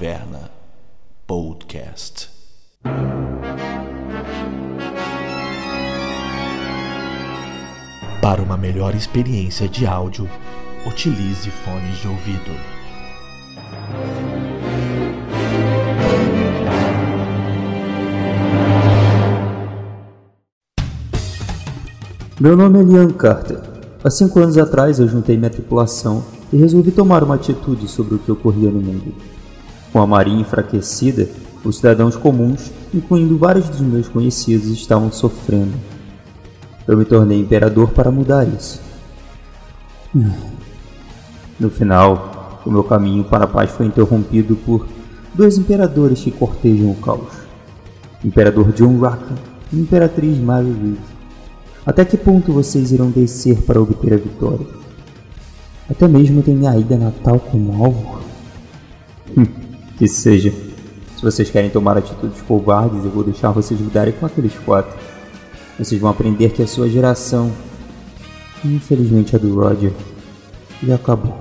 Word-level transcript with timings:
Taverna 0.00 0.50
Podcast. 1.26 2.30
Para 8.22 8.40
uma 8.40 8.56
melhor 8.56 8.94
experiência 8.94 9.68
de 9.68 9.86
áudio, 9.86 10.26
utilize 10.86 11.50
fones 11.50 11.98
de 11.98 12.08
ouvido. 12.08 12.50
Meu 22.40 22.56
nome 22.56 22.80
é 22.80 22.82
Liam 22.82 23.10
Carter. 23.10 23.60
Há 24.02 24.08
cinco 24.08 24.40
anos 24.40 24.56
atrás 24.56 24.98
eu 24.98 25.06
juntei 25.06 25.36
minha 25.36 25.50
tripulação 25.50 26.24
e 26.50 26.56
resolvi 26.56 26.90
tomar 26.90 27.22
uma 27.22 27.34
atitude 27.34 27.86
sobre 27.86 28.14
o 28.14 28.18
que 28.18 28.32
ocorria 28.32 28.70
no 28.70 28.80
mundo. 28.80 29.39
Com 29.92 30.00
a 30.00 30.06
marinha 30.06 30.40
enfraquecida, 30.40 31.28
os 31.64 31.76
cidadãos 31.76 32.16
comuns, 32.16 32.70
incluindo 32.94 33.36
vários 33.36 33.68
dos 33.68 33.80
meus 33.80 34.08
conhecidos, 34.08 34.68
estavam 34.68 35.10
sofrendo. 35.10 35.74
Eu 36.86 36.96
me 36.96 37.04
tornei 37.04 37.40
imperador 37.40 37.90
para 37.90 38.10
mudar 38.10 38.46
isso. 38.46 38.80
No 41.58 41.70
final, 41.70 42.60
o 42.64 42.70
meu 42.70 42.82
caminho 42.82 43.24
para 43.24 43.44
a 43.44 43.48
paz 43.48 43.70
foi 43.70 43.86
interrompido 43.86 44.56
por 44.56 44.86
dois 45.34 45.58
imperadores 45.58 46.20
que 46.20 46.30
cortejam 46.30 46.90
o 46.90 46.96
caos. 46.96 47.32
Imperador 48.24 48.72
John 48.72 48.98
Raka 48.98 49.34
e 49.72 49.78
imperatriz 49.78 50.38
Mary 50.38 50.72
Reed. 50.72 50.98
Até 51.84 52.04
que 52.04 52.16
ponto 52.16 52.52
vocês 52.52 52.92
irão 52.92 53.10
descer 53.10 53.62
para 53.62 53.80
obter 53.80 54.14
a 54.14 54.16
vitória? 54.16 54.66
Até 55.88 56.06
mesmo 56.06 56.42
tem 56.42 56.54
minha 56.54 56.76
ida 56.76 56.96
natal 56.96 57.40
como 57.40 57.84
alvo? 57.84 58.20
Que 60.00 60.08
seja. 60.08 60.50
Se 61.14 61.22
vocês 61.22 61.50
querem 61.50 61.68
tomar 61.68 61.98
atitudes 61.98 62.40
covardes, 62.40 63.04
eu 63.04 63.10
vou 63.10 63.22
deixar 63.22 63.50
vocês 63.50 63.78
lidarem 63.78 64.14
com 64.14 64.24
aqueles 64.24 64.54
quatro. 64.64 64.98
Vocês 65.78 66.00
vão 66.00 66.08
aprender 66.08 66.52
que 66.52 66.62
a 66.62 66.66
sua 66.66 66.88
geração, 66.88 67.52
infelizmente 68.64 69.36
a 69.36 69.38
do 69.38 69.54
Roger, 69.54 69.92
já 70.82 70.94
acabou. 70.94 71.38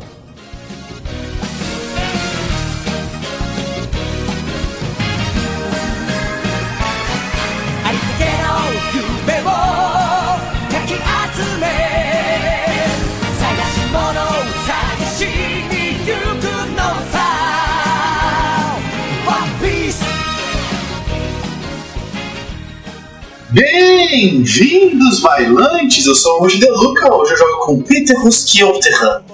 Bem-vindos, 23.51 25.21
bailantes! 25.21 26.05
Eu 26.05 26.13
sou 26.13 26.37
o 26.37 26.41
Rudy 26.41 26.59
Deluca, 26.59 27.11
hoje 27.11 27.33
eu 27.33 27.37
jogo 27.37 27.65
com 27.65 27.81
Peter 27.81 28.15
Ruskilterra. 28.21 29.25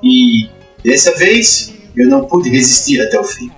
E 0.00 0.48
dessa 0.84 1.12
vez 1.16 1.72
eu 1.96 2.08
não 2.08 2.24
pude 2.24 2.50
resistir 2.50 3.00
até 3.00 3.18
o 3.18 3.24
fim. 3.24 3.50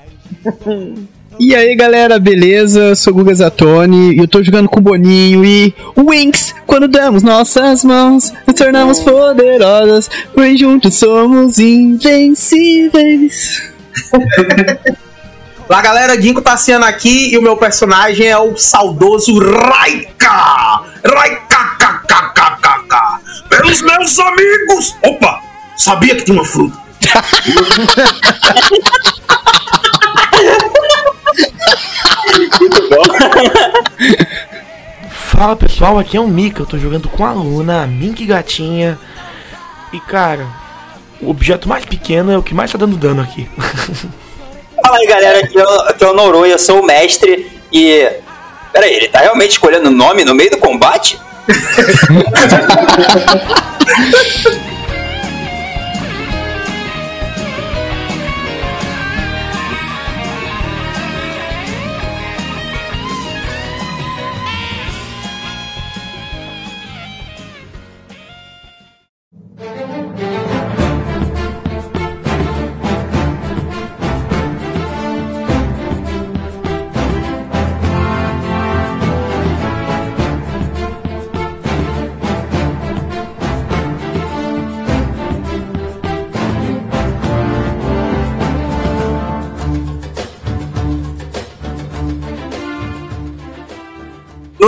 E 1.38 1.54
aí 1.54 1.76
galera, 1.76 2.18
beleza? 2.18 2.80
Eu 2.80 2.96
sou 2.96 3.12
o 3.12 3.16
Guga 3.16 3.34
Zatoni 3.34 4.14
e 4.14 4.18
eu 4.18 4.26
tô 4.26 4.42
jogando 4.42 4.70
com 4.70 4.80
o 4.80 4.82
Boninho 4.82 5.44
e 5.44 5.74
Winx, 5.94 6.54
quando 6.66 6.88
damos 6.88 7.22
nossas 7.22 7.84
mãos, 7.84 8.32
nos 8.46 8.56
tornamos 8.56 9.00
poderosas, 9.00 10.08
pois 10.34 10.58
juntos 10.58 10.94
somos 10.94 11.58
invencíveis. 11.58 13.70
Lá 15.68 15.82
galera, 15.82 16.16
Dinko 16.16 16.40
Tassiano 16.40 16.84
aqui 16.84 17.32
e 17.32 17.38
o 17.38 17.42
meu 17.42 17.56
personagem 17.56 18.28
é 18.28 18.38
o 18.38 18.56
saudoso 18.56 19.36
Raika! 19.38 20.84
Raika! 21.04 21.76
KKKKK! 22.06 23.48
Pelos 23.48 23.82
meus 23.82 24.16
amigos! 24.20 24.96
Opa! 25.02 25.42
Sabia 25.76 26.14
que 26.14 26.24
tinha 26.24 26.38
uma 26.38 26.44
fruta. 26.44 26.78
Fala 35.10 35.56
pessoal, 35.56 35.98
aqui 35.98 36.16
é 36.16 36.20
o 36.20 36.28
Mika, 36.28 36.62
eu 36.62 36.66
tô 36.66 36.78
jogando 36.78 37.08
com 37.08 37.26
a 37.26 37.32
Luna, 37.32 37.82
a 37.82 37.86
Mink 37.88 38.24
Gatinha. 38.24 38.96
E 39.92 39.98
cara, 39.98 40.46
o 41.20 41.28
objeto 41.28 41.68
mais 41.68 41.84
pequeno 41.84 42.30
é 42.30 42.38
o 42.38 42.42
que 42.42 42.54
mais 42.54 42.70
tá 42.70 42.78
dando 42.78 42.96
dano 42.96 43.20
aqui. 43.20 43.50
Fala 44.82 44.98
aí 44.98 45.06
galera, 45.06 45.38
aqui 45.40 45.58
é 45.58 45.64
o, 45.64 45.80
aqui 45.82 46.04
é 46.04 46.08
o 46.08 46.14
Noronha, 46.14 46.52
eu 46.52 46.58
sou 46.58 46.80
o 46.80 46.86
mestre 46.86 47.60
e. 47.72 48.08
Peraí, 48.72 48.94
ele 48.94 49.08
tá 49.08 49.20
realmente 49.20 49.52
escolhendo 49.52 49.90
nome 49.90 50.24
no 50.24 50.34
meio 50.34 50.50
do 50.50 50.58
combate? 50.58 51.18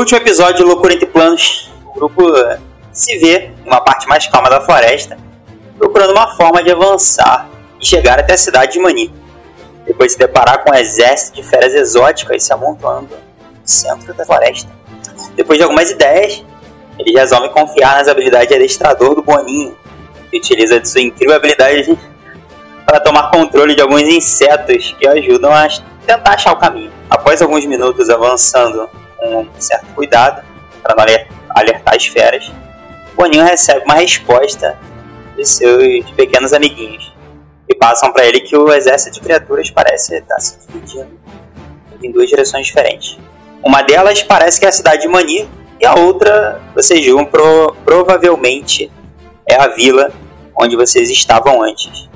último 0.09 0.23
episódio 0.23 0.57
de 0.57 0.63
Loucura 0.63 0.95
Entre 0.95 1.05
Planos, 1.05 1.71
o 1.85 1.93
grupo 1.93 2.35
eh, 2.35 2.59
se 2.91 3.19
vê 3.19 3.51
em 3.63 3.67
uma 3.67 3.79
parte 3.79 4.09
mais 4.09 4.27
calma 4.27 4.49
da 4.49 4.59
floresta, 4.59 5.19
procurando 5.77 6.13
uma 6.13 6.35
forma 6.35 6.63
de 6.63 6.71
avançar 6.71 7.47
e 7.79 7.85
chegar 7.85 8.19
até 8.19 8.33
a 8.33 8.39
cidade 8.39 8.73
de 8.73 8.79
Mani. 8.79 9.13
Depois 9.87 10.09
de 10.09 10.13
se 10.15 10.19
deparar 10.19 10.65
com 10.65 10.71
um 10.71 10.75
exército 10.75 11.37
de 11.37 11.43
feras 11.43 11.75
exóticas 11.75 12.43
se 12.43 12.51
amontoando 12.51 13.11
no 13.11 13.69
centro 13.69 14.15
da 14.15 14.25
floresta. 14.25 14.71
Depois 15.37 15.59
de 15.59 15.65
algumas 15.65 15.91
ideias, 15.91 16.43
eles 16.99 17.15
resolvem 17.15 17.51
confiar 17.51 17.99
nas 17.99 18.09
habilidades 18.09 18.49
de 18.49 18.55
adestrador 18.55 19.15
do 19.15 19.21
Boninho, 19.21 19.77
que 20.31 20.39
utiliza 20.39 20.81
de 20.81 20.89
sua 20.89 21.03
incrível 21.03 21.37
habilidade 21.37 21.99
para 22.87 22.99
tomar 22.99 23.31
controle 23.31 23.75
de 23.75 23.83
alguns 23.83 24.05
insetos 24.05 24.97
que 24.99 25.07
ajudam 25.07 25.53
a 25.53 25.69
tentar 26.07 26.33
achar 26.33 26.55
o 26.55 26.57
caminho. 26.57 26.91
Após 27.11 27.43
alguns 27.43 27.67
minutos 27.67 28.09
avançando 28.09 28.89
com 29.19 29.47
certo 29.59 29.87
cuidado 29.95 30.45
para 30.83 30.95
não 30.95 31.05
alertar 31.51 31.95
as 31.95 32.07
feras, 32.07 32.51
Boninho 33.17 33.45
recebe 33.45 33.85
uma 33.85 33.95
resposta 33.95 34.79
de 35.37 35.45
seus 35.45 36.09
pequenos 36.13 36.53
amiguinhos 36.53 37.13
e 37.69 37.75
passam 37.75 38.13
para 38.13 38.25
ele 38.25 38.41
que 38.41 38.57
o 38.57 38.73
exército 38.73 39.15
de 39.15 39.21
criaturas 39.21 39.71
parece 39.71 40.17
estar 40.17 40.39
se 40.41 40.59
dividindo 40.67 41.19
em 42.01 42.13
duas 42.13 42.29
direções 42.29 42.67
diferentes. 42.67 43.19
Uma 43.63 43.83
delas 43.83 44.23
parece 44.23 44.61
que 44.61 44.67
é 44.67 44.69
a 44.69 44.73
cidade 44.73 45.03
de 45.03 45.09
Mani 45.09 45.49
e 45.81 45.87
a 45.87 45.95
outra, 45.95 46.61
vocês 46.75 47.05
julgam, 47.05 47.27
pro, 47.27 47.75
provavelmente 47.85 48.91
é 49.49 49.57
a 49.57 49.67
vila 49.69 50.13
onde 50.57 50.77
vocês 50.77 51.11
estavam 51.11 51.63
antes. 51.63 52.09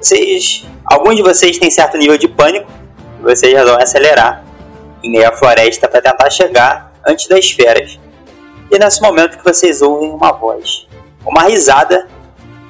Vocês, 0.00 0.66
alguns 0.84 1.16
de 1.16 1.22
vocês 1.22 1.58
têm 1.58 1.70
certo 1.70 1.96
nível 1.96 2.18
de 2.18 2.26
pânico 2.26 2.70
e 3.20 3.22
vocês 3.22 3.52
resolvem 3.52 3.82
acelerar 3.82 4.44
em 5.02 5.10
meio 5.10 5.28
à 5.28 5.32
floresta 5.32 5.88
para 5.88 6.00
tentar 6.00 6.30
chegar 6.30 6.92
antes 7.06 7.26
das 7.28 7.50
feras. 7.50 7.98
E 8.70 8.76
é 8.76 8.78
nesse 8.78 9.02
momento 9.02 9.38
que 9.38 9.44
vocês 9.44 9.82
ouvem 9.82 10.10
uma 10.10 10.32
voz, 10.32 10.86
uma 11.24 11.42
risada, 11.42 12.06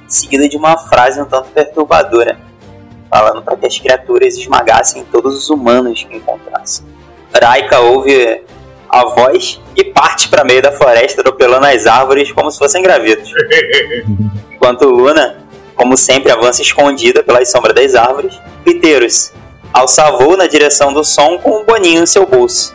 seguida 0.09 0.49
de 0.49 0.57
uma 0.57 0.77
frase 0.77 1.21
um 1.21 1.25
tanto 1.25 1.51
perturbadora, 1.51 2.39
falando 3.09 3.43
para 3.43 3.57
que 3.57 3.67
as 3.67 3.79
criaturas 3.79 4.37
esmagassem 4.37 5.05
todos 5.05 5.37
os 5.37 5.51
humanos 5.51 6.05
que 6.05 6.17
encontrassem. 6.17 6.87
Raika 7.33 7.81
ouve 7.81 8.43
a 8.89 9.05
voz 9.07 9.61
e 9.77 9.85
parte 9.85 10.29
para 10.29 10.45
meio 10.45 10.63
da 10.63 10.73
floresta, 10.73 11.21
atropelando 11.21 11.67
as 11.67 11.87
árvores 11.87 12.33
como 12.33 12.51
se 12.51 12.59
fossem 12.59 12.83
gravetos. 12.83 13.31
Enquanto 14.51 14.89
Luna, 14.89 15.39
como 15.75 15.97
sempre, 15.97 16.33
avança 16.33 16.61
escondida 16.61 17.23
pelas 17.23 17.51
sombras 17.51 17.75
das 17.75 17.95
árvores, 17.95 18.39
Piteiros 18.65 19.33
alça 19.73 20.11
voo 20.13 20.37
na 20.37 20.47
direção 20.47 20.93
do 20.93 21.05
som 21.05 21.39
com 21.39 21.61
um 21.61 21.65
boninho 21.65 22.03
em 22.03 22.07
seu 22.07 22.27
bolso, 22.27 22.75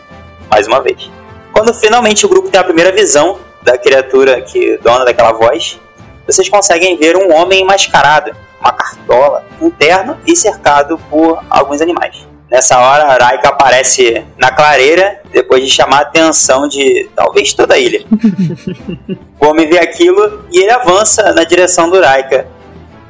mais 0.50 0.68
uma 0.68 0.82
vez. 0.82 1.10
Quando 1.52 1.74
finalmente 1.74 2.26
o 2.26 2.30
grupo 2.30 2.50
tem 2.50 2.60
a 2.60 2.64
primeira 2.64 2.92
visão 2.92 3.40
da 3.62 3.78
criatura 3.78 4.42
que 4.42 4.78
dona 4.78 5.06
daquela 5.06 5.32
voz, 5.32 5.80
vocês 6.26 6.50
conseguem 6.50 6.98
ver 6.98 7.16
um 7.16 7.34
homem 7.34 7.64
mascarado, 7.66 8.36
uma 8.60 8.72
cartola, 8.72 9.46
um 9.62 9.70
terno 9.70 10.18
e 10.26 10.36
cercado 10.36 10.98
por 11.10 11.40
alguns 11.50 11.82
animais. 11.82 12.28
Nessa 12.50 12.80
hora, 12.80 13.18
Raika 13.18 13.50
aparece 13.50 14.24
na 14.38 14.52
clareira, 14.52 15.20
depois 15.32 15.64
de 15.64 15.70
chamar 15.70 15.98
a 15.98 16.02
atenção 16.02 16.68
de 16.68 17.10
talvez 17.16 17.54
toda 17.54 17.74
a 17.74 17.78
ilha. 17.78 18.06
o 19.40 19.46
homem 19.46 19.68
vê 19.68 19.80
aquilo 19.80 20.46
e 20.52 20.60
ele 20.60 20.72
avança 20.72 21.34
na 21.34 21.44
direção 21.44 21.90
do 21.90 22.00
Raika 22.00 22.48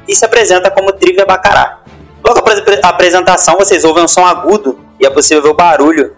e 0.08 0.14
se 0.14 0.24
apresenta 0.24 0.70
como 0.70 0.92
Trivia 0.92 1.26
Bacará. 1.26 1.80
Logo 2.26 2.40
após 2.40 2.60
a 2.82 2.88
apresentação, 2.88 3.54
vocês 3.56 3.84
ouvem 3.84 4.02
um 4.02 4.08
som 4.08 4.26
agudo 4.26 4.80
e 4.98 5.06
é 5.06 5.10
possível 5.10 5.40
ver 5.44 5.50
o 5.50 5.54
barulho 5.54 6.16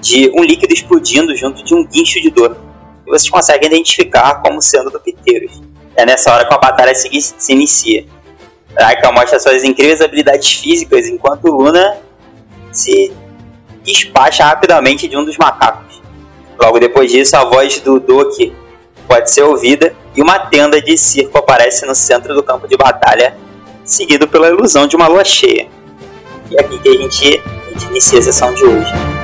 de 0.00 0.30
um 0.32 0.44
líquido 0.44 0.72
explodindo 0.72 1.34
junto 1.34 1.64
de 1.64 1.74
um 1.74 1.84
guincho 1.84 2.20
de 2.20 2.30
dor. 2.30 2.56
E 3.04 3.10
vocês 3.10 3.28
conseguem 3.28 3.66
identificar 3.66 4.40
como 4.40 4.62
sendo 4.62 4.88
do 4.88 5.00
Piteiros. 5.00 5.60
É 5.96 6.06
nessa 6.06 6.32
hora 6.32 6.46
que 6.46 6.54
a 6.54 6.58
batalha 6.58 6.94
se, 6.94 7.10
se 7.20 7.52
inicia. 7.52 8.06
Raika 8.78 9.10
mostra 9.10 9.40
suas 9.40 9.64
incríveis 9.64 10.00
habilidades 10.00 10.52
físicas, 10.52 11.08
enquanto 11.08 11.48
Luna 11.48 11.96
se 12.70 13.12
despacha 13.82 14.44
rapidamente 14.44 15.08
de 15.08 15.16
um 15.16 15.24
dos 15.24 15.36
macacos. 15.36 16.00
Logo 16.56 16.78
depois 16.78 17.10
disso, 17.10 17.36
a 17.36 17.44
voz 17.44 17.80
do 17.80 17.98
Doki 17.98 18.54
pode 19.08 19.28
ser 19.28 19.42
ouvida 19.42 19.92
e 20.14 20.22
uma 20.22 20.38
tenda 20.38 20.80
de 20.80 20.96
circo 20.96 21.36
aparece 21.36 21.84
no 21.84 21.96
centro 21.96 22.32
do 22.32 22.44
campo 22.44 22.68
de 22.68 22.76
batalha, 22.76 23.36
seguido 23.88 24.28
pela 24.28 24.48
ilusão 24.48 24.86
de 24.86 24.94
uma 24.94 25.08
lua 25.08 25.24
cheia. 25.24 25.68
E 26.50 26.56
é 26.56 26.60
aqui 26.60 26.78
que 26.78 26.88
a 26.88 26.92
gente, 26.92 27.42
a 27.46 27.70
gente 27.70 27.86
inicia 27.90 28.18
a 28.18 28.22
sessão 28.22 28.54
de 28.54 28.64
hoje. 28.64 29.17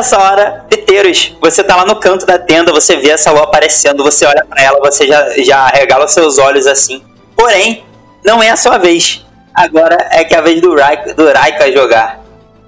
Nessa 0.00 0.18
hora, 0.18 0.64
Piteiros, 0.66 1.36
você 1.42 1.62
tá 1.62 1.76
lá 1.76 1.84
no 1.84 1.94
canto 1.94 2.24
da 2.24 2.38
tenda, 2.38 2.72
você 2.72 2.96
vê 2.96 3.10
essa 3.10 3.30
lua 3.30 3.42
aparecendo, 3.42 4.02
você 4.02 4.24
olha 4.24 4.42
para 4.48 4.62
ela, 4.62 4.80
você 4.80 5.06
já, 5.06 5.28
já 5.42 5.66
regala 5.66 6.06
os 6.06 6.14
seus 6.14 6.38
olhos 6.38 6.66
assim. 6.66 7.02
Porém, 7.36 7.84
não 8.24 8.42
é 8.42 8.48
a 8.48 8.56
sua 8.56 8.78
vez. 8.78 9.26
Agora 9.54 9.98
é 10.10 10.24
que 10.24 10.34
é 10.34 10.38
a 10.38 10.40
vez 10.40 10.58
do 10.62 10.74
Raika, 10.74 11.12
do 11.12 11.30
Raika 11.30 11.70
jogar. 11.70 12.18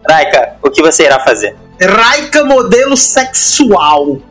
Raika, 0.06 0.56
o 0.62 0.69
que 0.69 0.82
você 0.82 1.05
irá 1.05 1.20
fazer? 1.20 1.56
Raika 1.81 2.44
modelo 2.44 2.99
sexual. 2.99 4.19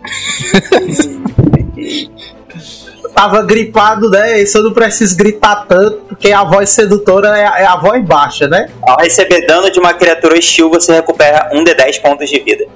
Tava 3.15 3.41
gripado, 3.41 4.11
né? 4.11 4.43
Isso 4.43 4.59
eu 4.59 4.63
não 4.63 4.73
preciso 4.73 5.17
gritar 5.17 5.65
tanto, 5.67 6.03
porque 6.07 6.31
a 6.31 6.43
voz 6.43 6.69
sedutora 6.69 7.29
é 7.29 7.47
a, 7.47 7.59
é 7.61 7.65
a 7.65 7.77
voz 7.77 8.05
baixa, 8.05 8.47
né? 8.47 8.69
Ao 8.83 8.97
receber 8.97 9.47
dano 9.47 9.71
de 9.71 9.79
uma 9.79 9.91
criatura 9.91 10.37
hostil, 10.37 10.69
você 10.69 10.93
recupera 10.93 11.49
um 11.51 11.63
de 11.63 11.73
10 11.73 11.97
pontos 11.97 12.29
de 12.29 12.39
vida. 12.39 12.67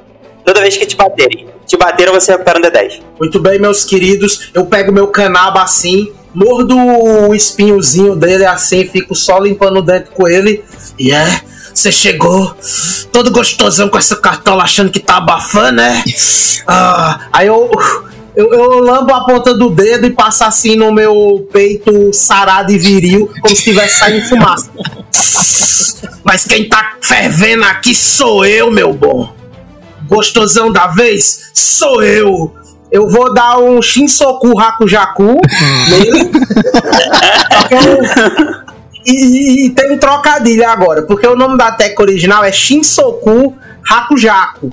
Toda 0.45 0.61
vez 0.61 0.77
que 0.77 0.85
te 0.85 0.95
baterem. 0.95 1.47
Te 1.65 1.75
bateram, 1.75 2.13
você 2.13 2.31
recupera 2.31 2.59
um 2.59 2.61
de 2.61 2.69
10. 2.69 3.01
Muito 3.19 3.39
bem, 3.39 3.59
meus 3.59 3.83
queridos. 3.83 4.51
Eu 4.53 4.67
pego 4.67 4.91
meu 4.91 5.07
canaba 5.07 5.63
assim, 5.63 6.11
mordo 6.33 6.77
o 6.77 7.33
espinhozinho 7.33 8.15
dele 8.15 8.45
assim, 8.45 8.87
fico 8.87 9.15
só 9.15 9.39
limpando 9.39 9.79
o 9.79 9.81
dente 9.81 10.11
com 10.11 10.27
ele. 10.27 10.63
E 10.99 11.11
é, 11.11 11.41
você 11.73 11.91
chegou 11.91 12.55
todo 13.11 13.31
gostosão 13.31 13.89
com 13.89 13.97
essa 13.97 14.15
cartola 14.15 14.63
achando 14.63 14.91
que 14.91 14.99
tá 14.99 15.17
abafando, 15.17 15.77
né? 15.77 16.03
Ah, 16.67 17.27
aí 17.33 17.47
eu, 17.47 17.71
eu, 18.35 18.53
eu 18.53 18.79
lambo 18.79 19.13
a 19.13 19.25
ponta 19.25 19.53
do 19.53 19.69
dedo 19.71 20.05
e 20.05 20.11
passo 20.11 20.43
assim 20.43 20.75
no 20.75 20.91
meu 20.91 21.47
peito 21.51 22.13
sarado 22.13 22.71
e 22.71 22.77
viril, 22.77 23.31
como 23.41 23.55
se 23.55 23.61
estivesse 23.61 23.99
saindo 23.99 24.27
fumaça. 24.29 24.69
Mas 26.23 26.45
quem 26.45 26.69
tá 26.69 26.97
fervendo 27.01 27.63
aqui 27.63 27.95
sou 27.95 28.45
eu, 28.45 28.69
meu 28.71 28.93
bom. 28.93 29.34
Gostosão 30.07 30.71
da 30.71 30.87
vez 30.87 31.51
sou 31.53 32.03
eu. 32.03 32.53
Eu 32.91 33.09
vou 33.09 33.33
dar 33.33 33.57
um 33.59 33.81
Shinsoku 33.81 34.57
Hakujaku 34.59 35.39
nele. 35.89 36.31
Eu- 37.71 38.65
e, 39.05 39.11
e- 39.11 39.65
e 39.65 39.69
tem 39.69 39.91
um 39.91 39.97
trocadilho 39.97 40.67
agora, 40.67 41.03
porque 41.03 41.27
o 41.27 41.35
nome 41.35 41.57
da 41.57 41.71
técnica 41.71 42.01
original 42.01 42.43
é 42.43 42.51
Shinsoku 42.51 43.53
Hakujaku. 43.87 44.71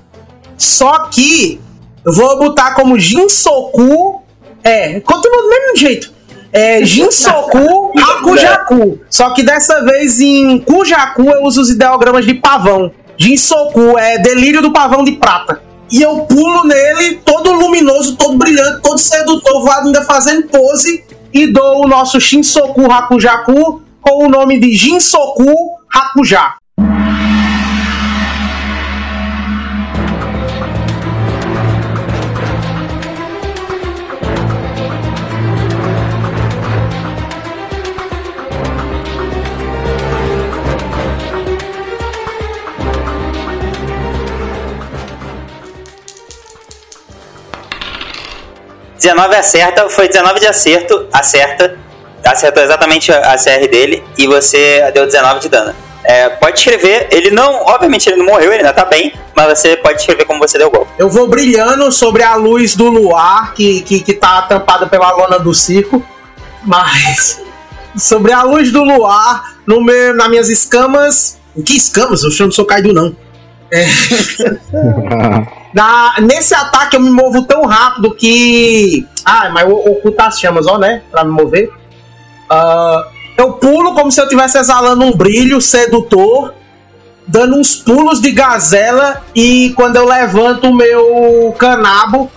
Só 0.57 1.07
que 1.11 1.61
eu 2.05 2.13
vou 2.13 2.39
botar 2.39 2.75
como 2.75 2.99
Jinsoku. 2.99 4.23
É, 4.65 5.01
continua 5.01 5.43
do 5.43 5.49
mesmo 5.49 5.77
jeito. 5.77 6.13
É 6.53 6.85
Jinsoku 6.85 7.93
Hakujaku. 7.99 9.01
Só 9.11 9.31
que 9.35 9.43
dessa 9.43 9.85
vez 9.85 10.21
em 10.21 10.59
Kujaku 10.61 11.23
eu 11.31 11.43
uso 11.43 11.61
os 11.61 11.71
ideogramas 11.71 12.25
de 12.25 12.35
pavão. 12.35 12.91
Jinsoku 13.23 13.97
é 13.97 14.19
delírio 14.19 14.61
do 14.61 14.73
pavão 14.73 15.05
de 15.05 15.13
prata. 15.13 15.63
E 15.93 16.03
eu 16.03 16.25
pulo 16.25 16.65
nele, 16.65 17.21
todo 17.25 17.53
luminoso, 17.53 18.17
todo 18.17 18.37
brilhante, 18.37 18.83
todo 18.83 18.99
sedutor, 18.99 19.63
vou 19.63 19.71
ainda 19.71 20.03
fazendo 20.03 20.49
pose 20.49 21.05
e 21.33 21.47
dou 21.47 21.85
o 21.85 21.89
nosso 21.89 22.21
Shinsoku 22.21 22.91
Hakujaku 22.91 23.81
com 24.01 24.27
o 24.27 24.29
nome 24.29 24.59
de 24.59 24.75
Jinsoku 24.75 25.55
Hakuja. 25.89 26.62
19 49.03 49.35
acerta, 49.35 49.89
foi 49.91 50.07
19 50.07 50.39
de 50.39 50.47
acerto, 50.47 51.07
acerta, 51.13 51.77
acertou 52.25 52.63
exatamente 52.63 53.11
a 53.11 53.37
CR 53.37 53.69
dele 53.69 54.03
e 54.17 54.29
você 54.29 54.91
deu 54.95 55.05
19 55.05 55.41
de 55.41 55.49
dano. 55.49 55.75
É, 56.05 56.29
pode 56.29 56.59
escrever, 56.59 57.09
ele 57.11 57.31
não, 57.31 57.63
obviamente 57.67 58.09
ele 58.09 58.17
não 58.17 58.27
morreu, 58.27 58.53
ele 58.53 58.63
ainda 58.63 58.73
tá 58.73 58.85
bem, 58.85 59.13
mas 59.35 59.59
você 59.59 59.77
pode 59.77 60.01
escrever 60.01 60.25
como 60.25 60.39
você 60.39 60.57
deu 60.57 60.69
o 60.69 60.71
golpe. 60.71 60.91
Eu 60.99 61.09
vou 61.09 61.29
brilhando 61.29 61.91
sobre 61.91 62.23
a 62.23 62.37
luz 62.37 62.77
do 62.77 62.89
luar 62.89 63.55
que, 63.55 63.83
que, 63.83 64.01
que 64.01 64.13
tá 64.13 64.43
tampada 64.43 64.87
pela 64.87 65.11
lona 65.13 65.39
do 65.39 65.53
circo, 65.53 66.05
mas 66.63 67.41
sobre 67.99 68.33
a 68.33 68.43
luz 68.43 68.71
do 68.71 68.85
luar, 68.85 69.57
no 69.67 69.83
meu, 69.83 70.15
nas 70.15 70.29
minhas 70.29 70.49
escamas. 70.49 71.39
Que 71.65 71.77
escamas? 71.77 72.23
Eu 72.23 72.47
não 72.47 72.53
sou 72.53 72.65
Kaido, 72.65 72.93
não. 72.93 73.15
É. 73.71 73.87
Na- 75.73 76.15
nesse 76.21 76.55
ataque 76.55 76.97
eu 76.97 77.01
me 77.01 77.11
movo 77.11 77.43
tão 77.45 77.65
rápido 77.65 78.15
que. 78.15 79.07
Ah, 79.25 79.49
mas 79.51 79.69
eu 79.69 79.77
ocultar 79.77 80.27
as 80.29 80.39
chamas, 80.39 80.67
ó, 80.67 80.79
né? 80.79 81.03
Pra 81.11 81.25
me 81.25 81.31
mover. 81.31 81.71
Ah, 82.51 83.07
eu 83.37 83.55
pulo 83.55 83.95
como 83.95 84.11
se 84.13 84.21
eu 84.21 84.25
estivesse 84.25 84.59
exalando 84.59 85.05
um 85.05 85.13
brilho 85.17 85.61
sedutor, 85.61 86.53
dando 87.27 87.57
uns 87.57 87.75
pulos 87.75 88.21
de 88.21 88.31
gazela, 88.33 89.23
e 89.35 89.73
quando 89.75 89.97
eu 89.97 90.07
levanto 90.07 90.69
o 90.69 90.75
meu 90.75 91.55
canabo, 91.59 92.31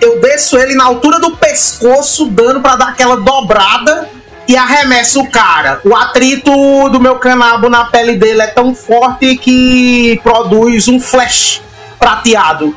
eu 0.00 0.20
desço 0.20 0.58
ele 0.58 0.74
na 0.74 0.84
altura 0.84 1.20
do 1.20 1.36
pescoço, 1.36 2.26
dando 2.26 2.60
pra 2.60 2.74
dar 2.74 2.88
aquela 2.88 3.16
dobrada 3.16 4.08
e 4.48 4.56
arremesso 4.56 5.20
o 5.20 5.30
cara. 5.30 5.80
O 5.84 5.94
atrito 5.94 6.50
do 6.88 6.98
meu 6.98 7.14
canabo 7.20 7.68
na 7.68 7.84
pele 7.84 8.16
dele 8.16 8.42
é 8.42 8.48
tão 8.48 8.74
forte 8.74 9.36
que 9.36 10.18
produz 10.24 10.88
um 10.88 10.98
flash 10.98 11.62
prateado. 12.02 12.76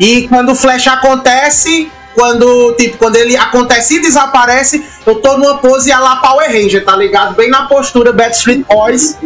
E 0.00 0.26
quando 0.26 0.50
o 0.50 0.56
flash 0.56 0.88
acontece, 0.88 1.88
quando, 2.16 2.74
tipo, 2.74 2.98
quando 2.98 3.14
ele 3.14 3.36
acontece 3.36 3.96
e 3.96 4.00
desaparece, 4.00 4.84
eu 5.06 5.14
tô 5.20 5.38
numa 5.38 5.58
pose 5.58 5.92
a 5.92 6.00
lá 6.00 6.16
Power 6.16 6.50
Ranger, 6.50 6.84
tá 6.84 6.96
ligado? 6.96 7.36
Bem 7.36 7.48
na 7.48 7.66
postura 7.66 8.12
Backstreet 8.12 8.66
Boys, 8.66 9.16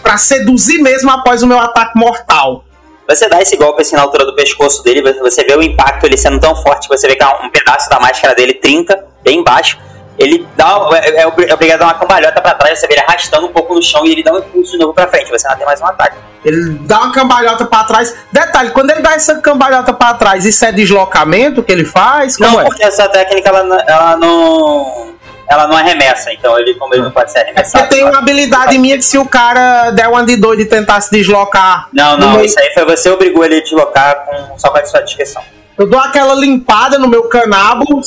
pra 0.00 0.16
seduzir 0.16 0.78
mesmo 0.78 1.10
após 1.10 1.42
o 1.42 1.48
meu 1.48 1.58
ataque 1.58 1.98
mortal. 1.98 2.64
Você 3.08 3.28
dá 3.28 3.42
esse 3.42 3.56
golpe 3.56 3.82
assim 3.82 3.96
na 3.96 4.02
altura 4.02 4.24
do 4.24 4.36
pescoço 4.36 4.82
dele, 4.84 5.02
você 5.14 5.42
vê 5.44 5.56
o 5.56 5.62
impacto 5.62 6.04
ele 6.04 6.16
sendo 6.16 6.38
tão 6.40 6.54
forte 6.56 6.88
você 6.88 7.06
vê 7.06 7.16
que 7.16 7.24
um 7.24 7.50
pedaço 7.50 7.90
da 7.90 7.98
máscara 7.98 8.34
dele 8.34 8.54
trinca, 8.54 9.04
bem 9.22 9.42
baixo. 9.42 9.76
Ele 10.16 10.46
dá, 10.56 10.78
é, 11.02 11.22
é 11.22 11.26
obrigado 11.26 11.72
a 11.72 11.76
dar 11.76 11.84
uma 11.86 11.94
cambalhota 11.94 12.40
pra 12.40 12.54
trás, 12.54 12.78
você 12.78 12.86
vê 12.86 12.94
ele 12.94 13.02
arrastando 13.06 13.46
um 13.46 13.52
pouco 13.52 13.74
no 13.74 13.82
chão 13.82 14.06
e 14.06 14.12
ele 14.12 14.22
dá 14.22 14.32
um 14.32 14.38
impulso 14.38 14.72
de 14.72 14.78
novo 14.78 14.94
pra 14.94 15.08
frente, 15.08 15.28
você 15.30 15.48
não 15.48 15.56
tem 15.56 15.66
mais 15.66 15.80
um 15.80 15.86
ataque. 15.86 16.16
Ele 16.44 16.78
dá 16.82 17.00
uma 17.00 17.12
cambalhota 17.12 17.64
pra 17.64 17.84
trás. 17.84 18.14
Detalhe, 18.30 18.70
quando 18.70 18.90
ele 18.90 19.00
dá 19.00 19.14
essa 19.14 19.36
cambalhota 19.40 19.92
pra 19.92 20.14
trás, 20.14 20.44
isso 20.44 20.64
é 20.64 20.70
deslocamento 20.70 21.62
que 21.62 21.72
ele 21.72 21.84
faz? 21.84 22.36
Como 22.36 22.48
não, 22.50 22.60
é? 22.60 22.64
porque 22.64 22.84
essa 22.84 23.08
técnica 23.08 23.48
ela, 23.48 23.82
ela 23.86 24.16
não. 24.16 25.14
Ela 25.46 25.66
não 25.68 25.76
arremessa, 25.76 26.32
então 26.32 26.58
ele, 26.58 26.74
como 26.74 26.94
ele 26.94 27.02
não 27.02 27.10
pode 27.10 27.30
ser 27.30 27.38
É 27.40 27.42
arremessado. 27.42 27.84
porque 27.84 27.96
tem 28.00 28.04
uma 28.08 28.18
habilidade 28.18 28.78
minha 28.78 28.96
que 28.96 29.02
se 29.04 29.18
o 29.18 29.26
cara 29.28 29.90
der 29.90 30.08
uma 30.08 30.24
de 30.24 30.36
doido 30.36 30.62
e 30.62 30.64
tentar 30.64 31.00
se 31.02 31.10
deslocar. 31.10 31.88
Não, 31.92 32.16
não, 32.16 32.32
meio- 32.32 32.44
isso 32.46 32.58
aí 32.58 32.72
foi 32.72 32.84
você 32.86 33.10
obrigou 33.10 33.44
ele 33.44 33.58
a 33.58 33.62
deslocar 33.62 34.24
com, 34.24 34.58
só 34.58 34.70
com 34.70 34.78
a 34.78 34.84
sua 34.86 35.00
descrição. 35.02 35.42
Eu 35.76 35.86
dou 35.88 36.00
aquela 36.00 36.34
limpada 36.34 36.98
no 36.98 37.06
meu 37.08 37.24
canabo. 37.28 38.00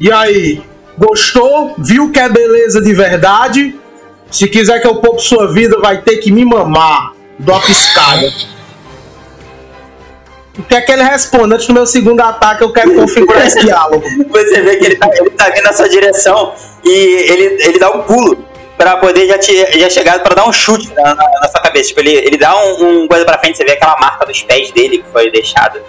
E 0.00 0.10
aí? 0.12 0.62
Gostou? 0.98 1.74
Viu 1.78 2.10
que 2.10 2.18
é 2.18 2.28
beleza 2.28 2.80
de 2.82 2.92
verdade? 2.92 3.74
Se 4.30 4.46
quiser 4.48 4.80
que 4.80 4.86
eu 4.86 4.96
poupe 4.96 5.22
sua 5.22 5.50
vida, 5.52 5.78
vai 5.80 6.02
ter 6.02 6.18
que 6.18 6.30
me 6.30 6.44
mamar. 6.44 7.12
Dou 7.38 7.54
uma 7.54 7.64
piscada. 7.64 8.30
O 10.58 10.62
que 10.64 10.74
é 10.74 10.80
que 10.80 10.90
ele 10.90 11.02
responde? 11.04 11.54
Antes 11.54 11.66
do 11.68 11.72
meu 11.72 11.86
segundo 11.86 12.20
ataque, 12.20 12.62
eu 12.64 12.72
quero 12.72 12.92
configurar 12.94 13.46
esse 13.46 13.60
diálogo. 13.60 14.02
Você 14.28 14.60
vê 14.60 14.76
que 14.76 14.86
ele 14.86 14.96
tá, 14.96 15.08
ele 15.14 15.30
tá 15.30 15.48
vindo 15.50 15.62
na 15.62 15.72
sua 15.72 15.88
direção 15.88 16.52
e 16.84 16.90
ele, 16.90 17.62
ele 17.62 17.78
dá 17.78 17.90
um 17.90 18.02
pulo 18.02 18.44
pra 18.76 18.96
poder 18.96 19.26
já, 19.28 19.38
te, 19.38 19.78
já 19.78 19.88
chegar 19.88 20.18
pra 20.20 20.34
dar 20.34 20.48
um 20.48 20.52
chute 20.52 20.92
na, 20.94 21.14
na- 21.14 21.30
na 21.42 21.48
sua 21.48 21.60
cabeça. 21.60 21.88
Tipo, 21.90 22.00
ele, 22.00 22.10
ele 22.10 22.36
dá 22.36 22.56
um, 22.56 23.02
um 23.04 23.08
coisa 23.08 23.24
pra 23.24 23.38
frente, 23.38 23.56
você 23.56 23.64
vê 23.64 23.72
aquela 23.72 23.96
marca 24.00 24.26
dos 24.26 24.42
pés 24.42 24.72
dele 24.72 24.98
que 24.98 25.04
foi 25.12 25.30
deixada. 25.30 25.80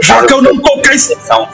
Já 0.00 0.24
que 0.24 0.32
eu 0.32 0.40
não 0.40 0.56
toquei. 0.58 0.82
Direção. 0.96 1.48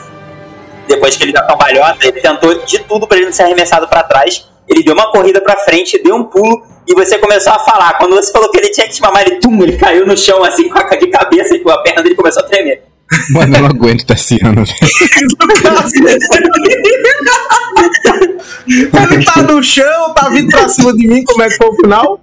Depois 0.91 1.15
que 1.15 1.23
ele 1.23 1.31
dá 1.33 1.41
cambalhota, 1.45 2.07
ele 2.07 2.19
tentou 2.21 2.53
de 2.65 2.79
tudo 2.79 3.07
pra 3.07 3.17
ele 3.17 3.25
não 3.27 3.33
ser 3.33 3.43
arremessado 3.43 3.87
pra 3.87 4.03
trás. 4.03 4.45
Ele 4.67 4.83
deu 4.83 4.93
uma 4.93 5.11
corrida 5.11 5.41
pra 5.41 5.57
frente, 5.57 6.01
deu 6.01 6.15
um 6.15 6.23
pulo 6.23 6.63
e 6.87 6.93
você 6.93 7.17
começou 7.17 7.51
a 7.53 7.59
falar. 7.59 7.97
Quando 7.97 8.15
você 8.15 8.31
falou 8.31 8.49
que 8.51 8.57
ele 8.57 8.69
tinha 8.69 8.87
que 8.87 8.93
te 8.93 9.01
mamar, 9.01 9.21
ele, 9.25 9.37
tum, 9.37 9.61
ele 9.63 9.77
caiu 9.77 10.05
no 10.05 10.15
chão 10.17 10.43
assim 10.43 10.69
com 10.69 10.77
a 10.77 10.83
de 10.95 11.07
cabeça 11.07 11.55
e 11.55 11.63
a 11.69 11.77
perna 11.79 12.03
dele 12.03 12.15
começou 12.15 12.43
a 12.43 12.45
tremer. 12.45 12.83
Mano, 13.31 13.55
eu 13.57 13.61
não 13.61 13.69
aguento 13.69 14.05
Tassiano, 14.05 14.63
velho. 14.65 14.67
Ele 19.11 19.25
tá 19.25 19.41
no 19.41 19.61
chão, 19.63 20.13
tá 20.13 20.29
vindo 20.29 20.49
pra 20.49 20.69
cima 20.69 20.93
de 20.93 21.07
mim, 21.07 21.23
como 21.23 21.41
é 21.43 21.49
que 21.49 21.57
foi 21.57 21.67
o 21.67 21.75
final? 21.75 22.19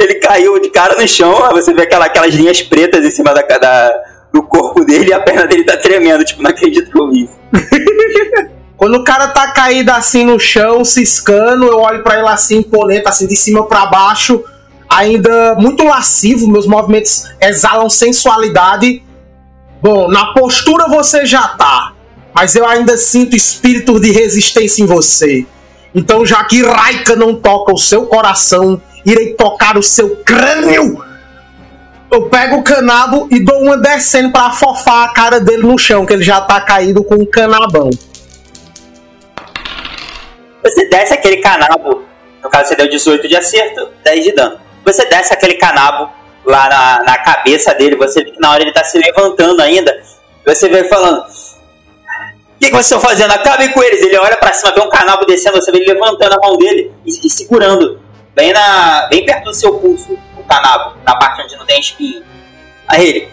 Ele 0.00 0.14
caiu 0.16 0.60
de 0.60 0.70
cara 0.70 1.00
no 1.00 1.08
chão, 1.08 1.44
aí 1.44 1.52
você 1.52 1.72
vê 1.72 1.82
aquela, 1.82 2.04
aquelas 2.06 2.34
linhas 2.34 2.60
pretas 2.62 3.04
em 3.04 3.10
cima 3.10 3.32
da, 3.34 3.42
da- 3.42 3.92
do 4.32 4.42
corpo 4.42 4.84
dele 4.84 5.10
e 5.10 5.12
a 5.12 5.20
perna 5.20 5.46
dele 5.46 5.64
tá 5.64 5.76
tremendo. 5.76 6.24
Tipo, 6.24 6.42
não 6.42 6.50
acredito 6.50 6.90
que 6.90 6.98
eu 6.98 7.10
vi 7.10 7.24
isso. 7.24 7.38
Quando 8.82 8.96
o 8.96 9.04
cara 9.04 9.28
tá 9.28 9.52
caído 9.52 9.92
assim 9.92 10.24
no 10.24 10.40
chão, 10.40 10.84
ciscando, 10.84 11.66
eu 11.66 11.78
olho 11.78 12.02
pra 12.02 12.18
ele 12.18 12.26
assim, 12.26 12.58
imponente, 12.58 13.06
assim, 13.06 13.28
de 13.28 13.36
cima 13.36 13.64
pra 13.64 13.86
baixo, 13.86 14.42
ainda 14.88 15.54
muito 15.54 15.84
lascivo, 15.84 16.48
meus 16.48 16.66
movimentos 16.66 17.26
exalam 17.40 17.88
sensualidade. 17.88 19.00
Bom, 19.80 20.08
na 20.08 20.32
postura 20.32 20.88
você 20.88 21.24
já 21.24 21.46
tá, 21.46 21.92
mas 22.34 22.56
eu 22.56 22.66
ainda 22.66 22.96
sinto 22.96 23.36
espírito 23.36 24.00
de 24.00 24.10
resistência 24.10 24.82
em 24.82 24.86
você. 24.86 25.46
Então, 25.94 26.26
já 26.26 26.42
que 26.42 26.62
Raika 26.62 27.14
não 27.14 27.36
toca 27.36 27.72
o 27.72 27.78
seu 27.78 28.06
coração, 28.06 28.82
irei 29.06 29.34
tocar 29.34 29.78
o 29.78 29.82
seu 29.82 30.16
crânio. 30.24 31.04
Eu 32.12 32.28
pego 32.28 32.56
o 32.56 32.62
canabo 32.62 33.26
e 33.30 33.42
dou 33.42 33.62
uma 33.62 33.78
descendo 33.78 34.30
pra 34.30 34.48
afofar 34.48 35.08
a 35.08 35.14
cara 35.14 35.40
dele 35.40 35.62
no 35.62 35.78
chão, 35.78 36.04
que 36.04 36.12
ele 36.12 36.22
já 36.22 36.42
tá 36.42 36.60
caído 36.60 37.02
com 37.02 37.14
um 37.14 37.24
canabão. 37.24 37.88
Você 40.62 40.90
desce 40.90 41.14
aquele 41.14 41.38
canabo, 41.38 42.04
no 42.42 42.50
caso 42.50 42.68
você 42.68 42.76
deu 42.76 42.90
18 42.90 43.26
de 43.26 43.34
acerto, 43.34 43.88
10 44.04 44.24
de 44.24 44.32
dano. 44.32 44.60
Você 44.84 45.06
desce 45.06 45.32
aquele 45.32 45.54
canabo 45.54 46.12
lá 46.44 46.68
na, 46.68 47.02
na 47.02 47.16
cabeça 47.16 47.72
dele, 47.72 47.96
você 47.96 48.22
vê 48.22 48.30
que 48.30 48.40
na 48.40 48.50
hora 48.50 48.62
ele 48.62 48.72
tá 48.72 48.84
se 48.84 48.98
levantando 48.98 49.62
ainda, 49.62 49.98
você 50.44 50.68
vê 50.68 50.84
falando. 50.84 51.20
O 51.20 52.58
que, 52.60 52.66
que 52.66 52.72
vocês 52.72 52.84
estão 52.84 53.00
fazendo? 53.00 53.32
Acabem 53.32 53.72
com 53.72 53.82
eles. 53.82 54.02
Ele 54.02 54.18
olha 54.18 54.36
pra 54.36 54.52
cima, 54.52 54.70
vê 54.72 54.82
um 54.82 54.90
canabo 54.90 55.24
descendo, 55.24 55.56
você 55.56 55.72
vê 55.72 55.78
ele 55.78 55.94
levantando 55.94 56.34
a 56.34 56.46
mão 56.46 56.58
dele 56.58 56.92
e, 57.06 57.26
e 57.26 57.30
segurando, 57.30 57.98
bem, 58.34 58.52
na, 58.52 59.06
bem 59.08 59.24
perto 59.24 59.44
do 59.44 59.54
seu 59.54 59.78
pulso, 59.78 60.18
o 60.52 60.54
canabo, 60.54 60.96
na 61.06 61.16
parte 61.16 61.42
onde 61.42 61.56
não 61.56 61.64
tem 61.64 61.80
espinho. 61.80 62.22
Aí 62.86 63.08
ele, 63.08 63.28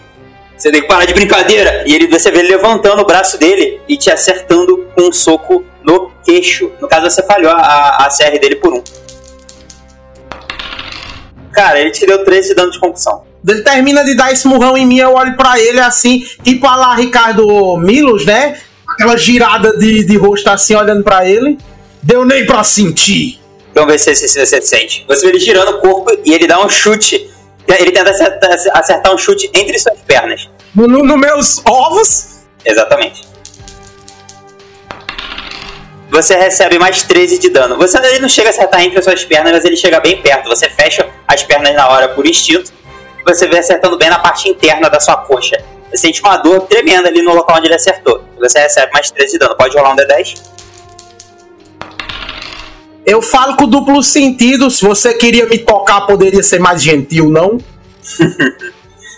você 0.56 0.70
tem 0.70 0.80
que 0.80 0.88
parar 0.88 1.04
de 1.04 1.12
brincadeira. 1.12 1.84
E 1.86 1.94
ele, 1.94 2.06
você 2.06 2.30
vê 2.30 2.38
ele 2.38 2.48
levantando 2.48 3.02
o 3.02 3.04
braço 3.04 3.38
dele 3.38 3.80
e 3.88 3.96
te 3.96 4.10
acertando 4.10 4.86
com 4.94 5.08
um 5.08 5.12
soco 5.12 5.64
no 5.82 6.10
queixo. 6.24 6.72
No 6.80 6.88
caso, 6.88 7.10
você 7.10 7.22
falhou 7.22 7.52
a, 7.52 8.06
a 8.06 8.08
CR 8.08 8.38
dele 8.38 8.56
por 8.56 8.72
um. 8.72 8.82
Cara, 11.52 11.80
ele 11.80 11.90
te 11.90 12.06
deu 12.06 12.24
13 12.24 12.48
de 12.48 12.54
dano 12.54 12.70
de 12.70 12.78
concussão. 12.78 13.24
Ele 13.46 13.62
termina 13.62 14.04
de 14.04 14.14
dar 14.14 14.32
esse 14.32 14.46
murrão 14.46 14.76
em 14.76 14.86
mim, 14.86 14.98
eu 14.98 15.14
olho 15.14 15.36
pra 15.36 15.58
ele 15.58 15.80
assim, 15.80 16.22
tipo 16.42 16.66
a 16.66 16.76
lá 16.76 16.94
Ricardo 16.94 17.76
Milos, 17.78 18.26
né? 18.26 18.60
Aquela 18.86 19.16
girada 19.16 19.76
de, 19.78 20.04
de 20.04 20.16
rosto 20.16 20.48
assim, 20.48 20.74
olhando 20.74 21.02
pra 21.02 21.26
ele. 21.26 21.58
Deu 22.02 22.24
nem 22.24 22.46
pra 22.46 22.62
sentir. 22.62 23.39
Vamos 23.74 23.92
ver 23.92 23.98
se, 23.98 24.14
se, 24.14 24.28
se 24.28 24.44
você 24.46 24.60
sente. 24.62 25.04
Você 25.08 25.22
vê 25.22 25.28
ele 25.32 25.38
girando 25.38 25.70
o 25.76 25.80
corpo 25.80 26.10
e 26.24 26.32
ele 26.34 26.46
dá 26.46 26.58
um 26.64 26.68
chute. 26.68 27.30
Ele 27.68 27.92
tenta 27.92 28.10
acertar, 28.10 28.50
acertar 28.74 29.14
um 29.14 29.18
chute 29.18 29.48
entre 29.54 29.78
suas 29.78 29.98
pernas. 30.00 30.48
No, 30.74 30.86
no- 30.88 31.16
meus 31.16 31.60
ovos, 31.64 32.40
Exatamente. 32.64 33.22
Você 36.10 36.34
recebe 36.36 36.78
mais 36.78 37.02
13 37.04 37.38
de 37.38 37.48
dano. 37.50 37.76
Você 37.76 37.96
ele 37.98 38.18
não 38.18 38.28
chega 38.28 38.48
a 38.48 38.50
acertar 38.50 38.82
entre 38.82 38.98
as 38.98 39.04
suas 39.04 39.24
pernas, 39.24 39.52
mas 39.52 39.64
ele 39.64 39.76
chega 39.76 40.00
bem 40.00 40.20
perto. 40.20 40.48
Você 40.48 40.68
fecha 40.68 41.08
as 41.28 41.42
pernas 41.44 41.72
na 41.74 41.88
hora 41.88 42.08
por 42.08 42.26
instinto. 42.26 42.72
Você 43.24 43.46
vê 43.46 43.58
acertando 43.58 43.96
bem 43.96 44.10
na 44.10 44.18
parte 44.18 44.48
interna 44.48 44.90
da 44.90 44.98
sua 44.98 45.16
coxa. 45.18 45.56
Você 45.88 45.96
sente 45.98 46.20
uma 46.20 46.36
dor 46.38 46.62
tremenda 46.62 47.08
ali 47.08 47.22
no 47.22 47.32
local 47.32 47.56
onde 47.58 47.68
ele 47.68 47.74
acertou. 47.76 48.24
Você 48.40 48.58
recebe 48.58 48.92
mais 48.92 49.10
13 49.10 49.32
de 49.34 49.38
dano. 49.38 49.56
Pode 49.56 49.76
rolar 49.76 49.92
um 49.92 49.96
D10? 49.96 50.42
Eu 53.10 53.20
falo 53.22 53.56
com 53.56 53.66
duplo 53.66 54.02
sentido. 54.02 54.70
Se 54.70 54.84
você 54.84 55.14
queria 55.14 55.46
me 55.46 55.58
tocar, 55.58 56.02
poderia 56.02 56.42
ser 56.42 56.58
mais 56.60 56.82
gentil, 56.82 57.28
não? 57.30 57.58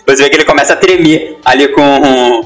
Você 0.05 0.21
vê 0.23 0.29
que 0.29 0.35
ele 0.35 0.43
começa 0.45 0.73
a 0.73 0.75
tremer 0.75 1.37
ali 1.45 1.69
com. 1.69 1.81
um- 1.81 2.41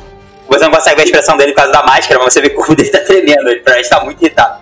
Você 0.48 0.64
não 0.64 0.72
consegue 0.72 0.96
ver 0.98 1.02
a 1.02 1.06
expressão 1.06 1.36
dele 1.36 1.52
por 1.54 1.58
causa 1.58 1.72
da 1.74 1.84
máscara, 1.84 2.20
mas 2.24 2.32
você 2.32 2.40
vê 2.40 2.50
que 2.50 2.56
o 2.56 2.58
corpo 2.60 2.76
dele 2.76 2.90
tá 2.90 3.00
tremendo. 3.00 3.50
Ele 3.50 3.62
parece 3.62 3.82
estar 3.90 4.04
muito 4.06 4.22
irritado. 4.24 4.62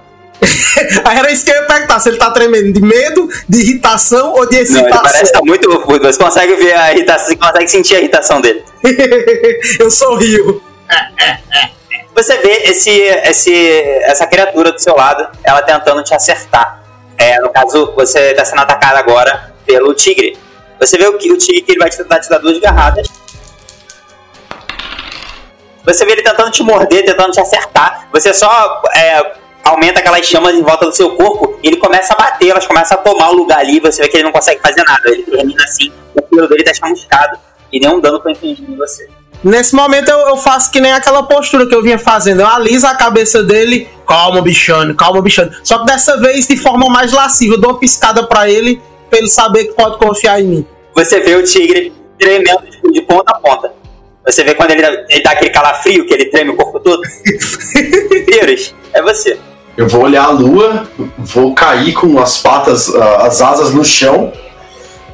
Aí 1.03 1.17
era 1.19 1.29
isso 1.31 1.43
que 1.43 1.51
eu 1.51 1.55
ia 1.55 1.63
perguntar: 1.63 1.99
se 1.99 2.07
ele 2.09 2.17
tá 2.17 2.31
tremendo 2.31 2.71
de 2.71 2.81
medo, 2.81 3.27
de 3.49 3.59
irritação 3.61 4.31
ou 4.33 4.45
de 4.47 4.55
Não, 4.55 4.61
ele 4.61 4.61
excitação? 4.63 5.01
parece 5.03 5.23
estar 5.23 5.41
muito. 5.43 5.69
Você 5.85 6.17
consegue 6.23 6.55
ver 6.55 6.73
a 6.77 6.93
irritação, 6.93 7.27
você 7.27 7.35
consegue 7.35 7.67
sentir 7.67 7.95
a 7.95 7.99
irritação 7.99 8.39
dele. 8.41 8.63
eu 9.79 9.91
sorrio. 9.91 10.61
Você 12.15 12.37
vê 12.37 12.69
esse, 12.69 12.91
esse, 12.91 13.81
essa 14.03 14.25
criatura 14.25 14.71
do 14.71 14.79
seu 14.79 14.95
lado, 14.95 15.27
ela 15.43 15.61
tentando 15.61 16.01
te 16.01 16.15
acertar. 16.15 16.81
É, 17.17 17.41
no 17.41 17.49
caso, 17.49 17.93
você 17.93 18.31
está 18.31 18.45
sendo 18.45 18.61
atacado 18.61 18.95
agora 18.95 19.53
pelo 19.65 19.93
tigre. 19.93 20.37
Você 20.79 20.97
vê 20.97 21.07
o, 21.07 21.15
o 21.15 21.37
tigre 21.37 21.61
que 21.61 21.73
ele 21.73 21.79
vai 21.79 21.89
te 21.89 21.97
tentar 21.97 22.21
te 22.21 22.29
dar 22.29 22.37
duas 22.37 22.57
garradas. 22.59 23.05
Você 25.83 26.05
vê 26.05 26.13
ele 26.13 26.21
tentando 26.21 26.51
te 26.51 26.63
morder, 26.63 27.03
tentando 27.03 27.33
te 27.33 27.41
acertar. 27.41 28.07
Você 28.13 28.33
só 28.33 28.81
é, 28.95 29.33
aumenta 29.65 29.99
aquelas 29.99 30.25
chamas 30.25 30.55
em 30.55 30.63
volta 30.63 30.85
do 30.85 30.95
seu 30.95 31.17
corpo 31.17 31.59
e 31.61 31.67
ele 31.67 31.77
começa 31.77 32.13
a 32.13 32.17
bater, 32.17 32.49
elas 32.49 32.65
começam 32.65 32.97
a 32.97 33.01
tomar 33.01 33.31
o 33.31 33.33
lugar 33.33 33.59
ali. 33.59 33.81
Você 33.81 34.01
vê 34.01 34.07
que 34.07 34.15
ele 34.15 34.23
não 34.23 34.31
consegue 34.31 34.61
fazer 34.61 34.83
nada. 34.83 35.09
Ele 35.09 35.23
termina 35.23 35.63
assim, 35.65 35.91
o 36.15 36.21
pelo 36.21 36.47
dele 36.47 36.63
tá 36.63 36.73
chamuscado 36.73 37.37
e 37.73 37.79
nenhum 37.79 37.99
dano 37.99 38.21
foi 38.21 38.31
infligido 38.31 38.71
em 38.71 38.77
você. 38.77 39.09
Nesse 39.45 39.75
momento 39.75 40.09
eu, 40.09 40.17
eu 40.29 40.37
faço 40.37 40.71
que 40.71 40.81
nem 40.81 40.91
aquela 40.91 41.21
postura 41.23 41.67
que 41.67 41.75
eu 41.75 41.81
vinha 41.83 41.99
fazendo. 41.99 42.41
Eu 42.41 42.47
aliso 42.47 42.87
a 42.87 42.95
cabeça 42.95 43.43
dele. 43.43 43.87
Calma, 44.07 44.41
bichano, 44.41 44.95
calma, 44.95 45.21
bichano. 45.21 45.51
Só 45.63 45.79
que 45.79 45.85
dessa 45.85 46.17
vez 46.19 46.47
de 46.47 46.57
forma 46.57 46.89
mais 46.89 47.11
lasciva. 47.11 47.53
Eu 47.53 47.61
dou 47.61 47.71
uma 47.71 47.79
piscada 47.79 48.25
pra 48.25 48.49
ele, 48.49 48.81
pra 49.09 49.19
ele 49.19 49.27
saber 49.27 49.65
que 49.65 49.73
pode 49.73 49.97
confiar 49.99 50.41
em 50.41 50.45
mim. 50.47 50.65
você 50.95 51.19
vê 51.19 51.35
o 51.35 51.43
tigre 51.43 51.93
tremendo 52.17 52.63
tipo, 52.71 52.91
de 52.91 53.01
ponta 53.03 53.33
a 53.33 53.39
ponta. 53.39 53.71
Você 54.25 54.43
vê 54.43 54.55
quando 54.55 54.71
ele, 54.71 54.81
dá- 54.81 55.05
ele 55.09 55.21
dá 55.21 55.31
aquele 55.31 55.51
calafrio, 55.51 56.05
que 56.07 56.13
ele 56.15 56.25
treme 56.25 56.49
o 56.49 56.55
corpo 56.55 56.79
todo. 56.79 57.01
Pires, 58.25 58.73
é 58.93 59.01
você. 59.01 59.37
Eu 59.77 59.87
vou 59.87 60.03
olhar 60.05 60.23
a 60.23 60.29
lua, 60.31 60.87
vou 61.17 61.53
cair 61.53 61.93
com 61.93 62.17
as 62.19 62.37
patas, 62.41 62.93
ah, 62.95 63.27
as 63.27 63.41
asas 63.41 63.73
no 63.73 63.83
chão 63.85 64.31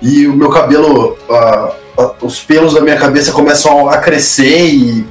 e 0.02 0.28
o 0.28 0.34
meu 0.36 0.50
cabelo, 0.50 1.18
ah, 1.30 1.74
os 2.22 2.40
pelos 2.40 2.74
da 2.74 2.82
minha 2.82 2.98
cabeça 2.98 3.32
começam 3.32 3.88
a 3.90 3.98
crescer 3.98 4.66
e 4.74 5.06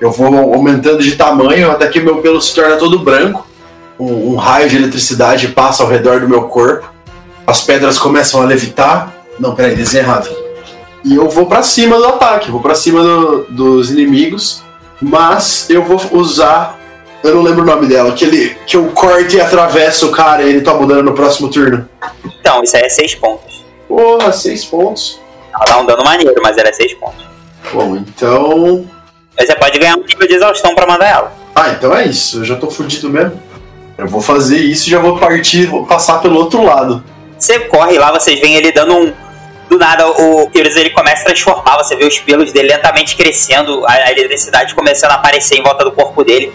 Eu 0.00 0.12
vou 0.12 0.54
aumentando 0.54 1.02
de 1.02 1.16
tamanho 1.16 1.70
até 1.72 1.88
que 1.88 1.98
meu 2.00 2.18
pelo 2.18 2.40
se 2.40 2.54
torna 2.54 2.76
todo 2.76 3.00
branco. 3.00 3.44
Um, 3.98 4.34
um 4.34 4.36
raio 4.36 4.68
de 4.68 4.76
eletricidade 4.76 5.48
passa 5.48 5.82
ao 5.82 5.88
redor 5.88 6.20
do 6.20 6.28
meu 6.28 6.42
corpo. 6.44 6.88
As 7.44 7.62
pedras 7.62 7.98
começam 7.98 8.40
a 8.40 8.44
levitar. 8.44 9.12
Não, 9.40 9.54
peraí, 9.56 9.74
desenho 9.74 10.04
errado. 10.04 10.28
E 11.04 11.16
eu 11.16 11.28
vou 11.28 11.46
pra 11.46 11.62
cima 11.64 11.96
do 11.98 12.04
ataque, 12.06 12.48
vou 12.50 12.60
pra 12.60 12.74
cima 12.76 13.02
do- 13.02 13.46
dos 13.50 13.90
inimigos. 13.90 14.62
Mas 15.00 15.68
eu 15.70 15.84
vou 15.84 16.00
usar. 16.12 16.78
Eu 17.24 17.34
não 17.34 17.42
lembro 17.42 17.62
o 17.62 17.66
nome 17.66 17.86
dela. 17.88 18.10
Aquele 18.10 18.56
que 18.66 18.76
eu 18.76 18.86
corto 18.94 19.34
e 19.34 19.40
atravesso 19.40 20.06
o 20.08 20.12
cara 20.12 20.42
e 20.44 20.48
ele 20.50 20.60
toma 20.60 20.86
dano 20.86 21.02
no 21.02 21.12
próximo 21.12 21.48
turno. 21.48 21.88
Então, 22.40 22.62
isso 22.62 22.76
aí 22.76 22.82
é 22.82 22.88
6 22.88 23.14
pontos. 23.16 23.64
Porra, 23.88 24.32
seis 24.32 24.64
pontos. 24.64 25.18
Ela 25.58 25.64
dá 25.66 25.78
um 25.80 25.86
dano 25.86 26.04
maneiro, 26.04 26.40
mas 26.42 26.56
ela 26.56 26.68
é 26.68 26.72
6 26.72 26.94
pontos. 26.94 27.26
Bom, 27.72 27.96
então. 27.96 28.88
Mas 29.36 29.46
você 29.48 29.54
pode 29.56 29.78
ganhar 29.78 29.96
um 29.96 30.04
nível 30.04 30.26
de 30.26 30.34
exaustão 30.34 30.74
pra 30.74 30.86
mandar 30.86 31.08
ela. 31.08 31.32
Ah, 31.54 31.70
então 31.70 31.94
é 31.96 32.06
isso. 32.06 32.38
Eu 32.38 32.44
já 32.44 32.56
tô 32.56 32.70
fudido 32.70 33.10
mesmo. 33.10 33.40
Eu 33.96 34.06
vou 34.06 34.20
fazer 34.20 34.58
isso 34.58 34.86
e 34.86 34.90
já 34.90 35.00
vou 35.00 35.18
partir, 35.18 35.66
vou 35.66 35.84
passar 35.84 36.20
pelo 36.20 36.38
outro 36.38 36.62
lado. 36.62 37.02
Você 37.36 37.58
corre 37.60 37.98
lá, 37.98 38.12
vocês 38.12 38.38
veem 38.38 38.54
ele 38.54 38.70
dando 38.72 38.94
um. 38.94 39.12
Do 39.68 39.76
nada, 39.76 40.08
o 40.08 40.48
Kyrus 40.50 40.76
ele 40.76 40.90
começa 40.90 41.22
a 41.22 41.24
transformar, 41.26 41.76
você 41.76 41.94
vê 41.94 42.06
os 42.06 42.18
pelos 42.20 42.52
dele 42.52 42.68
lentamente 42.68 43.14
crescendo, 43.14 43.84
a 43.86 43.92
a 43.92 44.12
eletricidade 44.12 44.74
começando 44.74 45.10
a 45.10 45.16
aparecer 45.16 45.56
em 45.56 45.62
volta 45.62 45.84
do 45.84 45.92
corpo 45.92 46.24
dele, 46.24 46.50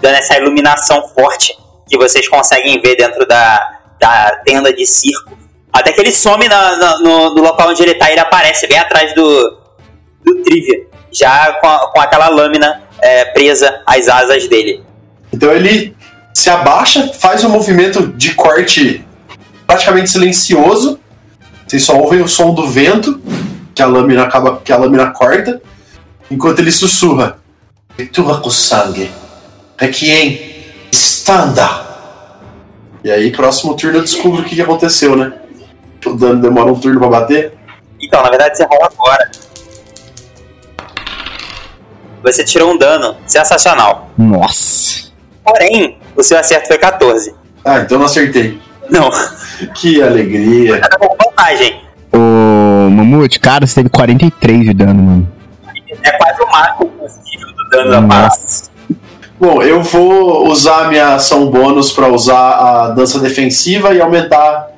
dando 0.00 0.14
essa 0.14 0.38
iluminação 0.38 1.06
forte 1.08 1.54
que 1.86 1.98
vocês 1.98 2.26
conseguem 2.26 2.80
ver 2.80 2.96
dentro 2.96 3.26
da, 3.26 3.78
da 4.00 4.40
tenda 4.44 4.72
de 4.72 4.86
circo. 4.86 5.37
Até 5.78 5.92
que 5.92 6.00
ele 6.00 6.12
some 6.12 6.46
na- 6.48 6.76
na- 6.76 6.98
no, 7.00 7.34
no 7.34 7.42
local 7.42 7.68
onde 7.70 7.82
ele 7.82 7.94
tá, 7.94 8.10
ele 8.10 8.20
aparece 8.20 8.66
bem 8.66 8.78
atrás 8.78 9.14
do, 9.14 9.58
do 10.24 10.42
Trivia, 10.42 10.86
já 11.12 11.52
com, 11.60 11.66
a- 11.68 11.92
com 11.92 12.00
aquela 12.00 12.28
lâmina 12.28 12.82
é, 13.00 13.26
presa 13.26 13.80
às 13.86 14.08
asas 14.08 14.48
dele. 14.48 14.82
Então 15.32 15.50
ele 15.52 15.96
se 16.34 16.50
abaixa, 16.50 17.12
faz 17.12 17.44
um 17.44 17.48
movimento 17.48 18.08
de 18.08 18.34
corte 18.34 19.04
praticamente 19.66 20.10
silencioso. 20.10 20.98
Vocês 21.66 21.82
só 21.82 21.96
ouvem 21.98 22.20
o 22.22 22.28
som 22.28 22.54
do 22.54 22.66
vento, 22.66 23.20
que 23.74 23.82
a 23.82 23.86
lâmina 23.86 24.22
acaba, 24.24 24.60
que 24.64 24.72
a 24.72 24.76
lâmina 24.76 25.10
corta, 25.10 25.60
enquanto 26.30 26.58
ele 26.60 26.72
sussurra. 26.72 27.38
Leitura 27.96 28.36
com 28.38 28.48
sangue. 28.50 29.10
Requiem. 29.76 30.56
Standa. 30.90 31.86
E 33.04 33.10
aí, 33.10 33.30
próximo 33.30 33.74
turno 33.76 33.98
eu 33.98 34.02
descubro 34.02 34.40
o 34.42 34.44
que 34.44 34.60
aconteceu, 34.60 35.14
né? 35.16 35.32
O 36.06 36.14
dano 36.14 36.40
demora 36.40 36.70
um 36.70 36.78
turno 36.78 37.00
pra 37.00 37.08
bater. 37.08 37.54
Então, 38.00 38.22
na 38.22 38.28
verdade, 38.30 38.56
você 38.56 38.64
rola 38.64 38.86
agora. 38.92 39.30
Você 42.22 42.44
tirou 42.44 42.72
um 42.72 42.78
dano 42.78 43.16
sensacional. 43.26 44.08
Nossa. 44.16 45.08
Porém, 45.44 45.98
o 46.16 46.22
seu 46.22 46.38
acerto 46.38 46.68
foi 46.68 46.78
14. 46.78 47.34
Ah, 47.64 47.80
então 47.80 47.96
eu 47.96 47.98
não 48.00 48.06
acertei. 48.06 48.60
Não, 48.90 49.10
Que 49.74 50.02
alegria. 50.02 50.80
tá 50.80 50.88
com 50.98 51.08
vantagem. 51.22 51.80
Ô, 52.12 52.88
Mamute, 52.90 53.38
cara, 53.40 53.66
você 53.66 53.76
teve 53.76 53.88
43 53.90 54.60
de 54.64 54.74
dano, 54.74 55.02
mano. 55.02 55.28
É 56.02 56.12
quase 56.12 56.42
o 56.42 56.46
máximo 56.50 56.86
possível 56.92 57.48
do 57.54 57.68
dano 57.70 57.90
da 57.90 58.02
parada. 58.02 58.24
Nossa. 58.34 58.70
Bom, 59.40 59.62
eu 59.62 59.82
vou 59.82 60.48
usar 60.48 60.86
a 60.86 60.88
minha 60.88 61.14
ação 61.14 61.46
bônus 61.50 61.92
pra 61.92 62.08
usar 62.08 62.38
a 62.50 62.88
dança 62.90 63.20
defensiva 63.20 63.94
e 63.94 64.00
aumentar 64.00 64.68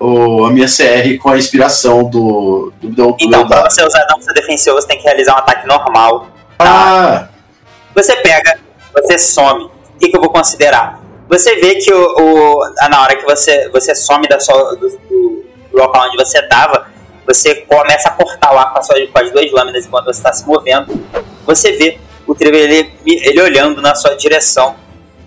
o- 0.00 0.44
a 0.46 0.50
minha 0.50 0.66
CR 0.66 1.18
com 1.22 1.28
a 1.30 1.36
inspiração 1.38 2.04
do, 2.04 2.72
do, 2.80 2.88
do, 2.88 3.16
Então, 3.20 3.46
dado. 3.46 3.70
você 3.70 3.84
usar 3.84 4.00
a 4.02 4.06
dança 4.14 4.32
defensiva, 4.32 4.74
você 4.80 4.88
tem 4.88 4.98
que 4.98 5.04
realizar 5.04 5.34
um 5.34 5.38
ataque 5.38 5.66
normal. 5.66 6.26
Ah, 6.58 7.28
Você 7.94 8.16
pega, 8.16 8.58
você 8.94 9.18
some. 9.18 9.64
O 9.64 9.70
que, 10.00 10.08
que 10.08 10.16
eu 10.16 10.20
vou 10.20 10.30
considerar? 10.30 11.00
Você 11.28 11.56
vê 11.56 11.74
que 11.76 11.92
o, 11.92 11.98
o- 12.20 12.62
ah, 12.80 12.88
na 12.88 13.02
hora 13.02 13.16
que 13.16 13.24
você, 13.24 13.68
você 13.70 13.94
some 13.94 14.26
da 14.28 14.40
sua, 14.40 14.74
do, 14.76 14.88
do 14.88 15.44
local 15.72 16.06
onde 16.06 16.16
você 16.16 16.38
estava, 16.38 16.86
você 17.26 17.54
começa 17.56 18.08
a 18.08 18.12
cortar 18.12 18.54
o 18.54 18.58
ar 18.58 18.72
com, 18.72 18.78
a 18.78 18.82
sua- 18.82 19.06
com 19.06 19.18
as 19.18 19.30
duas 19.30 19.50
lâminas 19.52 19.86
enquanto 19.86 20.06
você 20.06 20.18
está 20.18 20.32
se 20.32 20.46
movendo. 20.46 20.98
Você 21.46 21.72
vê 21.72 21.98
o 22.26 22.34
Trevor 22.34 22.58
ele, 22.58 22.92
ele 23.06 23.40
olhando 23.42 23.80
na 23.82 23.94
sua 23.94 24.14
direção, 24.16 24.74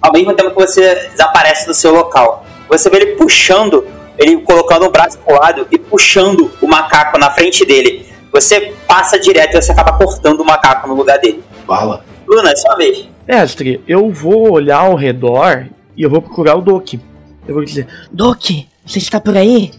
ao 0.01 0.11
mesmo 0.11 0.33
tempo 0.33 0.49
que 0.51 0.55
você 0.61 0.95
desaparece 1.11 1.65
do 1.65 1.73
seu 1.73 1.93
local. 1.93 2.45
Você 2.69 2.89
vê 2.89 2.97
ele 2.97 3.15
puxando, 3.15 3.85
ele 4.17 4.37
colocando 4.41 4.85
o 4.85 4.91
braço 4.91 5.17
pro 5.19 5.35
lado 5.35 5.67
e 5.71 5.77
puxando 5.77 6.51
o 6.61 6.67
macaco 6.67 7.17
na 7.17 7.31
frente 7.31 7.65
dele. 7.65 8.05
Você 8.31 8.73
passa 8.87 9.19
direto 9.19 9.57
e 9.57 9.61
você 9.61 9.71
acaba 9.71 9.97
cortando 9.97 10.41
o 10.41 10.45
macaco 10.45 10.87
no 10.87 10.95
lugar 10.95 11.19
dele. 11.19 11.43
bala. 11.67 12.03
Luna, 12.27 12.51
é 12.51 12.55
sua 12.55 12.75
vez. 12.75 13.07
Mestre, 13.27 13.81
eu 13.87 14.09
vou 14.11 14.51
olhar 14.51 14.79
ao 14.79 14.95
redor 14.95 15.67
e 15.95 16.03
eu 16.03 16.09
vou 16.09 16.21
procurar 16.21 16.55
o 16.55 16.61
Doki. 16.61 16.99
Eu 17.47 17.53
vou 17.53 17.63
dizer, 17.63 17.87
Doki, 18.11 18.67
você 18.85 18.99
está 18.99 19.19
por 19.19 19.35
aí? 19.35 19.71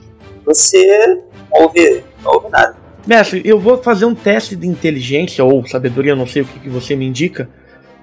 Você 0.45 1.07
não 1.07 1.63
ouve, 1.63 2.05
não 2.23 2.33
ouve 2.33 2.49
nada. 2.51 2.77
mestre, 3.07 3.43
eu 3.45 3.59
vou 3.59 3.83
fazer 3.83 4.05
um 4.05 4.15
teste 4.15 4.55
de 4.55 4.67
inteligência 4.67 5.43
ou 5.45 5.67
sabedoria, 5.67 6.15
não 6.15 6.27
sei 6.27 6.43
o 6.43 6.45
que, 6.45 6.61
que 6.61 6.69
você 6.69 6.95
me 6.95 7.07
indica, 7.07 7.49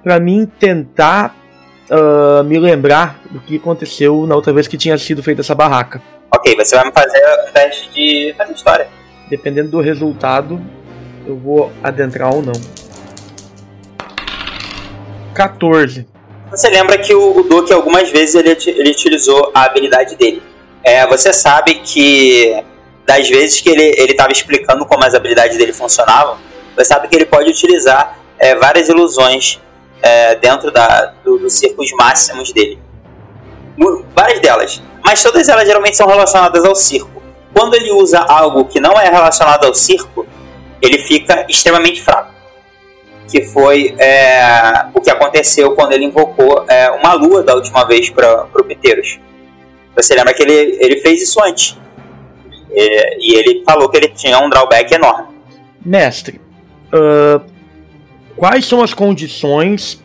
pra 0.02 0.18
mim 0.18 0.50
tentar 0.58 1.36
ah, 1.90 2.42
me 2.42 2.58
lembrar 2.58 3.20
do 3.30 3.38
que 3.38 3.56
aconteceu 3.56 4.26
na 4.26 4.34
outra 4.34 4.50
vez 4.50 4.66
que 4.66 4.78
tinha 4.78 4.96
sido 4.96 5.22
feita 5.22 5.42
essa 5.42 5.54
barraca. 5.54 6.00
Ok, 6.34 6.56
você 6.56 6.74
vai 6.74 6.86
me 6.86 6.92
fazer 6.92 7.22
um 7.48 7.52
teste 7.52 7.90
de 7.90 8.34
fazer 8.36 8.52
história. 8.52 8.88
Dependendo 9.28 9.70
do 9.70 9.80
resultado, 9.80 10.60
eu 11.26 11.36
vou 11.36 11.70
adentrar 11.82 12.34
ou 12.34 12.42
não. 12.42 12.52
14. 15.34 16.06
Você 16.50 16.68
lembra 16.68 16.98
que 16.98 17.14
o, 17.14 17.38
o 17.38 17.42
Duke 17.42 17.72
algumas 17.72 18.10
vezes 18.10 18.34
ele, 18.34 18.50
ele 18.50 18.90
utilizou 18.90 19.50
a 19.54 19.64
habilidade 19.64 20.16
dele. 20.16 20.42
É, 20.84 21.06
você 21.06 21.32
sabe 21.32 21.76
que 21.76 22.62
das 23.06 23.28
vezes 23.28 23.60
que 23.60 23.68
ele 23.68 23.94
ele 23.96 24.12
estava 24.12 24.32
explicando 24.32 24.84
como 24.86 25.04
as 25.04 25.14
habilidades 25.14 25.56
dele 25.56 25.72
funcionavam, 25.72 26.38
você 26.74 26.84
sabe 26.84 27.08
que 27.08 27.14
ele 27.16 27.26
pode 27.26 27.50
utilizar 27.50 28.18
é, 28.38 28.54
várias 28.54 28.88
ilusões 28.88 29.60
é, 30.02 30.34
dentro 30.36 30.70
da, 30.70 31.12
do, 31.24 31.38
dos 31.38 31.54
círculos 31.54 31.90
máximos 31.92 32.52
dele. 32.52 32.78
Várias 34.14 34.40
delas. 34.40 34.82
Mas 35.04 35.22
todas 35.22 35.48
elas 35.48 35.66
geralmente 35.66 35.96
são 35.96 36.06
relacionadas 36.06 36.64
ao 36.64 36.74
circo. 36.74 37.22
Quando 37.52 37.74
ele 37.74 37.92
usa 37.92 38.20
algo 38.20 38.64
que 38.64 38.80
não 38.80 38.92
é 38.92 39.08
relacionado 39.08 39.64
ao 39.64 39.74
circo, 39.74 40.26
ele 40.80 40.98
fica 40.98 41.44
extremamente 41.48 42.00
fraco. 42.02 42.32
Que 43.28 43.42
foi 43.42 43.94
é, 43.98 44.86
o 44.94 45.00
que 45.00 45.10
aconteceu 45.10 45.74
quando 45.74 45.92
ele 45.92 46.04
invocou 46.04 46.64
é, 46.68 46.90
uma 46.90 47.14
lua 47.14 47.42
da 47.42 47.54
última 47.54 47.84
vez 47.84 48.10
para 48.10 48.46
o 48.54 48.64
Piteiros. 48.64 49.18
Você 49.94 50.14
lembra 50.14 50.32
que 50.34 50.42
ele, 50.42 50.78
ele 50.80 51.00
fez 51.00 51.22
isso 51.22 51.42
antes. 51.42 51.78
É, 52.70 53.18
e 53.18 53.34
ele 53.34 53.62
falou 53.64 53.88
que 53.88 53.96
ele 53.96 54.08
tinha 54.08 54.38
um 54.38 54.48
drawback 54.48 54.92
enorme. 54.92 55.28
Mestre, 55.84 56.40
ah, 56.92 57.40
quais 58.36 58.66
são 58.66 58.82
as 58.82 58.92
condições 58.92 60.00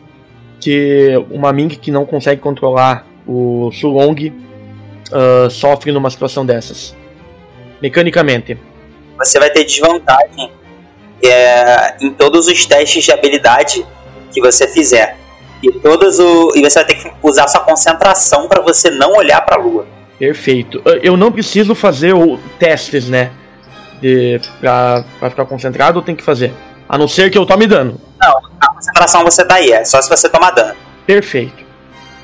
que 0.60 1.14
uma 1.30 1.52
Ming 1.52 1.68
que 1.68 1.90
não 1.90 2.06
consegue 2.06 2.40
controlar 2.40 3.06
o 3.26 3.70
Sulong 3.72 4.32
ah, 5.12 5.48
sofre 5.50 5.92
numa 5.92 6.10
situação 6.10 6.44
dessas? 6.44 6.94
Mecanicamente. 7.80 8.58
Você 9.18 9.38
vai 9.38 9.50
ter 9.50 9.64
desvantagem 9.64 10.50
é, 11.24 11.96
em 12.00 12.10
todos 12.10 12.46
os 12.46 12.66
testes 12.66 13.04
de 13.04 13.12
habilidade 13.12 13.84
que 14.32 14.40
você 14.40 14.68
fizer. 14.68 15.16
E, 15.62 15.72
todos 15.72 16.18
o, 16.18 16.52
e 16.54 16.62
você 16.62 16.78
vai 16.78 16.84
ter 16.84 16.94
que 16.94 17.12
usar 17.22 17.48
sua 17.48 17.60
concentração 17.60 18.46
para 18.48 18.62
você 18.62 18.90
não 18.90 19.14
olhar 19.14 19.40
para 19.40 19.56
a 19.56 19.62
lua. 19.62 19.86
Perfeito. 20.18 20.82
Ah, 20.84 20.98
Eu 21.02 21.16
não 21.16 21.32
preciso 21.32 21.74
fazer 21.74 22.12
o 22.14 22.38
testes, 22.58 23.08
né? 23.08 23.30
De, 24.00 24.40
pra, 24.60 25.04
pra 25.18 25.30
ficar 25.30 25.44
concentrado, 25.46 25.98
eu 25.98 26.02
tenho 26.02 26.16
que 26.16 26.24
fazer. 26.24 26.52
A 26.88 26.96
não 26.96 27.08
ser 27.08 27.30
que 27.30 27.36
eu 27.36 27.44
tome 27.44 27.66
dano. 27.66 28.00
A 28.60 28.74
concentração 28.74 29.24
você 29.24 29.44
tá 29.44 29.56
aí, 29.56 29.72
é 29.72 29.84
só 29.84 30.00
se 30.00 30.08
você 30.08 30.28
tomar 30.28 30.50
dano. 30.52 30.74
Perfeito. 31.04 31.64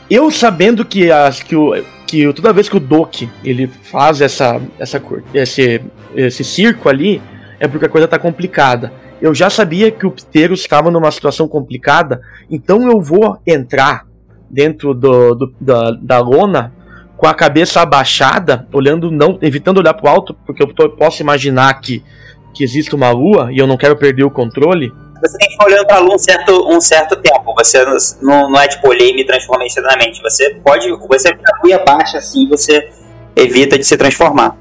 Eu 0.09 0.31
sabendo 0.31 0.85
que, 0.85 1.11
as, 1.11 1.43
que, 1.43 1.57
o, 1.57 1.75
que 2.15 2.33
toda 2.33 2.53
vez 2.53 2.69
que 2.69 2.77
o 2.77 2.81
Doki 2.81 3.29
ele 3.43 3.67
faz 3.67 4.21
essa, 4.21 4.61
essa 4.79 5.03
esse, 5.33 5.81
esse 6.15 6.45
circo 6.45 6.89
ali, 6.89 7.21
é 7.59 7.67
porque 7.67 7.87
a 7.87 7.89
coisa 7.89 8.07
tá 8.07 8.19
complicada. 8.19 8.93
Eu 9.21 9.35
já 9.35 9.51
sabia 9.51 9.91
que 9.91 10.07
o 10.07 10.11
Pteros 10.13 10.61
estava 10.61 10.91
numa 10.91 11.11
situação 11.11 11.49
complicada, 11.49 12.21
então 12.51 12.89
eu 12.91 13.01
vou 13.01 13.39
entrar 13.47 14.07
dentro 14.51 14.95
do, 14.95 15.35
do- 15.35 15.55
da, 15.61 15.91
da 15.93 16.19
lona 16.21 16.73
com 17.17 17.27
a 17.27 17.35
cabeça 17.35 17.81
abaixada, 17.81 18.67
olhando 18.73 19.11
não, 19.11 19.39
evitando 19.43 19.79
olhar 19.79 19.95
pro 19.95 20.09
alto, 20.09 20.35
porque 20.47 20.63
eu 20.63 20.67
tô- 20.69 20.91
posso 20.91 21.23
imaginar 21.23 21.81
que, 21.81 22.03
que 22.53 22.63
existe 22.63 22.95
uma 22.95 23.11
lua 23.11 23.53
e 23.53 23.59
eu 23.59 23.67
não 23.67 23.77
quero 23.77 23.97
perder 23.97 24.25
o 24.25 24.31
controle. 24.31 24.93
Você 25.25 25.39
tem 25.39 25.49
que 25.49 25.53
ficar 25.55 25.67
olhando 25.67 25.87
pra 25.87 25.99
lua 25.99 26.15
um 26.15 26.19
certo, 26.19 26.69
um 26.69 26.81
certo 26.81 27.17
tempo. 27.17 27.55
Você 27.57 27.85
não, 28.21 28.51
não 28.51 28.61
é 28.61 28.69
tipo 28.69 28.89
olhei 28.89 29.11
e 29.11 29.15
me 29.15 29.25
transformei 29.25 29.67
instantaneamente. 29.67 30.21
Você 30.23 30.51
pode. 30.65 30.91
Você 31.09 31.29
fica 31.29 31.85
baixa 31.85 32.19
assim 32.19 32.49
você 32.49 32.89
evita 33.37 33.79
de 33.79 33.85
se 33.85 33.97
transformar. 33.97 34.57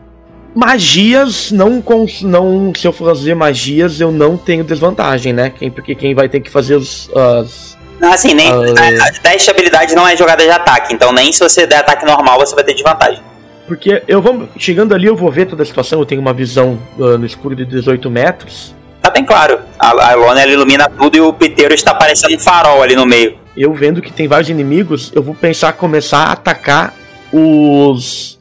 Magias, 0.55 1.51
não, 1.51 1.81
cons- 1.81 2.21
não. 2.21 2.71
Se 2.75 2.87
eu 2.87 2.93
for 2.93 3.15
fazer 3.15 3.33
magias, 3.35 3.99
eu 3.99 4.11
não 4.11 4.37
tenho 4.37 4.63
desvantagem, 4.63 5.33
né? 5.33 5.49
Quem, 5.49 5.71
porque 5.71 5.95
quem 5.95 6.13
vai 6.13 6.29
ter 6.29 6.39
que 6.39 6.49
fazer 6.49 6.75
os. 6.75 7.09
as- 7.15 7.77
assim, 8.03 8.33
nem. 8.33 8.47
Ah. 8.49 9.07
a- 9.07 9.19
Teste 9.21 9.45
de 9.45 9.49
habilidade 9.51 9.95
não 9.95 10.07
é 10.07 10.15
jogada 10.15 10.43
de 10.43 10.49
ataque, 10.51 10.93
então 10.93 11.11
nem 11.11 11.31
se 11.33 11.39
você 11.39 11.65
der 11.65 11.77
ataque 11.77 12.05
normal 12.05 12.39
você 12.39 12.53
vai 12.53 12.63
ter 12.63 12.73
desvantagem. 12.73 13.21
Porque 13.67 14.03
eu 14.07 14.21
vou. 14.21 14.47
Chegando 14.57 14.93
ali, 14.93 15.07
eu 15.07 15.15
vou 15.15 15.31
ver 15.31 15.47
toda 15.47 15.63
a 15.63 15.65
situação. 15.65 15.99
Eu 15.99 16.05
tenho 16.05 16.21
uma 16.21 16.33
visão 16.33 16.77
ah, 16.99 17.17
no 17.17 17.25
escuro 17.25 17.55
de 17.55 17.65
18 17.65 18.09
metros. 18.11 18.75
Tá 19.03 19.09
bem 19.09 19.25
claro. 19.25 19.59
A, 19.77 20.11
a 20.11 20.15
lona 20.15 20.45
ilumina 20.45 20.89
tudo 20.89 21.17
e 21.17 21.19
o 21.19 21.33
piteiro 21.33 21.73
está 21.73 21.93
parecendo 21.93 22.35
um 22.35 22.39
farol 22.39 22.81
ali 22.81 22.95
no 22.95 23.05
meio. 23.05 23.37
Eu 23.55 23.73
vendo 23.73 24.01
que 24.01 24.13
tem 24.13 24.29
vários 24.29 24.49
inimigos, 24.49 25.11
eu 25.13 25.21
vou 25.21 25.35
pensar 25.35 25.73
começar 25.73 26.19
a 26.19 26.31
atacar 26.31 26.93
os. 27.29 28.39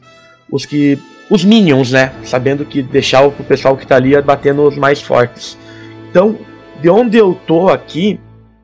Os 0.49 0.65
que. 0.65 0.97
Os 1.29 1.43
minions, 1.43 1.91
né? 1.91 2.13
Sabendo 2.23 2.63
que 2.63 2.81
deixar 2.81 3.23
o 3.23 3.31
pessoal 3.31 3.75
que 3.75 3.85
tá 3.85 3.97
ali 3.97 4.19
bater 4.21 4.53
nos 4.53 4.77
mais 4.77 5.01
fortes. 5.01 5.57
Então, 6.09 6.37
de 6.81 6.89
onde 6.89 7.17
eu 7.17 7.37
tô 7.45 7.67
aqui, 7.67 8.17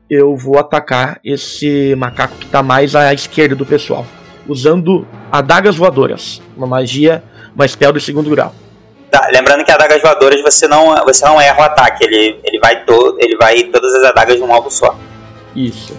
eu 0.08 0.34
vou 0.34 0.58
atacar 0.58 1.20
esse 1.22 1.94
macaco 1.96 2.36
que 2.36 2.46
tá 2.46 2.62
mais 2.62 2.94
à 2.94 3.12
esquerda 3.12 3.54
do 3.54 3.66
pessoal. 3.66 4.06
Usando 4.48 5.06
adagas 5.30 5.76
voadoras. 5.76 6.40
Uma 6.56 6.66
magia, 6.66 7.22
uma 7.54 7.68
spell 7.68 7.92
do 7.92 8.00
segundo 8.00 8.30
grau. 8.30 8.54
Lembrando 9.32 9.64
que 9.64 9.70
adagas 9.72 10.00
voadoras 10.00 10.40
você 10.42 10.68
não, 10.68 10.94
você 11.04 11.24
não 11.24 11.40
erra 11.40 11.58
o 11.60 11.62
ataque, 11.64 12.04
ele, 12.04 12.38
ele 12.44 12.58
vai 12.60 12.84
todo, 12.84 13.16
ele 13.20 13.36
vai 13.36 13.62
todas 13.64 13.92
as 13.94 14.04
adagas 14.10 14.38
num 14.38 14.52
alvo 14.52 14.70
só. 14.70 14.96
Isso. 15.54 15.96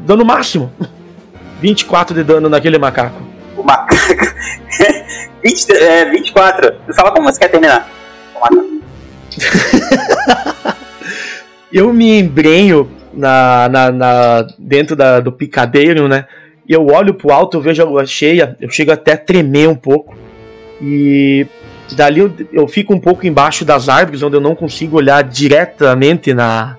Dano 0.00 0.24
máximo. 0.24 0.72
24 1.60 2.14
de 2.14 2.22
dano 2.22 2.48
naquele 2.48 2.78
macaco. 2.78 3.20
O 3.56 3.62
macaco. 3.62 3.96
20, 5.42 5.72
é, 5.72 6.04
24. 6.04 6.74
Fala 6.94 7.10
como 7.12 7.30
você 7.32 7.38
quer 7.40 7.48
terminar. 7.48 7.88
Eu 11.72 11.92
me 11.92 12.18
embrenho 12.18 12.90
na, 13.12 13.68
na, 13.68 13.90
na- 13.92 14.46
dentro 14.58 14.96
da- 14.96 15.20
do 15.20 15.30
picadeiro, 15.32 16.08
né? 16.08 16.26
E 16.68 16.72
eu 16.72 16.86
olho 16.86 17.14
pro 17.14 17.32
alto, 17.32 17.56
eu 17.56 17.62
vejo 17.62 17.82
a 17.82 17.86
lua 17.86 18.04
cheia, 18.04 18.56
eu 18.60 18.68
chego 18.68 18.92
até 18.92 19.12
a 19.12 19.16
tremer 19.16 19.68
um 19.68 19.74
pouco. 19.74 20.14
E 20.80 21.46
dali 21.92 22.20
eu, 22.20 22.32
eu 22.52 22.68
fico 22.68 22.94
um 22.94 23.00
pouco 23.00 23.26
embaixo 23.26 23.64
das 23.64 23.88
árvores, 23.88 24.22
onde 24.22 24.36
eu 24.36 24.40
não 24.40 24.54
consigo 24.54 24.96
olhar 24.96 25.22
diretamente 25.24 26.34
na 26.34 26.76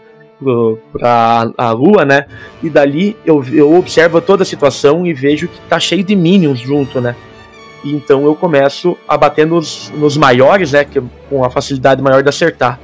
pra 0.93 1.51
a 1.57 1.71
lua, 1.71 2.05
né? 2.05 2.25
E 2.63 2.69
dali 2.69 3.17
eu, 3.25 3.43
eu 3.51 3.75
observo 3.75 4.21
toda 4.21 4.43
a 4.43 4.45
situação 4.45 5.05
e 5.05 5.13
vejo 5.13 5.47
que 5.47 5.59
tá 5.67 5.79
cheio 5.79 6.03
de 6.03 6.15
minions 6.15 6.59
junto, 6.59 7.01
né? 7.01 7.15
E 7.83 7.93
então 7.93 8.25
eu 8.25 8.35
começo 8.35 8.97
a 9.07 9.17
bater 9.17 9.45
nos, 9.45 9.91
nos 9.95 10.15
maiores, 10.15 10.71
né? 10.71 10.85
Que, 10.85 11.01
com 11.29 11.43
a 11.43 11.49
facilidade 11.49 12.01
maior 12.01 12.21
de 12.23 12.29
acertar. 12.29 12.79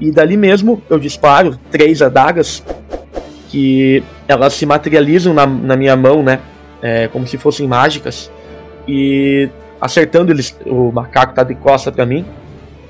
E 0.00 0.10
dali 0.10 0.36
mesmo 0.36 0.82
eu 0.88 0.98
disparo 0.98 1.58
três 1.70 2.00
adagas 2.00 2.62
que 3.54 4.02
elas 4.26 4.52
se 4.54 4.66
materializam 4.66 5.32
na, 5.32 5.46
na 5.46 5.76
minha 5.76 5.94
mão, 5.96 6.24
né? 6.24 6.40
É, 6.82 7.06
como 7.06 7.24
se 7.24 7.38
fossem 7.38 7.68
mágicas. 7.68 8.28
E 8.88 9.48
acertando 9.80 10.32
eles, 10.32 10.56
o 10.66 10.90
macaco 10.90 11.32
tá 11.34 11.44
de 11.44 11.54
costa 11.54 11.92
pra 11.92 12.04
mim. 12.04 12.26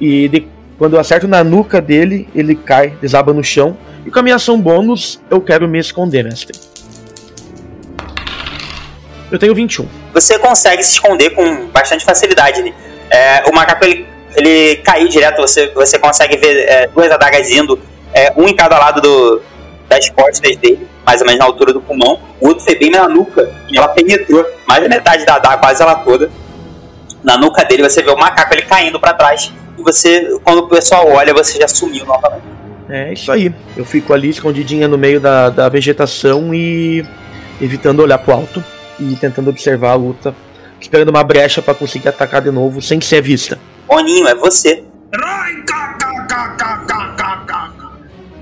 E 0.01 0.27
de- 0.29 0.49
quando 0.79 0.95
eu 0.95 1.01
acerto 1.01 1.29
na 1.29 1.45
nuca 1.45 1.83
dele, 1.83 2.27
ele 2.35 2.55
cai, 2.55 2.95
desaba 2.99 3.31
no 3.35 3.45
chão. 3.45 3.77
E 4.07 4.11
com 4.11 4.19
a 4.19 4.23
minha 4.23 4.37
ação 4.37 4.59
bônus, 4.59 5.21
eu 5.31 5.39
quero 5.39 5.69
me 5.69 5.79
esconder, 5.79 6.25
mestre. 6.25 6.59
Eu 9.31 9.39
tenho 9.39 9.55
21. 9.55 9.87
Você 10.15 10.39
consegue 10.39 10.83
se 10.83 10.93
esconder 10.93 11.31
com 11.31 11.67
bastante 11.67 12.07
facilidade. 12.07 12.61
ali. 12.61 12.75
É, 13.11 13.45
o 13.51 13.55
macaco 13.55 13.85
ele, 13.85 14.07
ele 14.35 14.77
caiu 14.77 15.09
direto, 15.09 15.43
você, 15.43 15.69
você 15.75 15.99
consegue 15.99 16.39
ver 16.39 16.57
é, 16.67 16.87
duas 16.87 17.11
adagas 17.11 17.51
indo, 17.51 17.79
é, 18.15 18.33
um 18.35 18.49
em 18.49 18.57
cada 18.57 18.79
lado 18.79 19.03
do, 19.03 19.43
das 19.89 20.09
costas 20.11 20.57
dele, 20.57 20.89
mais 21.05 21.21
ou 21.21 21.27
menos 21.27 21.41
na 21.41 21.47
altura 21.47 21.73
do 21.73 21.81
pulmão. 21.81 22.21
O 22.41 22.49
outro 22.49 22.65
foi 22.65 22.77
bem 22.77 22.91
na 22.91 23.09
nuca, 23.09 23.51
e 23.71 23.77
ela 23.77 23.89
penetrou 23.89 24.45
mais 24.67 24.83
da 24.83 24.89
metade 24.89 25.25
da 25.25 25.37
adaga, 25.37 25.59
quase 25.59 25.83
ela 25.83 25.97
toda. 25.97 26.31
Na 27.23 27.39
nuca 27.39 27.65
dele 27.65 27.83
você 27.83 28.03
vê 28.03 28.11
o 28.11 28.17
macaco 28.17 28.53
ele 28.53 28.63
caindo 28.63 29.01
pra 29.01 29.15
trás. 29.15 29.53
E 29.79 29.83
você, 29.83 30.39
quando 30.45 30.59
o 30.59 30.69
pessoal 30.69 31.09
olha, 31.09 31.33
você 31.33 31.59
já 31.59 31.67
sumiu 31.67 32.05
novamente. 32.05 32.45
É 32.89 33.13
isso 33.13 33.33
aí. 33.33 33.53
Eu 33.77 33.85
fico 33.85 34.13
ali 34.13 34.29
escondidinha 34.29 34.87
no 34.87 34.99
meio 34.99 35.19
da, 35.19 35.49
da 35.49 35.69
vegetação 35.69 36.55
e 36.55 37.05
evitando 37.61 38.01
olhar 38.01 38.19
pro 38.19 38.35
alto 38.35 38.63
e 39.01 39.17
tentando 39.17 39.49
observar 39.49 39.93
a 39.93 39.95
luta, 39.95 40.35
esperando 40.81 41.09
uma 41.09 41.25
brecha 41.25 41.63
pra 41.63 41.75
conseguir 41.75 42.09
atacar 42.09 42.43
de 42.43 42.51
novo 42.51 42.83
sem 42.83 43.01
ser 43.01 43.23
vista. 43.23 43.59
Boninho, 43.89 44.29
é 44.29 44.35
você. 44.35 44.85
Rai, 45.15 45.55
ca, 45.67 45.95
ca, 45.95 46.27
ca, 46.27 46.49
ca, 46.57 46.85
ca, 46.87 47.15
ca, 47.17 47.45
ca. 47.47 47.73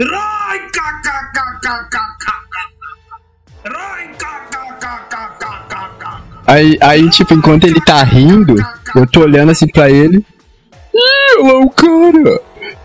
Rai, 0.00 0.31
Aí, 6.46 6.76
aí, 6.80 7.08
tipo, 7.10 7.34
enquanto 7.34 7.64
ele 7.64 7.80
tá 7.80 8.02
rindo, 8.02 8.56
eu 8.94 9.06
tô 9.06 9.20
olhando 9.20 9.52
assim 9.52 9.66
pra 9.66 9.90
ele. 9.90 10.24
Ih, 10.94 11.42
lá 11.42 11.60
o 11.60 11.70
cara. 11.70 12.40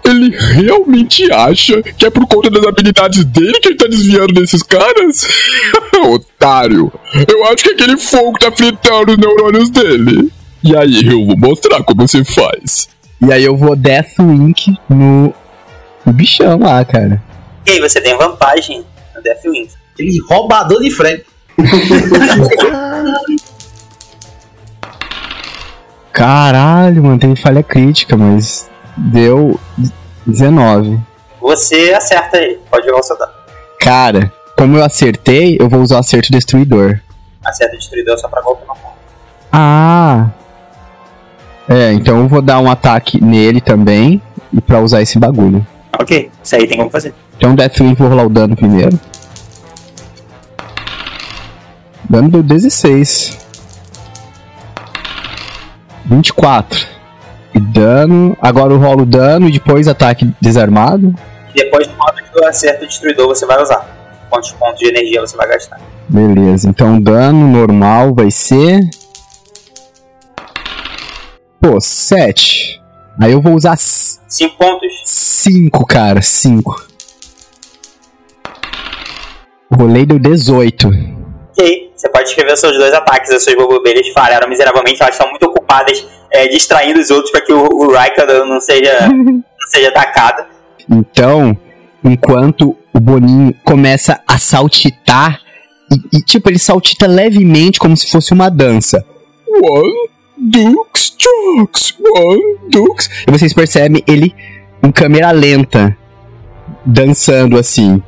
Ele 0.05 0.33
realmente 0.37 1.29
acha 1.31 1.81
que 1.81 2.05
é 2.05 2.09
por 2.09 2.25
conta 2.27 2.49
das 2.49 2.65
habilidades 2.65 3.25
dele 3.25 3.59
que 3.59 3.69
ele 3.69 3.75
tá 3.77 3.87
desviando 3.87 4.33
desses 4.33 4.63
caras? 4.63 5.27
Otário. 6.05 6.91
Eu 7.27 7.45
acho 7.47 7.63
que 7.63 7.71
aquele 7.71 7.97
fogo 7.97 8.39
tá 8.39 8.51
fritando 8.51 9.11
os 9.11 9.17
neurônios 9.17 9.69
dele. 9.69 10.31
E 10.63 10.75
aí, 10.75 11.05
eu 11.05 11.25
vou 11.25 11.37
mostrar 11.37 11.83
como 11.83 12.07
você 12.07 12.23
faz. 12.23 12.87
E 13.19 13.33
aí 13.33 13.43
eu 13.43 13.57
vou 13.57 13.75
Death 13.75 14.19
Wink 14.19 14.77
no, 14.87 15.33
no 16.05 16.13
bichão 16.13 16.59
lá, 16.59 16.85
cara. 16.85 17.21
E 17.67 17.71
aí 17.71 17.79
você 17.81 17.99
tem 17.99 18.17
vantagem 18.17 18.85
no 19.13 19.21
Death 19.21 19.43
Wing. 19.43 19.69
Aquele 19.93 20.21
roubador 20.29 20.81
de 20.81 20.89
frente. 20.89 21.25
Caralho, 26.13 27.03
mano, 27.03 27.19
tem 27.19 27.35
falha 27.35 27.61
crítica, 27.61 28.15
mas 28.15 28.69
deu 28.95 29.59
19. 30.25 30.97
Você 31.41 31.93
acerta 31.93 32.37
ele, 32.37 32.57
pode 32.71 32.85
jogar 32.85 32.99
o 33.01 33.03
seu 33.03 33.17
dano. 33.17 33.33
Cara, 33.81 34.31
como 34.57 34.77
eu 34.77 34.83
acertei, 34.85 35.57
eu 35.59 35.67
vou 35.67 35.81
usar 35.81 35.97
o 35.97 35.99
acerto 35.99 36.31
destruidor. 36.31 37.01
Acerta 37.43 37.75
o 37.75 37.77
destruidor 37.77 38.17
só 38.17 38.29
pra 38.29 38.41
golpe 38.41 38.65
normal. 38.65 38.97
Ah! 39.51 40.29
É, 41.67 41.91
então 41.91 42.19
eu 42.19 42.29
vou 42.29 42.41
dar 42.41 42.61
um 42.61 42.71
ataque 42.71 43.21
nele 43.21 43.59
também 43.59 44.21
e 44.53 44.61
pra 44.61 44.79
usar 44.79 45.01
esse 45.01 45.19
bagulho. 45.19 45.67
Ok, 45.99 46.31
isso 46.41 46.55
aí 46.55 46.65
tem 46.65 46.77
como 46.77 46.89
fazer. 46.89 47.13
Então 47.37 47.55
Deathwing 47.55 47.93
vou 47.93 48.09
rolar 48.09 48.25
o 48.25 48.29
dano 48.29 48.55
primeiro. 48.55 48.99
Dano 52.09 52.29
deu 52.29 52.41
16. 52.43 53.37
24. 56.05 56.87
E 57.53 57.59
dano. 57.59 58.35
Agora 58.41 58.73
eu 58.73 58.79
rolo 58.79 59.05
dano 59.05 59.47
e 59.47 59.51
depois 59.51 59.87
ataque 59.87 60.33
desarmado. 60.41 61.13
E 61.53 61.63
depois 61.63 61.87
do 61.87 61.95
modo 61.95 62.15
que 62.15 62.39
eu 62.39 62.47
acerto 62.47 62.85
o 62.85 62.87
destruidor, 62.87 63.27
você 63.27 63.45
vai 63.45 63.61
usar. 63.61 63.85
Quantos 64.29 64.51
pontos 64.53 64.79
de 64.79 64.87
energia 64.87 65.21
você 65.21 65.37
vai 65.37 65.47
gastar? 65.47 65.79
Beleza, 66.09 66.69
então 66.69 66.99
dano 66.99 67.47
normal 67.47 68.13
vai 68.13 68.31
ser. 68.31 68.79
Pô, 71.59 71.79
7. 71.79 72.81
Aí 73.19 73.31
eu 73.31 73.41
vou 73.41 73.53
usar 73.53 73.75
5 73.77 74.57
pontos? 74.57 74.91
5, 75.03 75.85
cara, 75.85 76.21
5. 76.21 76.86
Rolei 79.71 80.05
deu 80.05 80.17
18. 80.17 80.87
Ok, 80.87 81.91
você 81.95 82.09
pode 82.09 82.29
escrever 82.29 82.53
os 82.53 82.59
seus 82.59 82.77
dois 82.77 82.93
ataques. 82.93 83.31
As 83.31 83.43
suas 83.43 83.55
bobobeiras 83.55 84.07
falharam 84.09 84.47
miseravelmente. 84.47 85.01
Elas 85.01 85.15
estão 85.15 85.29
muito 85.29 85.45
ocupadas 85.45 86.05
é, 86.31 86.47
distraindo 86.47 86.99
os 86.99 87.09
outros 87.09 87.31
para 87.31 87.41
que 87.41 87.51
o, 87.51 87.65
o 87.65 87.93
Raika 87.93 88.25
não 88.45 88.61
seja, 88.61 89.07
não 89.09 89.43
seja 89.69 89.89
atacado. 89.89 90.45
Então, 90.89 91.57
enquanto 92.03 92.77
o 92.93 92.99
Boninho 92.99 93.53
começa 93.63 94.21
a 94.25 94.37
saltitar, 94.37 95.41
e, 95.91 96.17
e, 96.17 96.21
tipo, 96.21 96.49
ele 96.49 96.59
saltita 96.59 97.07
levemente 97.07 97.79
como 97.79 97.95
se 97.95 98.09
fosse 98.09 98.33
uma 98.33 98.49
dança. 98.49 99.03
One, 99.47 100.09
Dux, 100.37 101.15
Jux, 101.17 101.95
One, 102.15 102.57
Dux. 102.69 103.09
E 103.27 103.31
vocês 103.31 103.53
percebem 103.53 104.03
ele 104.07 104.35
em 104.83 104.91
câmera 104.91 105.31
lenta, 105.31 105.97
dançando 106.85 107.57
assim. 107.57 108.01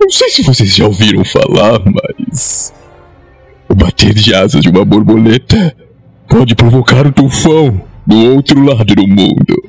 Não 0.00 0.10
sei 0.10 0.30
se 0.30 0.42
vocês 0.42 0.74
já 0.74 0.86
ouviram 0.86 1.24
falar, 1.24 1.80
mas. 1.84 2.72
O 3.68 3.74
bater 3.74 4.12
de 4.14 4.34
asas 4.34 4.60
de 4.62 4.68
uma 4.68 4.84
borboleta 4.84 5.74
pode 6.28 6.54
provocar 6.54 7.06
um 7.06 7.12
tufão 7.12 7.80
do 8.06 8.34
outro 8.34 8.62
lado 8.62 8.94
do 8.94 9.06
mundo. 9.06 9.62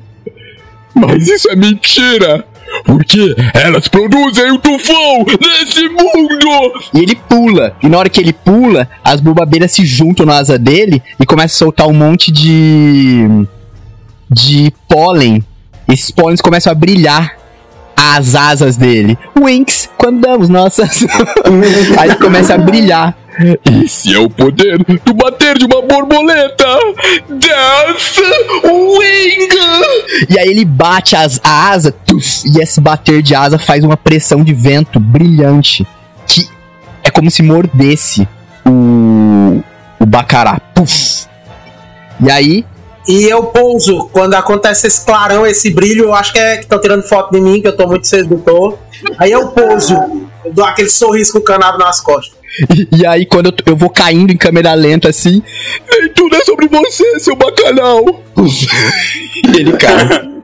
Mas 0.94 1.28
isso 1.28 1.50
é 1.50 1.56
mentira! 1.56 2.46
Porque 2.84 3.36
elas 3.54 3.88
produzem 3.88 4.52
o 4.52 4.58
tufão 4.58 5.26
nesse 5.42 5.88
mundo! 5.90 6.74
E 6.94 7.00
ele 7.00 7.16
pula. 7.16 7.76
E 7.82 7.88
na 7.88 7.98
hora 7.98 8.10
que 8.10 8.20
ele 8.20 8.34
pula, 8.34 8.90
as 9.04 9.22
bubabeiras 9.22 9.72
se 9.72 9.86
juntam 9.86 10.26
na 10.26 10.38
asa 10.38 10.58
dele 10.58 11.02
e 11.20 11.26
começam 11.26 11.56
a 11.56 11.60
soltar 11.60 11.88
um 11.88 11.94
monte 11.94 12.32
de. 12.32 13.26
de 14.30 14.74
pólen. 14.90 15.44
Esses 15.88 16.12
pólens 16.12 16.42
começam 16.42 16.72
a 16.72 16.76
brilhar 16.76 17.38
as 18.14 18.36
asas 18.36 18.78
dele. 18.78 19.18
Winx, 19.38 19.90
quando 19.98 20.22
damos 20.22 20.50
nossas. 20.50 21.06
Aí 21.98 22.10
ele 22.10 22.16
começa 22.18 22.56
a 22.56 22.58
brilhar. 22.58 23.16
Esse 23.84 24.14
é 24.14 24.20
o 24.20 24.30
poder 24.30 24.78
do 24.78 25.14
bater 25.14 25.58
de 25.58 25.66
uma 25.66 25.82
borboleta! 25.82 26.66
Death 27.28 28.18
Wing! 28.64 29.50
E 30.30 30.40
aí 30.40 30.48
ele 30.48 30.64
bate 30.64 31.18
as, 31.18 31.42
a 31.44 31.72
asa, 31.72 31.92
tuf, 31.92 32.44
e 32.46 32.62
esse 32.62 32.80
bater 32.80 33.22
de 33.22 33.36
asa 33.36 33.60
faz 33.60 33.84
uma 33.84 33.98
pressão 33.98 34.42
de 34.42 34.54
vento 34.54 35.02
brilhante. 35.02 35.86
Que 36.26 36.48
é 37.04 37.12
como 37.12 37.30
se 37.30 37.44
mordesse 37.44 38.26
o, 38.66 39.62
o 40.00 40.06
bacará. 40.06 40.58
Puf. 40.74 41.26
E 42.22 42.32
aí, 42.32 42.66
E 43.08 43.24
eu 43.26 43.44
pouso. 43.44 44.10
Quando 44.12 44.34
acontece 44.34 44.88
esse 44.88 45.06
clarão, 45.06 45.46
esse 45.46 45.70
brilho, 45.70 46.06
eu 46.06 46.14
acho 46.14 46.34
que 46.34 46.40
é 46.40 46.58
que 46.58 46.64
estão 46.64 46.80
tirando 46.80 47.04
foto 47.04 47.32
de 47.32 47.40
mim, 47.40 47.62
que 47.62 47.68
eu 47.68 47.76
tô 47.76 47.88
muito 47.88 48.08
sedutor. 48.08 48.78
Aí 49.18 49.32
eu 49.32 49.48
pouso. 49.50 49.94
Eu 50.44 50.54
dou 50.54 50.66
aquele 50.66 50.90
sorriso 50.90 51.34
com 51.34 51.40
o 51.40 51.44
canado 51.44 51.78
nas 51.78 52.02
costas. 52.02 52.36
e, 52.74 53.02
e 53.02 53.06
aí 53.06 53.26
quando 53.26 53.48
eu, 53.48 53.54
eu 53.68 53.76
vou 53.76 53.90
caindo 53.90 54.32
em 54.32 54.38
câmera 54.38 54.74
lenta 54.74 55.10
assim, 55.10 55.44
Nem 55.90 56.10
tudo 56.14 56.36
é 56.36 56.44
sobre 56.44 56.68
você, 56.68 57.20
seu 57.20 57.36
bacalhau! 57.36 58.24
ele 59.56 59.74
cai. 59.74 60.36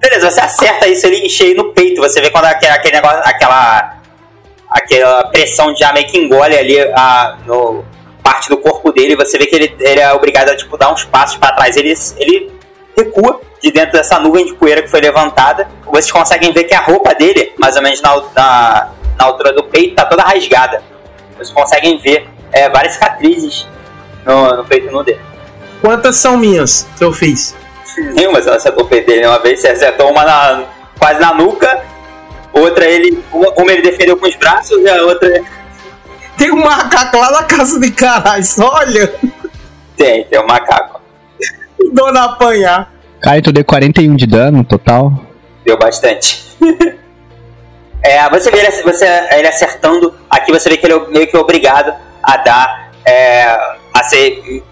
Beleza, 0.00 0.30
você 0.30 0.40
acerta 0.40 0.88
isso 0.88 1.06
em 1.06 1.28
cheio 1.28 1.56
no 1.56 1.72
peito. 1.72 2.00
Você 2.00 2.20
vê 2.20 2.30
quando 2.30 2.46
aquele, 2.46 2.72
aquele 2.72 2.96
negócio, 2.96 3.20
aquela. 3.24 4.00
aquela 4.68 5.24
pressão 5.24 5.74
já 5.76 5.92
meio 5.92 6.08
que 6.08 6.18
engole 6.18 6.56
ali 6.56 6.80
a, 6.80 7.38
no 7.46 7.84
parte 8.22 8.48
do 8.48 8.56
corpo 8.56 8.71
dele. 8.90 9.14
Você 9.16 9.36
vê 9.36 9.44
que 9.46 9.54
ele, 9.54 9.76
ele 9.78 10.00
é 10.00 10.12
obrigado 10.14 10.48
a 10.48 10.56
tipo, 10.56 10.78
dar 10.78 10.90
uns 10.92 11.04
passos 11.04 11.36
para 11.36 11.54
trás. 11.54 11.76
Ele, 11.76 11.92
ele 12.16 12.50
recua 12.96 13.40
de 13.62 13.70
dentro 13.70 13.92
dessa 13.92 14.18
nuvem 14.18 14.46
de 14.46 14.54
poeira 14.54 14.82
que 14.82 14.88
foi 14.88 15.00
levantada. 15.00 15.68
Vocês 15.84 16.10
conseguem 16.10 16.52
ver 16.52 16.64
que 16.64 16.74
a 16.74 16.80
roupa 16.80 17.14
dele, 17.14 17.52
mais 17.58 17.76
ou 17.76 17.82
menos 17.82 18.00
na, 18.00 18.16
na, 18.34 18.88
na 19.18 19.24
altura 19.26 19.52
do 19.52 19.62
peito, 19.64 19.94
tá 19.94 20.06
toda 20.06 20.22
rasgada. 20.22 20.82
Vocês 21.36 21.50
conseguem 21.50 21.98
ver 21.98 22.26
é, 22.50 22.68
várias 22.70 22.94
cicatrizes 22.94 23.68
no, 24.24 24.56
no 24.56 24.64
peito 24.64 24.90
nu 24.90 25.04
dele. 25.04 25.20
Quantas 25.80 26.16
são 26.16 26.36
minhas 26.36 26.86
que 26.96 27.04
eu 27.04 27.12
fiz? 27.12 27.54
Nenhuma, 28.14 28.40
você 28.40 28.48
acertou 28.50 28.84
o 28.84 28.88
peito 28.88 29.06
dele 29.06 29.26
uma 29.26 29.38
vez, 29.38 29.60
você 29.60 29.68
acertou 29.68 30.10
uma 30.10 30.24
na- 30.24 30.64
quase 30.98 31.20
na 31.20 31.34
nuca, 31.34 31.82
outra 32.52 32.84
ele. 32.86 33.22
Uma, 33.32 33.50
uma 33.50 33.72
ele 33.72 33.82
defendeu 33.82 34.16
com 34.16 34.26
os 34.26 34.34
braços 34.36 34.78
e 34.80 34.88
a 34.88 35.02
outra. 35.04 35.42
Tem 37.10 37.20
um 37.20 37.24
macaco 37.24 37.32
lá 37.34 37.40
na 37.40 37.42
casa 37.44 37.80
de 37.80 37.90
caralho. 37.92 38.44
Olha, 38.60 39.14
Tem, 39.96 40.24
tem 40.24 40.40
um 40.40 40.46
macaco. 40.46 41.00
dona 41.92 42.24
apanhar. 42.24 42.92
Cara, 43.20 43.38
então 43.38 43.52
dei 43.52 43.64
41 43.64 44.16
de 44.16 44.26
dano 44.26 44.64
total. 44.64 45.12
Deu 45.64 45.78
bastante. 45.78 46.42
é, 48.02 48.28
você 48.30 48.50
vê 48.50 48.58
ele, 48.58 48.82
você, 48.82 49.06
ele 49.32 49.48
acertando, 49.48 50.14
aqui 50.28 50.50
você 50.50 50.68
vê 50.68 50.76
que 50.76 50.86
ele 50.86 50.94
é 50.94 51.08
meio 51.08 51.26
que 51.26 51.36
obrigado 51.36 51.94
a 52.22 52.36
dar. 52.36 52.90
é, 53.04 53.44
a 53.94 54.02
ser 54.04 54.62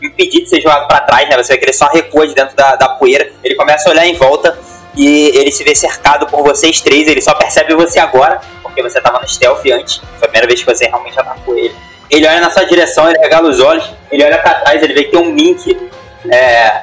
impedido 0.00 0.44
de 0.44 0.48
ser 0.48 0.60
jogado 0.62 0.86
pra 0.86 1.00
trás, 1.00 1.28
né? 1.28 1.36
Você 1.36 1.52
vê 1.52 1.58
que 1.58 1.64
ele 1.66 1.72
só 1.72 1.86
recua 1.92 2.26
de 2.26 2.34
dentro 2.34 2.56
da, 2.56 2.76
da 2.76 2.88
poeira. 2.90 3.30
Ele 3.44 3.54
começa 3.54 3.88
a 3.88 3.92
olhar 3.92 4.06
em 4.06 4.14
volta 4.14 4.56
e 5.00 5.32
ele 5.34 5.50
se 5.50 5.64
vê 5.64 5.74
cercado 5.74 6.26
por 6.26 6.42
vocês 6.44 6.82
três. 6.82 7.08
Ele 7.08 7.22
só 7.22 7.32
percebe 7.32 7.74
você 7.74 7.98
agora, 7.98 8.38
porque 8.62 8.82
você 8.82 9.00
tava 9.00 9.18
no 9.18 9.26
stealth 9.26 9.64
antes. 9.72 9.96
Foi 9.96 10.28
a 10.28 10.30
primeira 10.30 10.46
vez 10.46 10.60
que 10.60 10.66
você 10.66 10.86
realmente 10.88 11.18
atacou 11.18 11.56
ele. 11.56 11.74
Ele 12.10 12.26
olha 12.26 12.40
na 12.42 12.50
sua 12.50 12.64
direção, 12.64 13.08
ele 13.08 13.18
regala 13.18 13.48
os 13.48 13.60
olhos, 13.60 13.90
ele 14.12 14.22
olha 14.22 14.36
pra 14.36 14.56
trás, 14.56 14.82
ele 14.82 14.92
vê 14.92 15.04
que 15.04 15.12
tem 15.12 15.20
um 15.20 15.32
Mink 15.32 15.88
é, 16.30 16.82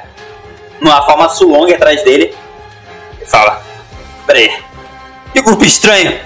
numa 0.80 1.00
forma 1.06 1.28
Sulong 1.28 1.72
atrás 1.72 2.02
dele. 2.02 2.34
E 3.22 3.24
fala: 3.24 3.62
Peraí, 4.26 4.52
que 5.32 5.40
grupo 5.40 5.64
estranho! 5.64 6.18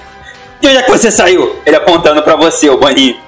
De 0.62 0.68
onde 0.68 0.78
é 0.78 0.82
que 0.82 0.90
você 0.90 1.10
saiu? 1.10 1.60
Ele 1.66 1.76
apontando 1.76 2.22
pra 2.22 2.36
você, 2.36 2.70
o 2.70 2.78
Boninho. 2.78 3.20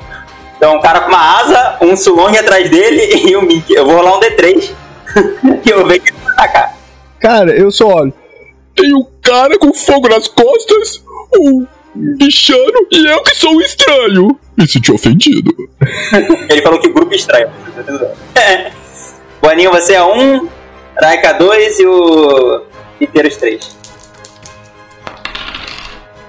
Então, 0.56 0.76
um 0.76 0.80
cara 0.80 1.00
com 1.00 1.08
uma 1.08 1.40
asa, 1.40 1.76
um 1.82 1.94
Sulong 1.94 2.34
atrás 2.38 2.70
dele 2.70 3.28
e 3.28 3.36
um 3.36 3.42
Mink. 3.42 3.70
Eu 3.74 3.84
vou 3.84 3.96
rolar 3.96 4.16
um 4.16 4.20
D3 4.20 4.70
que 5.62 5.70
eu 5.70 5.84
vejo 5.86 6.00
que 6.00 6.10
ele 6.12 6.18
vai 6.24 6.32
atacar. 6.32 6.74
Cara, 7.20 7.50
eu 7.50 7.70
só 7.70 7.88
olho. 7.88 8.23
Tem 8.74 8.94
um 8.94 9.06
cara 9.22 9.58
com 9.58 9.72
fogo 9.72 10.08
nas 10.08 10.26
costas, 10.28 11.02
um 11.38 11.66
bichano 11.94 12.86
e 12.90 13.06
eu 13.06 13.22
que 13.22 13.34
sou 13.34 13.54
o 13.56 13.60
estranho. 13.62 14.38
Me 14.56 14.66
senti 14.68 14.92
ofendido. 14.92 15.52
Ele 16.50 16.62
falou 16.62 16.80
que 16.80 16.88
grupo 16.88 17.14
estranho. 17.14 17.48
Boninho, 19.42 19.70
você 19.70 19.94
é 19.94 20.02
um, 20.02 20.48
Raika 21.00 21.34
dois 21.34 21.78
e 21.78 21.86
o 21.86 22.62
Piteiros 22.98 23.36
três. 23.36 23.76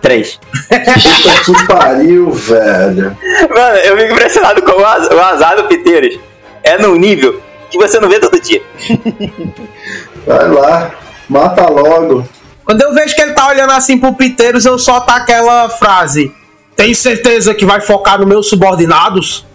Três. 0.02 0.40
Puta 1.46 1.60
que 1.60 1.68
pariu, 1.68 2.30
velho. 2.32 3.18
Mano, 3.50 3.78
eu 3.78 3.98
fico 3.98 4.12
impressionado 4.14 4.62
com 4.62 4.72
o 4.80 4.86
az- 4.86 5.08
o 5.10 5.20
azar 5.20 5.56
do 5.56 5.64
Piteiros. 5.68 6.20
É 6.64 6.78
num 6.78 6.96
nível 6.96 7.42
que 7.72 7.78
você 7.78 8.00
não 8.00 8.08
vê 8.10 8.20
todo 8.20 8.40
dia. 8.40 8.62
Vai 10.28 10.48
lá, 10.50 10.92
mata 11.30 11.68
logo. 11.70 12.28
Quando 12.66 12.82
eu 12.82 12.94
vejo 12.94 13.16
que 13.16 13.22
ele 13.22 13.34
tá 13.34 13.48
olhando 13.48 13.72
assim 13.72 13.98
pro 13.98 14.14
Piteiros, 14.14 14.66
eu 14.66 14.80
solto 14.80 15.10
aquela 15.12 15.70
frase. 15.70 16.34
Tem 16.76 16.94
certeza 16.94 17.54
que 17.54 17.66
vai 17.66 17.80
focar 17.80 18.18
nos 18.18 18.28
meus 18.28 18.50
subordinados? 18.50 19.46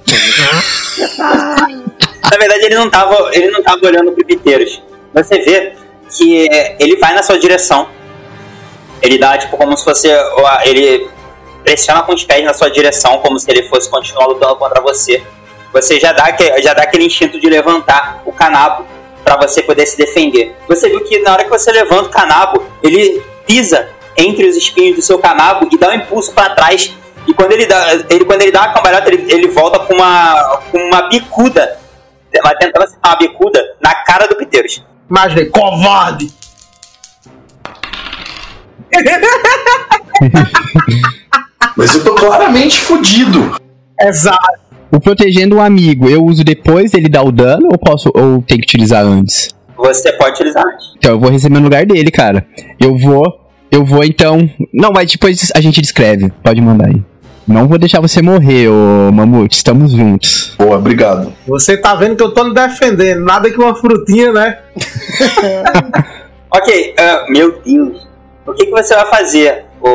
Na 2.23 2.39
verdade, 2.39 2.67
ele 2.67 2.77
não 2.77 2.89
tava, 2.89 3.31
ele 3.33 3.51
não 3.51 3.63
tava 3.63 3.85
olhando 3.85 4.13
pro 4.13 4.25
Piteiros. 4.25 4.81
Você 5.13 5.41
vê 5.41 5.73
que 6.17 6.49
é, 6.53 6.77
ele 6.79 6.97
vai 6.97 7.13
na 7.13 7.23
sua 7.23 7.39
direção. 7.39 7.89
Ele 9.03 9.19
dá, 9.19 9.37
tipo, 9.37 9.57
como 9.57 9.77
se 9.77 9.85
fosse. 9.85 10.09
Ele 10.65 11.09
pressiona 11.65 12.03
com 12.03 12.15
os 12.15 12.23
pés 12.25 12.45
na 12.45 12.55
sua 12.55 12.71
direção, 12.71 13.19
como 13.19 13.39
se 13.39 13.51
ele 13.51 13.65
fosse 13.69 13.91
continuar 13.91 14.27
lutando 14.27 14.55
contra 14.57 14.81
você. 14.81 15.23
Você 15.73 15.99
já 15.99 16.13
dá, 16.13 16.35
já 16.63 16.75
dá 16.75 16.83
aquele 16.83 17.07
instinto 17.07 17.41
de 17.41 17.49
levantar 17.49 18.23
o 18.25 18.33
canabo 18.33 18.87
para 19.25 19.37
você 19.37 19.63
poder 19.63 19.87
se 19.87 19.97
defender. 19.97 20.55
Você 20.69 20.89
viu 20.89 21.03
que 21.05 21.19
na 21.21 21.33
hora 21.33 21.45
que 21.45 21.51
você 21.51 21.71
levanta 21.71 22.09
o 22.09 22.11
canabo, 22.11 22.65
ele 22.83 23.23
pisa 23.47 23.89
entre 24.17 24.47
os 24.47 24.57
espinhos 24.57 24.97
do 24.97 25.03
seu 25.03 25.19
canabo 25.19 25.69
e 25.71 25.79
dá 25.79 25.91
um 25.91 25.95
impulso 25.95 26.33
para 26.33 26.55
trás. 26.55 26.93
E 27.27 27.35
quando 27.35 27.53
ele 27.53 27.67
dá, 27.67 27.93
ele, 28.09 28.25
quando 28.25 28.43
ele 28.43 28.51
dá 28.51 28.63
uma 28.63 28.73
cambalhota, 28.73 29.13
ele, 29.13 29.33
ele 29.33 29.49
volta 29.49 29.79
com 29.81 29.95
uma, 29.95 30.61
com 30.71 30.79
uma 30.79 31.03
bicuda 31.03 31.79
vai 32.43 32.57
tentando 32.57 32.85
acertar 32.85 33.13
uma 33.13 33.19
bicuda 33.19 33.77
na 33.81 33.95
cara 34.05 34.29
do 34.29 34.37
Piteiros. 34.37 34.85
Imaginei, 35.09 35.47
covarde! 35.47 36.31
Mas 41.77 41.95
eu 41.95 42.03
tô 42.05 42.15
claramente 42.15 42.81
fudido. 42.81 43.57
Exato. 44.01 44.61
O 44.93 45.01
protegendo 45.01 45.57
um 45.57 45.61
amigo, 45.61 46.09
eu 46.09 46.25
uso 46.25 46.43
depois 46.43 46.91
dele 46.91 47.09
dar 47.09 47.23
o 47.23 47.31
dano 47.31 47.69
ou 47.71 47.79
posso 47.79 48.11
ou 48.15 48.43
tem 48.43 48.59
que 48.59 48.65
utilizar 48.65 49.05
antes? 49.05 49.51
Você 49.77 50.13
pode 50.13 50.33
utilizar 50.33 50.65
antes. 50.67 50.93
Então 50.97 51.13
eu 51.13 51.21
vou 51.21 51.31
receber 51.31 51.59
no 51.59 51.65
lugar 51.65 51.87
dele, 51.87 52.11
cara. 52.11 52.47
Eu 52.79 52.97
vou, 52.97 53.25
eu 53.71 53.85
vou 53.85 54.05
então. 54.05 54.51
Não, 54.73 54.91
mas 54.93 55.11
depois 55.11 55.51
a 55.55 55.61
gente 55.61 55.81
descreve. 55.81 56.33
Pode 56.43 56.61
mandar 56.61 56.89
aí. 56.89 57.03
Não 57.47 57.67
vou 57.67 57.79
deixar 57.79 58.01
você 58.01 58.21
morrer, 58.21 58.69
ô 58.69 59.11
Mamute. 59.13 59.57
Estamos 59.57 59.93
juntos. 59.93 60.55
Boa, 60.59 60.77
obrigado. 60.77 61.33
Você 61.47 61.77
tá 61.77 61.95
vendo 61.95 62.17
que 62.17 62.23
eu 62.23 62.33
tô 62.33 62.45
me 62.45 62.55
defendendo. 62.55 63.25
Nada 63.25 63.51
que 63.51 63.57
uma 63.57 63.75
frutinha, 63.75 64.33
né? 64.33 64.59
Ok, 66.53 66.95
ah, 66.99 67.27
meu 67.29 67.61
Deus. 67.65 68.09
O 68.45 68.53
que, 68.53 68.67
que 68.67 68.73
você 68.73 68.95
vai 68.97 69.07
fazer, 69.07 69.65
o, 69.81 69.89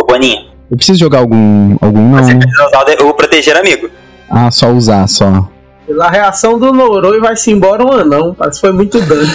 o 0.00 0.04
Boninho? 0.04 0.49
Eu 0.70 0.76
preciso 0.76 0.98
jogar 1.00 1.18
algum, 1.18 1.76
algum 1.80 2.12
Você 2.12 2.32
não. 2.32 2.40
precisa 2.40 2.66
usar 2.66 3.04
o, 3.04 3.14
proteger 3.14 3.56
amigo. 3.56 3.90
Ah, 4.30 4.50
só 4.50 4.70
usar, 4.70 5.08
só. 5.08 5.48
Pela 5.84 6.08
reação 6.08 6.58
do 6.58 6.72
Noroi 6.72 7.18
vai-se 7.18 7.50
embora 7.50 7.84
um 7.84 7.90
anão. 7.90 8.32
Parece 8.34 8.60
que 8.60 8.66
foi 8.68 8.72
muito 8.72 9.00
dano. 9.00 9.28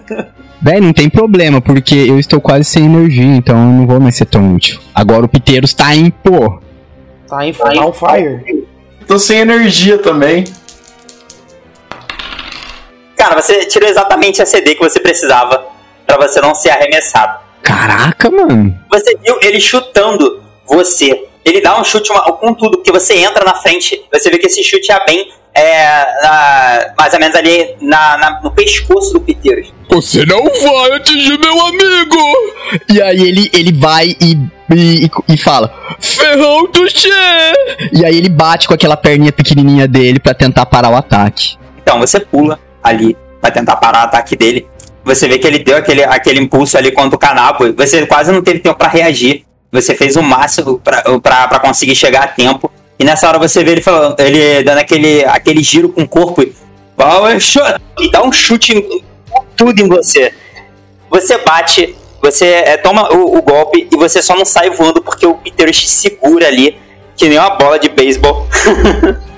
Véi, 0.60 0.80
não 0.80 0.92
tem 0.92 1.08
problema, 1.08 1.60
porque 1.60 1.94
eu 1.94 2.18
estou 2.18 2.40
quase 2.40 2.64
sem 2.64 2.86
energia, 2.86 3.36
então 3.36 3.56
eu 3.56 3.72
não 3.72 3.86
vou 3.86 4.00
mais 4.00 4.16
ser 4.16 4.24
tão 4.24 4.54
útil. 4.54 4.80
Agora 4.94 5.26
o 5.26 5.28
Piteiros 5.28 5.74
tá 5.74 5.94
em, 5.94 6.10
pô. 6.10 6.60
Tá 7.28 7.46
em 7.46 7.52
tá 7.52 7.92
fire. 7.92 8.66
Tô 9.06 9.18
sem 9.18 9.38
energia 9.38 9.98
também. 9.98 10.44
Cara, 13.14 13.40
você 13.40 13.66
tirou 13.66 13.88
exatamente 13.88 14.40
a 14.40 14.46
CD 14.46 14.74
que 14.74 14.80
você 14.80 14.98
precisava 14.98 15.66
pra 16.06 16.16
você 16.16 16.40
não 16.40 16.54
ser 16.54 16.70
arremessado. 16.70 17.38
Caraca, 17.62 18.30
mano. 18.30 18.74
Você 18.90 19.16
viu 19.22 19.38
ele 19.42 19.60
chutando 19.60 20.47
você. 20.76 21.24
Ele 21.44 21.60
dá 21.60 21.80
um 21.80 21.84
chute 21.84 22.10
uma- 22.12 22.20
com 22.32 22.52
tudo, 22.52 22.78
porque 22.78 22.92
você 22.92 23.14
entra 23.14 23.44
na 23.44 23.54
frente, 23.54 24.02
você 24.12 24.28
vê 24.30 24.38
que 24.38 24.46
esse 24.46 24.62
chute 24.62 24.92
é 24.92 25.04
bem, 25.06 25.28
é, 25.54 26.22
na- 26.22 26.94
mais 26.98 27.12
ou 27.14 27.18
menos 27.20 27.34
ali 27.34 27.74
na- 27.80 28.18
na- 28.18 28.40
no 28.42 28.50
pescoço 28.50 29.14
do 29.14 29.20
Piteiros. 29.20 29.72
Você 29.88 30.24
não 30.26 30.44
vai 30.44 30.92
atingir 30.92 31.38
meu 31.38 31.58
amigo! 31.66 32.18
E 32.92 33.00
aí 33.00 33.20
ele, 33.28 33.50
ele 33.54 33.72
vai 33.72 34.08
e, 34.20 34.36
e, 34.74 35.10
e 35.28 35.36
fala: 35.38 35.72
Ferrão 35.98 36.66
do 36.70 36.88
Che! 36.90 37.08
E 37.94 38.04
aí 38.04 38.16
ele 38.18 38.28
bate 38.28 38.68
com 38.68 38.74
aquela 38.74 38.96
perninha 38.96 39.32
pequenininha 39.32 39.88
dele 39.88 40.20
pra 40.20 40.34
tentar 40.34 40.66
parar 40.66 40.90
o 40.90 40.96
ataque. 40.96 41.56
Então 41.82 41.98
você 41.98 42.20
pula 42.20 42.58
ali 42.82 43.16
pra 43.40 43.50
tentar 43.50 43.76
parar 43.76 44.02
o 44.02 44.04
ataque 44.04 44.36
dele. 44.36 44.66
Você 45.02 45.26
vê 45.26 45.38
que 45.38 45.46
ele 45.46 45.60
deu 45.60 45.78
aquele, 45.78 46.04
aquele 46.04 46.38
impulso 46.40 46.76
ali 46.76 46.92
contra 46.92 47.16
o 47.16 47.18
Canabo. 47.18 47.72
Você 47.72 48.04
quase 48.04 48.30
não 48.30 48.42
teve 48.42 48.58
tempo 48.58 48.76
pra 48.76 48.88
reagir. 48.88 49.44
Você 49.70 49.94
fez 49.94 50.16
o 50.16 50.22
máximo 50.22 50.80
pra 50.80 51.60
conseguir 51.60 51.94
chegar 51.94 52.24
a 52.24 52.28
tempo. 52.28 52.70
E 52.98 53.04
nessa 53.04 53.28
hora 53.28 53.38
você 53.38 53.62
vê 53.62 53.72
ele 53.72 53.82
falando, 53.82 54.18
ele 54.18 54.62
dando 54.64 54.78
aquele, 54.78 55.24
aquele 55.24 55.62
giro 55.62 55.88
com 55.88 56.02
o 56.02 56.08
corpo 56.08 56.42
e. 56.42 56.54
E 58.00 58.10
dá 58.10 58.24
um 58.24 58.32
chute 58.32 58.76
em 58.76 59.04
tudo 59.56 59.80
em 59.80 59.88
você. 59.88 60.34
Você 61.08 61.38
bate, 61.38 61.94
você 62.20 62.46
é, 62.46 62.76
toma 62.76 63.14
o, 63.14 63.38
o, 63.38 63.42
golpe 63.42 63.88
e 63.90 63.96
você 63.96 64.20
só 64.20 64.34
não 64.34 64.44
sai 64.44 64.68
voando 64.70 65.00
porque 65.00 65.24
o 65.24 65.34
Peter 65.34 65.70
te 65.70 65.88
segura 65.88 66.48
ali, 66.48 66.76
que 67.16 67.28
nem 67.28 67.38
uma 67.38 67.50
bola 67.50 67.78
de 67.78 67.88
beisebol. 67.88 68.48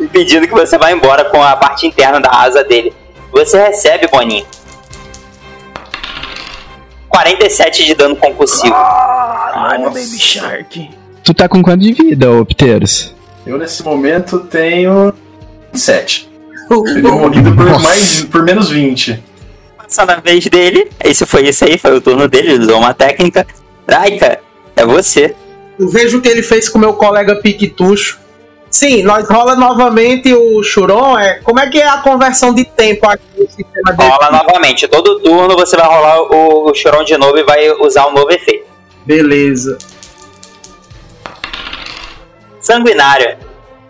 impedindo 0.00 0.46
que 0.46 0.54
você 0.54 0.76
vá 0.78 0.92
embora 0.92 1.24
com 1.26 1.42
a 1.42 1.56
parte 1.56 1.86
interna 1.86 2.20
da 2.20 2.30
asa 2.30 2.64
dele. 2.64 2.92
Você 3.30 3.58
recebe, 3.58 4.08
Boninho. 4.08 4.46
47 7.12 7.84
de 7.84 7.94
dano 7.94 8.16
concussivo. 8.16 8.74
Meu 9.78 9.90
Baby 9.90 10.18
Shark. 10.18 10.90
Tu 11.22 11.34
tá 11.34 11.48
com 11.48 11.62
quanto 11.62 11.82
de 11.82 11.92
vida, 11.92 12.30
ô 12.30 12.44
Pteiros? 12.44 13.14
Eu 13.46 13.58
nesse 13.58 13.82
momento 13.84 14.40
tenho 14.40 15.12
7. 15.72 16.28
Teria 16.94 17.10
morrido 17.12 17.54
por, 17.54 17.80
mais, 17.80 18.24
por 18.24 18.42
menos 18.42 18.70
20. 18.70 19.22
Passando 19.76 20.10
a 20.10 20.16
vez 20.16 20.46
dele, 20.46 20.88
esse 21.04 21.26
foi 21.26 21.46
isso 21.46 21.64
aí, 21.64 21.76
foi 21.76 21.94
o 21.94 22.00
turno 22.00 22.26
dele, 22.26 22.52
ele 22.52 22.62
usou 22.64 22.78
uma 22.78 22.94
técnica. 22.94 23.46
Raika, 23.88 24.40
é 24.74 24.86
você. 24.86 25.34
Eu 25.78 25.88
vejo 25.90 26.18
o 26.18 26.20
que 26.22 26.28
ele 26.28 26.42
fez 26.42 26.68
com 26.68 26.78
meu 26.78 26.94
colega 26.94 27.36
Piquetucho. 27.36 28.18
Sim, 28.72 29.02
nós 29.02 29.28
rola 29.28 29.54
novamente 29.54 30.32
o 30.32 30.62
Churon. 30.62 31.18
É, 31.18 31.34
como 31.40 31.60
é 31.60 31.68
que 31.68 31.78
é 31.78 31.86
a 31.86 31.98
conversão 31.98 32.54
de 32.54 32.64
tempo 32.64 33.06
aqui 33.06 33.22
no 33.38 33.46
sistema 33.46 33.92
dele? 33.92 34.10
Rola 34.10 34.30
novamente. 34.30 34.88
Todo 34.88 35.20
turno 35.20 35.54
você 35.54 35.76
vai 35.76 35.86
rolar 35.86 36.22
o, 36.22 36.70
o 36.70 36.74
Churon 36.74 37.04
de 37.04 37.18
novo 37.18 37.36
e 37.36 37.44
vai 37.44 37.70
usar 37.72 38.06
um 38.06 38.14
novo 38.14 38.32
efeito. 38.32 38.64
Beleza. 39.04 39.76
Sanguinária. 42.62 43.38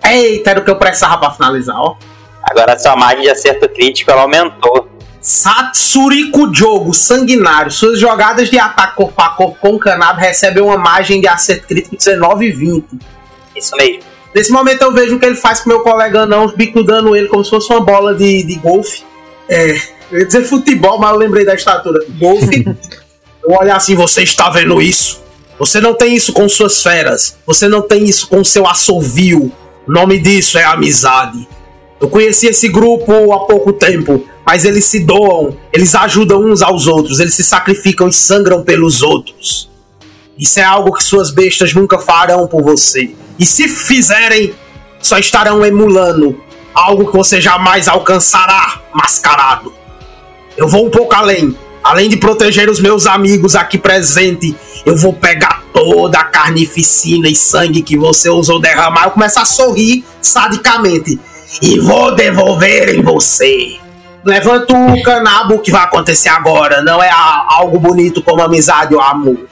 Eita, 0.05 0.51
era 0.51 0.61
o 0.61 0.65
que 0.65 0.71
eu 0.71 0.77
precisava 0.77 1.17
pra 1.17 1.31
finalizar, 1.31 1.77
ó. 1.79 1.95
Agora 2.43 2.77
sua 2.77 2.97
margem 2.97 3.23
de 3.23 3.31
acerto 3.31 3.69
crítico 3.69 4.11
ela 4.11 4.23
aumentou. 4.23 4.89
Satsuriko 5.21 6.53
Jogo, 6.53 6.93
sanguinário. 6.93 7.71
Suas 7.71 8.01
jogadas 8.01 8.51
de 8.51 8.59
ataque 8.59 8.97
corpo 8.97 9.23
a 9.23 9.29
corpo 9.29 9.59
com 9.61 9.79
canado 9.79 10.19
recebem 10.19 10.61
uma 10.61 10.77
margem 10.77 11.21
de 11.21 11.29
acerto 11.29 11.69
crítico 11.69 11.93
de 11.93 11.99
19 11.99 12.47
e 12.47 12.51
20. 12.51 12.87
Isso 13.55 13.77
mesmo. 13.77 14.12
Nesse 14.35 14.51
momento 14.51 14.83
eu 14.83 14.93
vejo 14.93 15.17
o 15.17 15.19
que 15.19 15.27
ele 15.27 15.37
faz 15.37 15.61
com 15.61 15.69
meu 15.69 15.81
colega 15.81 16.27
não, 16.27 16.49
bicudando 16.49 17.15
ele 17.15 17.29
como 17.29 17.45
se 17.45 17.51
fosse 17.51 17.71
uma 17.71 17.81
bola 17.81 18.15
de, 18.15 18.43
de 18.43 18.55
golfe. 18.57 19.03
É, 19.49 19.77
eu 20.11 20.21
ia 20.21 20.27
dizer 20.27 20.45
futebol, 20.45 20.99
mas 20.99 21.11
eu 21.11 21.17
lembrei 21.17 21.45
da 21.45 21.55
estatura. 21.55 22.05
Golfe. 22.19 22.65
eu 23.45 23.51
olho 23.51 23.75
assim, 23.75 23.95
você 23.95 24.23
está 24.23 24.49
vendo 24.49 24.81
isso? 24.81 25.21
Você 25.59 25.81
não 25.81 25.95
tem 25.95 26.15
isso 26.15 26.33
com 26.33 26.49
suas 26.49 26.83
feras. 26.83 27.37
Você 27.47 27.69
não 27.69 27.83
tem 27.83 28.05
isso 28.05 28.29
com 28.29 28.43
seu 28.43 28.67
assovio. 28.67 29.53
O 29.87 29.93
nome 29.93 30.19
disso 30.19 30.59
é 30.59 30.65
amizade. 30.65 31.47
Eu 32.01 32.09
conheci 32.09 32.49
esse 32.49 32.69
grupo 32.69 33.33
há 33.33 33.47
pouco 33.47 33.73
tempo, 33.73 34.27
mas 34.45 34.65
eles 34.65 34.87
se 34.87 34.99
doam, 34.99 35.57
eles 35.73 35.95
ajudam 35.95 36.45
uns 36.45 36.61
aos 36.61 36.89
outros, 36.89 37.21
eles 37.21 37.33
se 37.33 37.45
sacrificam 37.45 38.09
e 38.09 38.13
sangram 38.13 38.65
pelos 38.65 39.03
outros. 39.03 39.71
Isso 40.37 40.59
é 40.59 40.65
algo 40.65 40.93
que 40.93 41.05
suas 41.05 41.31
bestas 41.31 41.73
nunca 41.73 42.01
farão 42.01 42.49
por 42.49 42.61
você. 42.61 43.15
E 43.43 43.45
se 43.45 43.67
fizerem, 43.67 44.55
só 45.01 45.19
estarão 45.19 45.67
emulando 45.67 46.41
algo 46.73 47.11
que 47.11 47.17
você 47.17 47.41
jamais 47.41 47.89
alcançará 47.89 48.81
mascarado. 48.95 49.75
Eu 50.57 50.69
vou 50.69 50.87
um 50.87 50.91
pouco 50.91 51.13
além. 51.13 51.59
Além 51.83 52.09
de 52.09 52.17
proteger 52.17 52.71
os 52.71 52.79
meus 52.79 53.05
amigos 53.05 53.57
aqui 53.57 53.79
presentes, 53.79 54.55
eu 54.87 54.97
vou 54.97 55.13
pegar 55.13 55.61
toda 55.73 56.21
a 56.21 56.25
carnificina 56.25 57.29
e 57.29 57.35
sangue 57.35 57.83
que 57.83 57.97
você 57.97 58.31
usou 58.31 58.61
derramar. 58.61 59.07
Eu 59.07 59.11
começo 59.11 59.41
a 59.41 59.45
sorrir 59.45 60.05
sadicamente. 60.21 61.19
E 61.61 61.81
vou 61.81 62.15
devolver 62.15 62.95
em 62.95 63.03
você. 63.03 63.77
Levanta 64.25 64.73
o 64.73 65.03
canabo 65.03 65.59
que 65.59 65.73
vai 65.73 65.83
acontecer 65.83 66.29
agora. 66.29 66.81
Não 66.81 67.03
é 67.03 67.11
algo 67.11 67.81
bonito 67.81 68.23
como 68.23 68.41
amizade 68.41 68.95
ou 68.95 69.01
amor. 69.01 69.49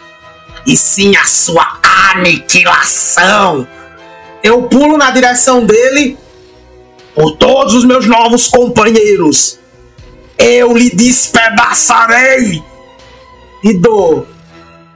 E 0.65 0.77
sim 0.77 1.17
a 1.17 1.25
sua 1.25 1.67
aniquilação. 2.13 3.67
Eu 4.43 4.63
pulo 4.65 4.97
na 4.97 5.11
direção 5.11 5.65
dele 5.65 6.19
por 7.15 7.37
todos 7.37 7.75
os 7.75 7.85
meus 7.85 8.07
novos 8.07 8.49
companheiros. 8.49 9.59
Eu 10.39 10.75
lhe 10.75 10.91
despedaçarei 10.91 12.63
e 13.63 13.75
dou 13.75 14.27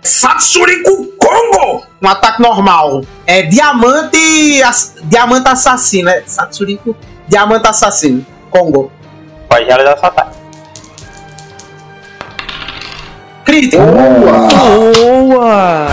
Satsuriku 0.03 1.07
Kongo! 1.19 1.83
Um 2.03 2.09
ataque 2.09 2.43
normal. 2.43 3.03
É 3.27 3.43
diamante. 3.43 4.63
Ass, 4.63 4.95
diamante 5.05 5.49
assassino, 5.49 6.05
né? 6.05 6.23
Satsuriku. 6.27 6.95
Diamante 7.27 7.67
assassino. 7.67 8.25
Kongo. 8.51 8.93
Pode 9.49 9.65
realizar 9.65 9.97
seu 9.97 10.09
ataque. 10.09 10.37
Crítico. 13.45 13.83
Boa! 14.97 15.87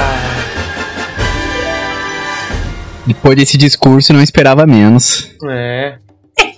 Depois 3.13 3.35
desse 3.35 3.57
discurso, 3.57 4.13
não 4.13 4.21
esperava 4.21 4.65
menos. 4.65 5.29
É. 5.49 5.97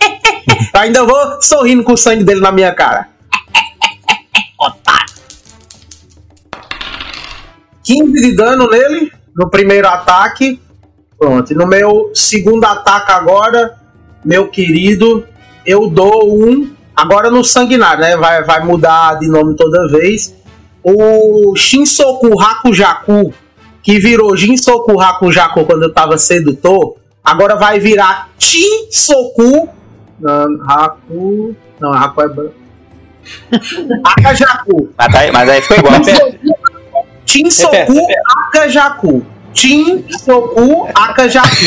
Ainda 0.76 1.04
vou 1.04 1.42
sorrindo 1.42 1.84
com 1.84 1.94
o 1.94 1.98
sangue 1.98 2.24
dele 2.24 2.42
na 2.42 2.52
minha 2.52 2.72
cara. 2.72 3.08
Otário. 4.60 5.14
15 7.84 8.12
de 8.22 8.36
dano 8.36 8.70
nele 8.70 9.12
no 9.36 9.50
primeiro 9.50 9.88
ataque. 9.88 10.62
Pronto. 11.18 11.52
E 11.52 11.56
no 11.56 11.66
meu 11.66 12.12
segundo 12.14 12.64
ataque 12.66 13.12
agora, 13.12 13.76
meu 14.24 14.48
querido, 14.48 15.26
eu 15.66 15.90
dou 15.90 16.40
um. 16.40 16.72
Agora 16.96 17.32
no 17.32 17.44
sanguinário, 17.44 18.02
né? 18.02 18.16
Vai, 18.16 18.44
vai 18.44 18.64
mudar 18.64 19.18
de 19.18 19.28
nome 19.28 19.56
toda 19.56 19.88
vez. 19.88 20.36
O 20.84 21.56
Shinsoku 21.56 22.40
Hakujaku, 22.40 23.34
que 23.84 24.00
virou 24.00 24.36
Jinsoku 24.36 25.00
Hakujaku 25.00 25.66
quando 25.66 25.84
eu 25.84 25.94
tava 25.94 26.18
sedutor, 26.18 26.96
agora 27.24 27.56
vai 27.56 27.80
virar 27.80 28.30
Chinsoku 28.40 29.70
não, 30.24 30.58
Haku. 30.70 31.56
Não, 31.80 31.94
Haku 31.94 32.22
é 32.22 32.28
branco. 32.30 32.54
Akajaku. 34.04 34.90
Mas, 34.98 35.14
tá, 35.14 35.32
mas 35.34 35.50
aí 35.50 35.62
ficou 35.62 35.78
igual. 35.78 35.94
Chinsoku 37.26 38.08
Akajaku. 38.48 39.26
Chinsoku 39.54 40.88
Akajaku. 40.96 41.66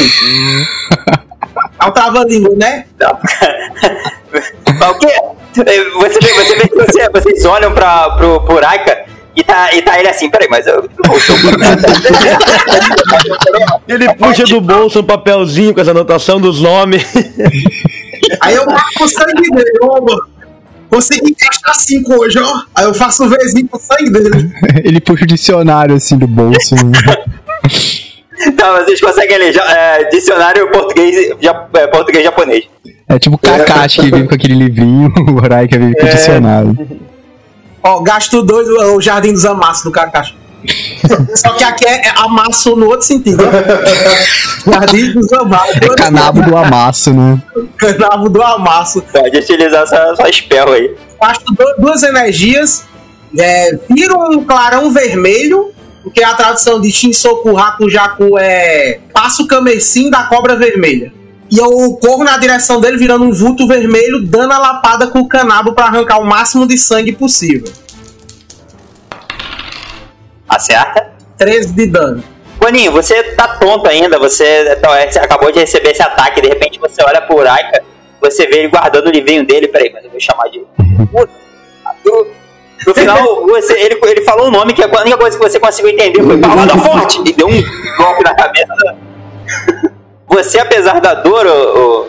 É 1.78 1.86
o 1.86 1.90
trava-língua, 1.90 2.54
né? 2.56 2.86
Mas 4.78 4.90
o 4.90 4.98
quê? 4.98 5.12
Você 5.52 5.64
vê, 5.64 5.90
você 6.34 6.56
vê 6.56 6.68
que 6.68 6.74
você, 6.74 7.10
vocês 7.10 7.44
olham 7.44 7.72
pra, 7.72 8.10
pro, 8.10 8.40
pro 8.42 8.60
Raika 8.60 9.06
e 9.36 9.44
tá, 9.44 9.74
e 9.74 9.82
tá 9.82 9.98
ele 9.98 10.08
assim, 10.08 10.30
peraí, 10.30 10.48
mas 10.48 10.66
eu. 10.66 10.88
Ele 13.86 14.12
puxa 14.14 14.44
do 14.44 14.60
bolso 14.60 15.00
um 15.00 15.04
papelzinho 15.04 15.72
com 15.74 15.80
essa 15.80 15.90
anotação 15.90 16.40
dos 16.40 16.60
nomes. 16.60 17.04
Aí 18.40 18.54
eu 18.54 18.66
mato 18.66 19.04
o 19.04 19.08
sangue 19.08 19.50
dele, 19.50 19.78
ó, 19.82 20.00
mano. 20.00 20.26
Consegui 20.88 21.34
gastar 21.38 21.74
5 21.74 22.12
hoje, 22.14 22.38
ó. 22.38 22.62
Aí 22.74 22.84
eu 22.84 22.94
faço 22.94 23.24
um 23.24 23.28
vezinho 23.28 23.68
com 23.68 23.76
o 23.76 23.80
sangue 23.80 24.10
dele. 24.10 24.50
Ele 24.84 25.00
puxa 25.00 25.24
o 25.24 25.26
dicionário 25.26 25.94
assim 25.96 26.16
do 26.16 26.26
bolso. 26.26 26.74
Tá, 28.56 28.82
vocês 28.82 29.00
conseguem 29.00 29.38
ler 29.38 29.56
é, 29.56 30.04
dicionário 30.10 30.70
português, 30.70 31.34
ja, 31.40 31.66
é, 31.74 31.86
português 31.88 32.24
japonês. 32.24 32.64
É 33.08 33.18
tipo 33.18 33.36
o 33.36 33.38
Kakashi 33.38 34.00
que 34.00 34.10
vive 34.10 34.28
com 34.28 34.34
aquele 34.34 34.54
livrinho, 34.54 35.12
o 35.28 35.40
Raika 35.40 35.78
vive 35.78 35.94
com 35.94 36.04
o 36.04 36.08
É. 36.08 36.14
dicionário. 36.14 36.76
Ó, 37.86 38.00
gasto 38.02 38.42
dois 38.42 38.68
o 38.68 39.00
Jardim 39.00 39.32
dos 39.32 39.44
Amassos 39.44 39.84
do 39.84 39.90
Kakashi. 39.90 40.34
Só 41.36 41.50
que 41.52 41.62
aqui 41.62 41.86
é, 41.86 42.06
é 42.08 42.12
amasso 42.16 42.74
no 42.74 42.86
outro 42.86 43.06
sentido. 43.06 43.44
ó. 43.44 44.70
Jardim 44.72 45.12
dos 45.12 45.32
Amassos. 45.32 45.76
É 45.76 45.88
canabo 45.94 46.42
do 46.42 46.56
amasso, 46.56 47.14
né? 47.14 47.40
Canabo 47.76 48.28
do 48.28 48.42
Amasso. 48.42 49.00
Pode 49.02 49.38
utilizar 49.38 49.82
essa, 49.82 49.96
essa 49.96 50.32
spell 50.32 50.72
aí. 50.72 50.94
Gasto 51.22 51.44
du- 51.54 51.74
duas 51.78 52.02
energias. 52.02 52.84
É, 53.38 53.78
viro 53.90 54.18
um 54.32 54.44
clarão 54.44 54.90
vermelho. 54.92 55.72
Porque 56.02 56.22
a 56.22 56.34
tradução 56.34 56.80
de 56.80 56.90
Shinsoku 56.92 57.56
Hakujaku 57.58 58.38
é 58.38 59.00
Passo 59.12 59.46
Kamesin 59.46 60.08
da 60.08 60.24
Cobra 60.24 60.54
Vermelha. 60.56 61.12
E 61.50 61.58
eu 61.58 61.96
corro 62.00 62.24
na 62.24 62.36
direção 62.38 62.80
dele, 62.80 62.96
virando 62.96 63.24
um 63.24 63.32
vulto 63.32 63.66
vermelho, 63.66 64.24
dando 64.24 64.52
a 64.52 64.58
lapada 64.58 65.06
com 65.06 65.20
o 65.20 65.28
canabo 65.28 65.72
pra 65.72 65.86
arrancar 65.86 66.18
o 66.18 66.24
máximo 66.24 66.66
de 66.66 66.76
sangue 66.76 67.12
possível. 67.12 67.72
Acerta. 70.48 71.16
13 71.38 71.72
de 71.74 71.86
dano. 71.86 72.24
Boninho, 72.58 72.90
você 72.90 73.22
tá 73.34 73.48
tonto 73.58 73.88
ainda, 73.88 74.18
você, 74.18 74.72
então, 74.72 74.90
você 74.90 75.18
acabou 75.18 75.52
de 75.52 75.60
receber 75.60 75.90
esse 75.90 76.02
ataque, 76.02 76.40
de 76.40 76.48
repente 76.48 76.80
você 76.80 77.02
olha 77.04 77.20
pro 77.20 77.36
Uraika, 77.36 77.82
você 78.20 78.46
vê 78.46 78.60
ele 78.60 78.68
guardando 78.68 79.08
o 79.08 79.10
livrinho 79.10 79.44
dele, 79.44 79.68
peraí, 79.68 79.92
mas 79.92 80.02
eu 80.04 80.10
vou 80.10 80.18
chamar 80.18 80.48
de. 80.48 80.64
No 82.86 82.94
final, 82.94 83.46
você, 83.46 83.74
ele, 83.74 83.98
ele 84.02 84.22
falou 84.22 84.48
um 84.48 84.50
nome 84.50 84.72
que 84.72 84.82
a 84.82 84.86
única 84.86 85.16
coisa 85.16 85.36
que 85.36 85.44
você 85.44 85.60
conseguiu 85.60 85.90
entender 85.90 86.22
foi 86.22 86.38
Palavra 86.38 86.78
Forte! 86.78 87.20
E 87.26 87.32
deu 87.32 87.46
um 87.46 87.62
golpe 87.98 88.24
na 88.24 88.34
cabeça. 88.34 88.74
Você, 90.28 90.58
apesar 90.58 91.00
da 91.00 91.14
dor, 91.14 91.46
ô, 91.46 92.08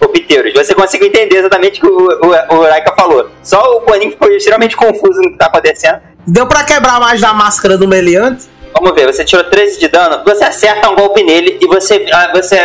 ô, 0.00 0.04
ô 0.04 0.08
Piteiros, 0.08 0.52
você 0.52 0.74
conseguiu 0.74 1.08
entender 1.08 1.36
exatamente 1.36 1.80
o 1.80 1.86
que 1.86 1.88
o, 1.88 2.28
o, 2.28 2.56
o 2.56 2.60
Uraika 2.60 2.94
falou. 2.94 3.30
Só 3.42 3.76
o 3.76 3.80
Boninho 3.80 4.12
ficou 4.12 4.30
extremamente 4.30 4.76
confuso 4.76 5.20
no 5.20 5.32
que 5.32 5.38
tá 5.38 5.46
acontecendo. 5.46 6.00
Deu 6.26 6.46
pra 6.46 6.64
quebrar 6.64 7.00
mais 7.00 7.20
da 7.20 7.32
máscara 7.32 7.78
do 7.78 7.86
meliante? 7.86 8.46
Vamos 8.74 8.94
ver, 8.94 9.10
você 9.10 9.24
tirou 9.24 9.44
13 9.44 9.80
de 9.80 9.88
dano, 9.88 10.22
você 10.22 10.44
acerta 10.44 10.90
um 10.90 10.94
golpe 10.94 11.22
nele 11.22 11.58
e 11.62 11.66
você, 11.66 12.04
ah, 12.12 12.30
você 12.34 12.58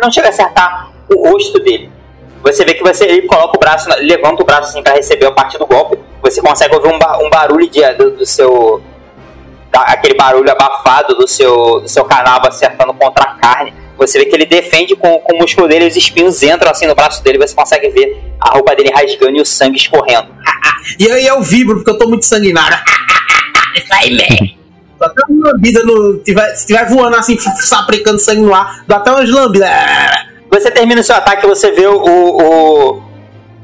não 0.00 0.10
chega 0.10 0.28
a 0.28 0.30
acertar 0.30 0.90
o 1.10 1.28
rosto 1.28 1.58
dele. 1.58 1.90
Você 2.42 2.64
vê 2.64 2.74
que 2.74 2.82
você 2.82 3.04
ele 3.04 3.26
coloca 3.26 3.56
o 3.56 3.60
braço, 3.60 3.88
levanta 4.00 4.42
o 4.42 4.46
braço 4.46 4.70
assim 4.70 4.82
para 4.82 4.94
receber 4.94 5.26
a 5.26 5.32
parte 5.32 5.58
do 5.58 5.66
golpe. 5.66 5.98
Você 6.22 6.40
consegue 6.40 6.74
ouvir 6.74 6.88
um, 6.88 6.98
ba 6.98 7.18
um 7.22 7.30
barulho 7.30 7.68
de, 7.68 7.80
do, 7.94 8.10
do 8.12 8.26
seu. 8.26 8.82
Da, 9.70 9.82
aquele 9.82 10.14
barulho 10.14 10.50
abafado 10.50 11.14
do 11.14 11.28
seu, 11.28 11.80
do 11.80 11.88
seu 11.88 12.04
canal 12.04 12.40
acertando 12.46 12.92
contra 12.94 13.24
a 13.24 13.34
carne. 13.34 13.74
Você 13.98 14.18
vê 14.18 14.24
que 14.24 14.34
ele 14.34 14.46
defende 14.46 14.96
com, 14.96 15.18
com 15.18 15.36
o 15.36 15.38
músculo 15.38 15.68
dele, 15.68 15.86
os 15.86 15.96
espinhos 15.96 16.42
entram 16.42 16.70
assim 16.70 16.86
no 16.86 16.94
braço 16.94 17.22
dele, 17.22 17.38
você 17.38 17.54
consegue 17.54 17.88
ver 17.90 18.20
a 18.40 18.50
roupa 18.50 18.74
dele 18.74 18.90
rasgando 18.90 19.36
e 19.36 19.40
o 19.40 19.46
sangue 19.46 19.76
escorrendo. 19.76 20.28
E 20.98 21.08
aí 21.08 21.24
eu 21.24 21.40
vibro 21.40 21.76
porque 21.76 21.90
eu 21.90 21.98
tô 21.98 22.08
muito 22.08 22.24
sanguinário. 22.24 22.76
Isso 23.76 23.86
aí, 23.92 24.10
man. 24.10 24.62
Dá 24.98 25.06
até 25.06 25.22
uma 25.28 25.52
lambida 25.52 25.84
no. 25.84 26.18
Tiver, 26.18 26.54
se 26.56 26.60
estiver 26.62 26.88
voando 26.88 27.16
assim, 27.16 27.38
saprecando 27.38 28.18
sangue 28.18 28.40
no 28.40 28.52
ar, 28.52 28.84
dá 28.88 28.96
até 28.96 29.12
umas 29.12 29.30
lambidas. 29.30 29.68
Você 30.50 30.72
termina 30.72 31.00
o 31.00 31.04
seu 31.04 31.14
ataque, 31.14 31.46
você 31.46 31.70
vê 31.70 31.86
o, 31.86 31.96
o, 31.96 33.02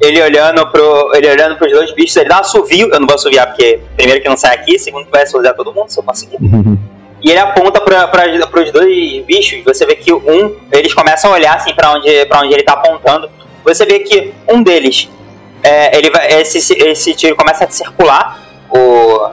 ele 0.01 0.22
olhando 0.22 0.66
pro 0.70 1.12
ele 1.14 1.29
olhando 1.29 1.57
pros 1.57 1.72
dois 1.72 1.93
bichos, 1.95 2.16
ele 2.16 2.29
dá 2.29 2.39
um 2.39 2.41
assovio, 2.41 2.89
eu 2.89 3.01
não 3.01 3.07
vou 3.07 3.16
assoviar 3.16 3.49
porque 3.49 3.81
primeiro 3.97 4.22
que 4.22 4.29
não 4.29 4.37
sai 4.37 4.55
aqui, 4.55 4.79
segundo 4.79 5.05
que 5.05 5.11
vai 5.11 5.22
assoviar 5.22 5.55
todo 5.55 5.72
mundo, 5.72 5.89
se 5.89 5.99
eu 5.99 6.05
conseguir. 6.05 6.39
E 7.21 7.31
ele 7.31 7.39
aponta 7.39 7.81
para 7.81 8.62
os 8.62 8.73
dois 8.73 9.25
bichos. 9.25 9.62
Você 9.64 9.85
vê 9.85 9.97
que 9.97 10.12
um, 10.12 10.57
eles 10.73 10.95
começam 10.95 11.31
a 11.31 11.35
olhar 11.35 11.57
assim 11.57 11.75
para 11.75 11.93
onde, 11.93 12.09
onde 12.35 12.55
ele 12.55 12.62
tá 12.62 12.75
apontando. 12.75 13.31
Você 13.64 13.85
vê 13.85 14.01
que 14.01 14.33
um 14.49 14.62
deles, 14.62 15.09
é, 15.62 15.97
ele 15.97 16.11
vai, 16.11 16.41
esse, 16.41 16.59
esse 16.75 17.14
tiro 17.14 17.35
começa 17.37 17.64
a 17.64 17.71
circular 17.71 18.41
o 18.71 19.31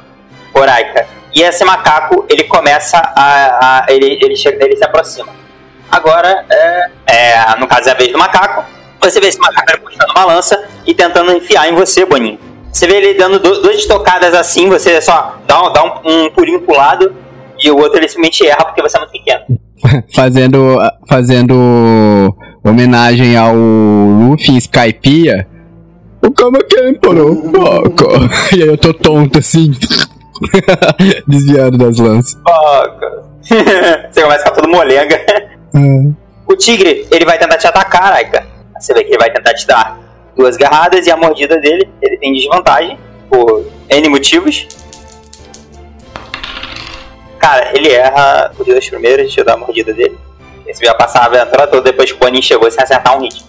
Oraika. 0.54 1.08
E 1.34 1.42
esse 1.42 1.64
macaco, 1.64 2.26
ele 2.30 2.46
começa 2.46 2.98
a. 2.98 3.84
a 3.84 3.86
ele, 3.90 4.18
ele, 4.22 4.36
chega, 4.36 4.66
ele 4.66 4.78
se 4.78 4.84
aproxima. 4.84 5.28
Agora, 5.92 6.46
é, 6.50 6.90
é, 7.08 7.56
no 7.60 7.68
caso 7.68 7.90
é 7.90 7.92
a 7.92 7.96
vez 7.96 8.12
do 8.12 8.18
macaco. 8.18 8.64
Você 9.02 9.20
vê 9.20 9.28
esse 9.28 9.40
macaco 9.40 9.82
puxando 9.82 10.10
uma 10.12 10.26
lança 10.26 10.68
e 10.86 10.94
tentando 10.94 11.32
enfiar 11.32 11.70
em 11.70 11.76
você, 11.76 12.06
Boninho. 12.06 12.40
Você 12.72 12.88
vê 12.88 12.96
ele 12.96 13.14
dando 13.14 13.40
do, 13.40 13.62
duas 13.62 13.78
estocadas 13.78 14.34
assim, 14.34 14.68
você 14.68 15.00
só 15.02 15.36
dá, 15.46 15.70
dá 15.70 15.84
um, 15.84 16.26
um 16.26 16.30
pulinho 16.32 16.62
pro 16.62 16.76
lado 16.76 17.16
e 17.66 17.72
o 17.72 17.78
outro 17.78 17.98
ele 17.98 18.08
simplesmente 18.08 18.46
erra 18.46 18.66
porque 18.66 18.82
você 18.82 18.98
é 18.98 19.00
muito 19.00 19.12
pequeno. 19.12 19.44
fazendo, 20.14 20.78
fazendo 21.08 22.36
homenagem 22.64 23.36
ao 23.36 23.56
Luffy 23.56 24.58
Skypiea. 24.58 25.48
O 26.22 26.32
Kama 26.32 26.60
Kenporo, 26.64 27.44
E 28.56 28.64
aí 28.64 28.68
eu 28.68 28.78
tô 28.78 28.94
tonto 28.94 29.40
assim, 29.40 29.72
desviando 31.28 31.78
das 31.78 32.00
lanças. 32.00 32.40
Foca. 32.42 33.24
você 34.12 34.22
começa 34.22 34.44
a 34.44 34.48
ficar 34.48 34.52
todo 34.52 34.70
molenga. 34.70 35.20
Hum. 35.74 36.14
O 36.48 36.56
tigre, 36.56 37.06
ele 37.12 37.26
vai 37.26 37.38
tentar 37.38 37.58
te 37.58 37.68
atacar, 37.68 38.14
Aika. 38.14 38.46
Você 38.80 38.94
vê 38.94 39.04
que 39.04 39.12
ele 39.12 39.18
vai 39.18 39.32
tentar 39.32 39.54
te 39.54 39.68
dar 39.68 40.00
duas 40.36 40.58
garradas 40.58 41.06
e 41.06 41.12
a 41.12 41.18
mordida 41.18 41.58
dele, 41.60 41.90
ele 42.02 42.18
tem 42.18 42.34
desvantagem 42.34 42.98
por 43.30 43.66
N 43.90 44.10
motivos. 44.10 44.68
Cara, 47.46 47.78
ele 47.78 47.90
erra 47.90 48.52
os 48.58 48.66
dois 48.66 48.90
primeiros, 48.90 49.28
deixa 49.28 49.42
eu 49.42 49.46
dar 49.46 49.54
a 49.54 49.58
mordida 49.58 49.94
dele. 49.94 50.18
Esse 50.66 50.84
vai 50.84 50.98
passar 50.98 51.20
a 51.20 51.26
aventura 51.26 51.68
toda 51.68 51.84
depois 51.84 52.12
que 52.12 52.18
o 52.18 52.20
Boninho 52.20 52.42
chegou 52.42 52.72
sem 52.72 52.84
acertar 52.84 53.16
um 53.16 53.22
hit. 53.22 53.46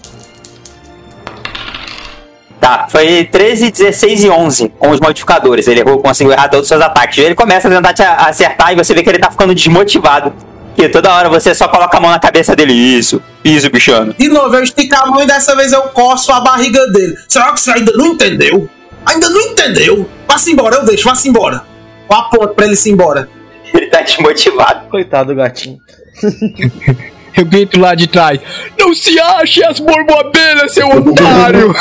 Tá, 2.61 2.87
foi 2.91 3.25
13, 3.25 3.71
16 3.71 4.25
e 4.25 4.29
11 4.29 4.69
com 4.79 4.91
os 4.91 5.01
modificadores. 5.01 5.67
Ele 5.67 5.81
errou, 5.81 5.99
conseguiu 5.99 6.35
errar 6.35 6.51
todos 6.51 6.65
os 6.65 6.69
seus 6.69 6.83
ataques. 6.83 7.17
Ele 7.17 7.35
começa 7.35 7.69
a 7.69 7.71
tentar 7.71 7.95
te 7.95 8.03
acertar 8.03 8.71
e 8.71 8.77
você 8.77 8.93
vê 8.93 9.03
que 9.03 9.09
ele 9.09 9.19
tá 9.19 9.31
ficando 9.31 9.55
desmotivado. 9.55 10.31
E 10.77 10.87
toda 10.91 11.15
hora 11.15 11.31
você 11.31 11.55
só 11.55 11.67
coloca 11.67 11.97
a 11.97 12.01
mão 12.01 12.11
na 12.11 12.19
cabeça 12.19 12.55
dele. 12.55 12.75
Isso, 12.75 13.23
isso, 13.43 13.71
bichano. 13.71 14.13
De 14.13 14.29
novo, 14.29 14.55
eu 14.57 14.63
esticar 14.63 15.05
a 15.05 15.07
mão 15.07 15.23
e 15.23 15.27
dessa 15.27 15.57
vez 15.57 15.73
eu 15.73 15.81
coço 15.85 16.31
a 16.33 16.41
barriga 16.41 16.87
dele. 16.89 17.17
Será 17.27 17.51
que 17.51 17.61
você 17.61 17.71
ainda 17.71 17.93
não 17.93 18.09
entendeu? 18.09 18.69
Ainda 19.07 19.31
não 19.31 19.41
entendeu? 19.41 20.07
Vá-se 20.29 20.53
embora, 20.53 20.77
eu 20.77 20.85
deixo, 20.85 21.09
vá-se 21.09 21.31
embora. 21.31 21.65
Eu 22.11 22.15
aponto 22.15 22.49
pra 22.49 22.67
ele 22.67 22.77
se 22.77 22.91
embora. 22.91 23.35
Ele 23.77 23.87
tá 23.87 24.01
desmotivado. 24.01 24.89
Coitado 24.89 25.33
do 25.33 25.37
gatinho. 25.37 25.79
Eu 27.37 27.45
grito 27.45 27.79
lá 27.79 27.95
de 27.95 28.07
trás: 28.07 28.41
Não 28.79 28.95
se 28.95 29.21
ache 29.21 29.63
as 29.63 29.79
borboabelhas, 29.79 30.73
seu 30.73 30.89
otário! 30.89 31.75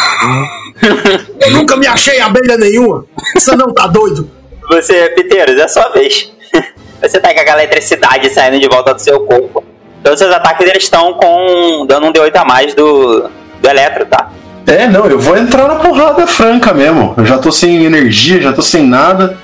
eu 1.40 1.52
nunca 1.52 1.78
me 1.78 1.88
achei 1.88 2.20
abelha 2.20 2.58
nenhuma. 2.58 3.06
Você 3.34 3.56
não 3.56 3.74
tá 3.74 3.88
doido? 3.88 4.30
Você, 4.70 5.10
Piteiros, 5.16 5.56
é 5.56 5.64
a 5.64 5.68
sua 5.70 5.90
vez. 5.90 6.30
Você 7.02 7.20
tá 7.20 7.34
com 7.34 7.40
aquela 7.40 7.64
eletricidade 7.64 8.30
saindo 8.30 8.60
de 8.60 8.68
volta 8.68 8.94
do 8.94 9.02
seu 9.02 9.22
corpo. 9.22 9.64
Todos 10.04 10.20
os 10.20 10.28
seus 10.28 10.36
ataques 10.36 10.68
eles 10.68 10.84
estão 10.84 11.14
com. 11.14 11.86
dando 11.88 12.08
um 12.08 12.12
D8 12.12 12.36
a 12.36 12.46
mais 12.46 12.74
do, 12.74 13.30
do 13.62 13.70
eletro, 13.70 14.06
tá? 14.06 14.32
É, 14.68 14.88
não, 14.88 15.06
eu 15.06 15.20
vou 15.20 15.38
entrar 15.38 15.68
na 15.68 15.76
porrada 15.76 16.26
franca 16.28 16.74
mesmo. 16.74 17.14
Eu 17.18 17.26
já 17.26 17.38
tô 17.38 17.52
sem 17.52 17.86
energia, 17.86 18.42
já 18.42 18.52
tô 18.52 18.62
sem 18.62 18.84
nada. 18.84 19.38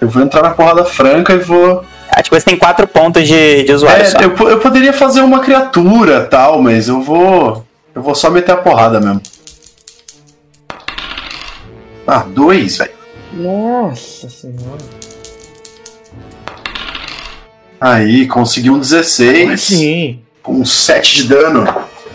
Eu 0.00 0.08
vou 0.08 0.22
entrar 0.22 0.42
na 0.42 0.50
porrada 0.50 0.84
franca 0.84 1.32
e 1.32 1.38
vou. 1.38 1.84
Acho 2.16 2.30
que 2.30 2.40
você 2.40 2.44
tem 2.46 2.56
quatro 2.56 2.86
pontos 2.86 3.26
de, 3.26 3.64
de 3.64 3.72
usuário. 3.72 4.02
É, 4.02 4.04
só. 4.04 4.18
eu, 4.18 4.36
eu 4.48 4.60
poderia 4.60 4.92
fazer 4.92 5.20
uma 5.20 5.40
criatura 5.40 6.24
tal, 6.24 6.62
mas 6.62 6.88
eu 6.88 7.02
vou. 7.02 7.64
Eu 7.94 8.02
vou 8.02 8.14
só 8.14 8.30
meter 8.30 8.52
a 8.52 8.56
porrada 8.56 9.00
mesmo. 9.00 9.20
Ah, 12.06 12.24
dois, 12.26 12.76
velho. 12.76 12.90
Nossa 13.32 14.28
senhora. 14.28 14.78
Aí, 17.80 18.26
consegui 18.26 18.70
um 18.70 18.78
16. 18.78 19.60
Sim. 19.60 20.20
Com 20.42 20.64
7 20.64 21.16
de 21.16 21.28
dano. 21.28 21.66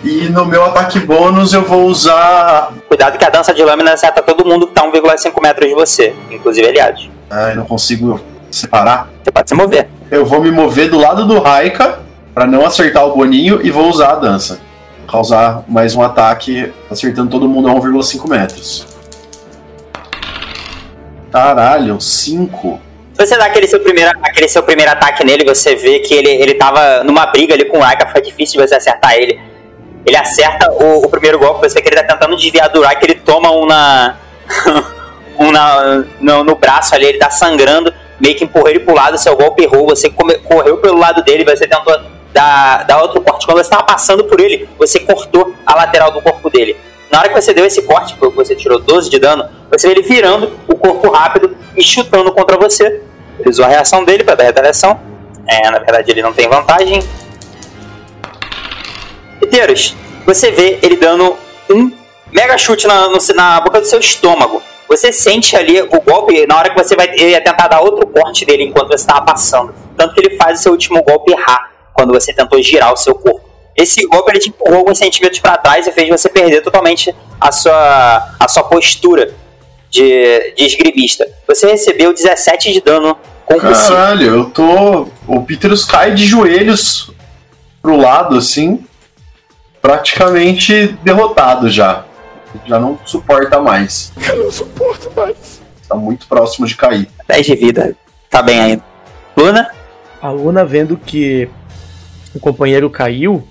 E 0.04 0.30
no 0.30 0.46
meu 0.46 0.64
ataque 0.64 1.00
bônus 1.00 1.54
eu 1.54 1.64
vou 1.64 1.86
usar. 1.88 2.72
Cuidado 2.88 3.18
que 3.18 3.26
a 3.26 3.30
dança 3.30 3.54
de 3.54 3.64
lâmina 3.64 3.94
acerta 3.94 4.22
todo 4.22 4.46
mundo 4.46 4.68
que 4.68 4.74
tá 4.74 4.84
1,5 4.84 5.42
metros 5.42 5.68
de 5.68 5.76
você, 5.76 6.16
inclusive 6.32 6.68
aliados. 6.68 7.10
Ai, 7.30 7.54
não 7.56 7.66
consigo 7.66 8.20
separar. 8.50 9.10
Pode 9.40 9.50
se 9.50 9.56
mover. 9.56 9.88
Eu 10.12 10.26
vou 10.26 10.42
me 10.42 10.52
mover 10.52 10.90
do 10.90 11.00
lado 11.00 11.26
do 11.26 11.40
Raika 11.40 12.00
para 12.34 12.46
não 12.46 12.66
acertar 12.66 13.06
o 13.06 13.16
Boninho 13.16 13.66
e 13.66 13.72
vou 13.72 13.88
usar 13.88 14.12
a 14.12 14.16
dança. 14.16 14.60
Causar 15.10 15.64
mais 15.66 15.96
um 15.96 16.02
ataque 16.02 16.74
acertando 16.92 17.32
todo 17.32 17.48
mundo 17.48 17.70
a 17.70 17.74
1,5 17.74 18.30
metros. 18.30 18.86
Caralho, 21.32 22.02
5. 22.02 22.82
Você 23.14 23.38
dá 23.38 23.46
aquele 23.46 23.66
seu, 23.66 23.80
primeiro, 23.80 24.12
aquele 24.22 24.50
seu 24.50 24.62
primeiro 24.62 24.92
ataque 24.92 25.24
nele, 25.24 25.46
você 25.46 25.74
vê 25.74 26.00
que 26.00 26.14
ele, 26.14 26.30
ele 26.30 26.56
tava 26.56 27.06
numa 27.06 27.26
briga 27.28 27.54
ali 27.54 27.64
com 27.64 27.78
o 27.78 27.82
Raika, 27.82 28.08
foi 28.08 28.22
difícil 28.22 28.60
de 28.60 28.68
você 28.68 28.76
acertar 28.76 29.14
ele. 29.16 29.40
Ele 30.06 30.18
acerta 30.18 30.70
o, 30.70 31.06
o 31.06 31.10
primeiro 31.10 31.40
golpe, 31.40 31.62
você 31.62 31.76
vê 31.76 31.82
que 31.82 31.88
ele 31.88 32.04
tá 32.04 32.14
tentando 32.14 32.36
desviar 32.36 32.68
do 32.68 32.82
Raika, 32.82 33.06
ele 33.06 33.16
toma 33.16 33.50
um 33.52 33.66
na. 33.66 34.18
um 35.40 35.50
na, 35.50 36.04
no, 36.20 36.44
no 36.44 36.56
braço 36.58 36.94
ali, 36.94 37.06
ele 37.06 37.18
tá 37.18 37.30
sangrando, 37.30 37.94
meio 38.20 38.36
que 38.36 38.44
empurrou 38.44 38.68
ele 38.70 38.80
pro 38.80 38.94
lado, 38.94 39.18
seu 39.18 39.36
golpe 39.36 39.64
errou, 39.64 39.86
você 39.86 40.10
come, 40.10 40.36
correu 40.40 40.78
pelo 40.78 40.98
lado 40.98 41.24
dele, 41.24 41.44
você 41.46 41.68
tentou 41.68 42.00
dar, 42.34 42.84
dar 42.86 43.02
outro 43.02 43.22
corte. 43.22 43.46
Quando 43.46 43.58
você 43.58 43.70
tava 43.70 43.84
passando 43.84 44.24
por 44.26 44.40
ele, 44.40 44.68
você 44.78 45.00
cortou 45.00 45.54
a 45.66 45.76
lateral 45.76 46.12
do 46.12 46.22
corpo 46.22 46.50
dele. 46.50 46.76
Na 47.10 47.20
hora 47.20 47.30
que 47.30 47.42
você 47.42 47.54
deu 47.54 47.66
esse 47.66 47.82
corte, 47.82 48.16
você 48.36 48.56
tirou 48.56 48.80
12 48.80 49.10
de 49.10 49.18
dano, 49.18 49.50
você 49.70 49.88
vê 49.88 49.94
ele 49.94 50.04
virando 50.04 50.52
o 50.68 50.76
corpo 50.76 51.10
rápido 51.10 51.56
e 51.76 51.84
chutando 51.84 52.32
contra 52.32 52.58
você. 52.58 53.02
Ele 53.40 53.50
usou 53.50 53.66
a 53.66 53.68
reação 53.68 54.04
dele 54.04 54.24
para 54.24 54.36
dar 54.36 54.44
retaliação. 54.44 55.00
É, 55.48 55.72
na 55.72 55.80
verdade 55.80 56.12
ele 56.12 56.22
não 56.22 56.34
tem 56.34 56.48
vantagem. 56.48 57.02
Peteiros, 59.40 59.96
você 60.26 60.52
vê 60.52 60.78
ele 60.84 60.98
dando 60.98 61.36
um 61.70 61.92
mega 62.32 62.58
chute 62.58 62.86
na, 62.86 63.08
no, 63.08 63.18
na 63.36 63.60
boca 63.62 63.82
do 63.82 63.88
seu 63.88 64.00
estômago. 64.00 64.62
Você 64.90 65.14
sente 65.14 65.56
ali 65.56 65.80
o 65.82 66.02
golpe 66.02 66.48
na 66.48 66.58
hora 66.58 66.72
que 66.72 66.84
você 66.84 66.96
vai 66.96 67.16
ia 67.16 67.40
tentar 67.40 67.68
dar 67.68 67.80
outro 67.82 68.08
corte 68.08 68.44
dele 68.44 68.64
enquanto 68.64 68.88
você 68.88 68.96
estava 68.96 69.22
passando. 69.22 69.74
Tanto 69.96 70.16
que 70.16 70.20
ele 70.20 70.36
faz 70.36 70.60
o 70.60 70.64
seu 70.64 70.72
último 70.72 71.04
golpe 71.04 71.32
errar 71.32 71.70
quando 71.94 72.12
você 72.12 72.34
tentou 72.34 72.62
girar 72.62 72.92
o 72.92 72.98
seu 72.98 73.14
corpo. 73.14 73.48
Esse 73.78 74.06
golpe 74.08 74.32
ele 74.32 74.40
te 74.40 74.50
empurrou 74.50 74.80
alguns 74.80 74.98
centímetros 74.98 75.40
pra 75.40 75.58
trás 75.58 75.88
e 75.88 75.92
fez 75.92 76.10
você 76.10 76.28
perder 76.28 76.62
totalmente 76.62 77.16
a 77.40 77.52
sua, 77.52 78.36
a 78.40 78.48
sua 78.48 78.64
postura 78.64 79.34
de, 79.90 80.54
de 80.58 80.66
esgrimista. 80.66 81.26
Você 81.48 81.68
recebeu 81.68 82.12
17 82.12 82.74
de 82.74 82.82
dano 82.82 83.16
concussivo. 83.46 83.96
Caralho, 83.96 84.36
eu 84.36 84.46
tô. 84.50 85.08
O 85.28 85.44
Peterus 85.46 85.86
cai 85.86 86.14
de 86.14 86.26
joelhos 86.26 87.12
pro 87.82 87.96
lado, 87.96 88.38
assim, 88.38 88.84
praticamente 89.82 90.88
derrotado 91.04 91.70
já. 91.70 92.06
Já 92.66 92.80
não 92.80 92.98
suporta 93.06 93.60
mais. 93.60 94.12
Eu 94.28 94.44
não 94.44 94.52
suporto 94.52 95.12
mais. 95.16 95.62
Tá 95.88 95.96
muito 95.96 96.28
próximo 96.28 96.68
de 96.68 96.76
cair. 96.76 97.10
10 97.28 97.46
de 97.46 97.56
vida. 97.56 97.96
Tá 98.30 98.42
bem 98.42 98.60
ainda. 98.60 98.84
Luna? 99.36 99.72
A 100.22 100.30
Luna 100.30 100.66
vendo 100.66 100.98
que 100.98 101.50
o 102.36 102.40
companheiro 102.40 102.90
caiu 102.90 103.48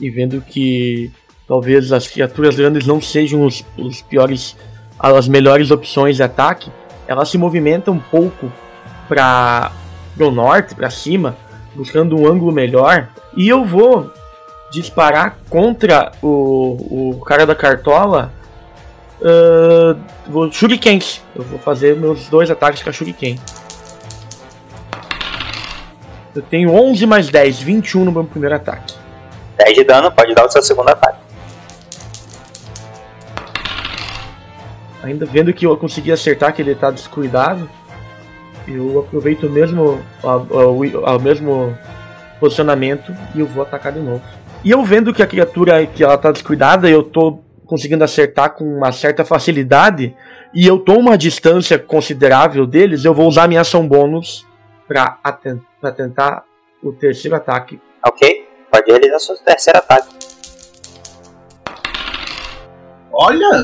e 0.00 0.10
vendo 0.10 0.40
que 0.40 1.10
talvez 1.46 1.92
as 1.92 2.08
criaturas 2.08 2.56
grandes 2.56 2.86
não 2.86 3.00
sejam 3.00 3.44
os, 3.44 3.64
os 3.78 4.02
piores, 4.02 4.56
as 4.98 5.28
melhores 5.28 5.70
opções 5.70 6.16
de 6.16 6.22
ataque, 6.22 6.70
ela 7.06 7.24
se 7.24 7.38
movimenta 7.38 7.90
um 7.90 7.98
pouco 7.98 8.50
para 9.08 9.70
o 10.18 10.30
norte, 10.30 10.74
para 10.74 10.90
cima, 10.90 11.36
buscando 11.74 12.18
um 12.18 12.26
ângulo 12.26 12.52
melhor. 12.52 13.08
E 13.36 13.48
eu 13.48 13.64
vou 13.64 14.10
disparar 14.72 15.38
contra 15.48 16.12
o, 16.22 17.12
o 17.12 17.20
cara 17.24 17.46
da 17.46 17.54
cartola. 17.54 18.32
Uh, 19.20 19.98
vou 20.26 20.52
shurikens. 20.52 21.22
Eu 21.34 21.42
vou 21.42 21.58
fazer 21.58 21.96
meus 21.96 22.28
dois 22.28 22.50
ataques 22.50 22.82
com 22.82 22.90
a 22.90 22.92
shuriken. 22.92 23.38
Eu 26.34 26.42
tenho 26.42 26.70
11 26.70 27.06
mais 27.06 27.28
10, 27.30 27.60
21 27.60 28.04
no 28.04 28.12
meu 28.12 28.24
primeiro 28.24 28.54
ataque. 28.54 28.94
10 29.56 29.74
de 29.74 29.84
dano, 29.84 30.12
pode 30.12 30.34
dar 30.34 30.44
o 30.44 30.50
seu 30.50 30.62
segundo 30.62 30.90
ataque. 30.90 31.18
Ainda 35.02 35.24
vendo 35.24 35.52
que 35.52 35.64
eu 35.64 35.76
consegui 35.76 36.12
acertar 36.12 36.52
que 36.52 36.60
ele 36.60 36.74
tá 36.74 36.90
descuidado, 36.90 37.70
eu 38.68 38.98
aproveito 38.98 39.46
o 39.46 39.50
mesmo, 39.50 40.00
o, 40.22 40.70
o 40.70 41.18
mesmo 41.20 41.78
posicionamento 42.40 43.14
e 43.34 43.40
eu 43.40 43.46
vou 43.46 43.62
atacar 43.62 43.92
de 43.92 44.00
novo. 44.00 44.22
E 44.64 44.70
eu 44.70 44.84
vendo 44.84 45.14
que 45.14 45.22
a 45.22 45.26
criatura 45.26 45.86
que 45.86 46.02
ela 46.02 46.18
tá 46.18 46.32
descuidada, 46.32 46.90
eu 46.90 47.02
tô 47.02 47.38
conseguindo 47.66 48.04
acertar 48.04 48.54
com 48.54 48.64
uma 48.64 48.92
certa 48.92 49.24
facilidade 49.24 50.16
e 50.54 50.66
eu 50.66 50.78
tô 50.78 50.94
uma 50.94 51.18
distância 51.18 51.78
considerável 51.78 52.66
deles, 52.66 53.04
eu 53.04 53.12
vou 53.12 53.26
usar 53.26 53.48
minha 53.48 53.60
ação 53.60 53.86
bônus 53.86 54.46
pra 54.86 55.18
tentar 55.96 56.44
o 56.82 56.92
terceiro 56.92 57.36
ataque. 57.36 57.80
Ok? 58.04 58.48
Pode 58.70 58.90
realizar 58.90 59.18
seu 59.18 59.36
terceiro 59.36 59.78
ataque. 59.78 60.14
Olha! 63.12 63.62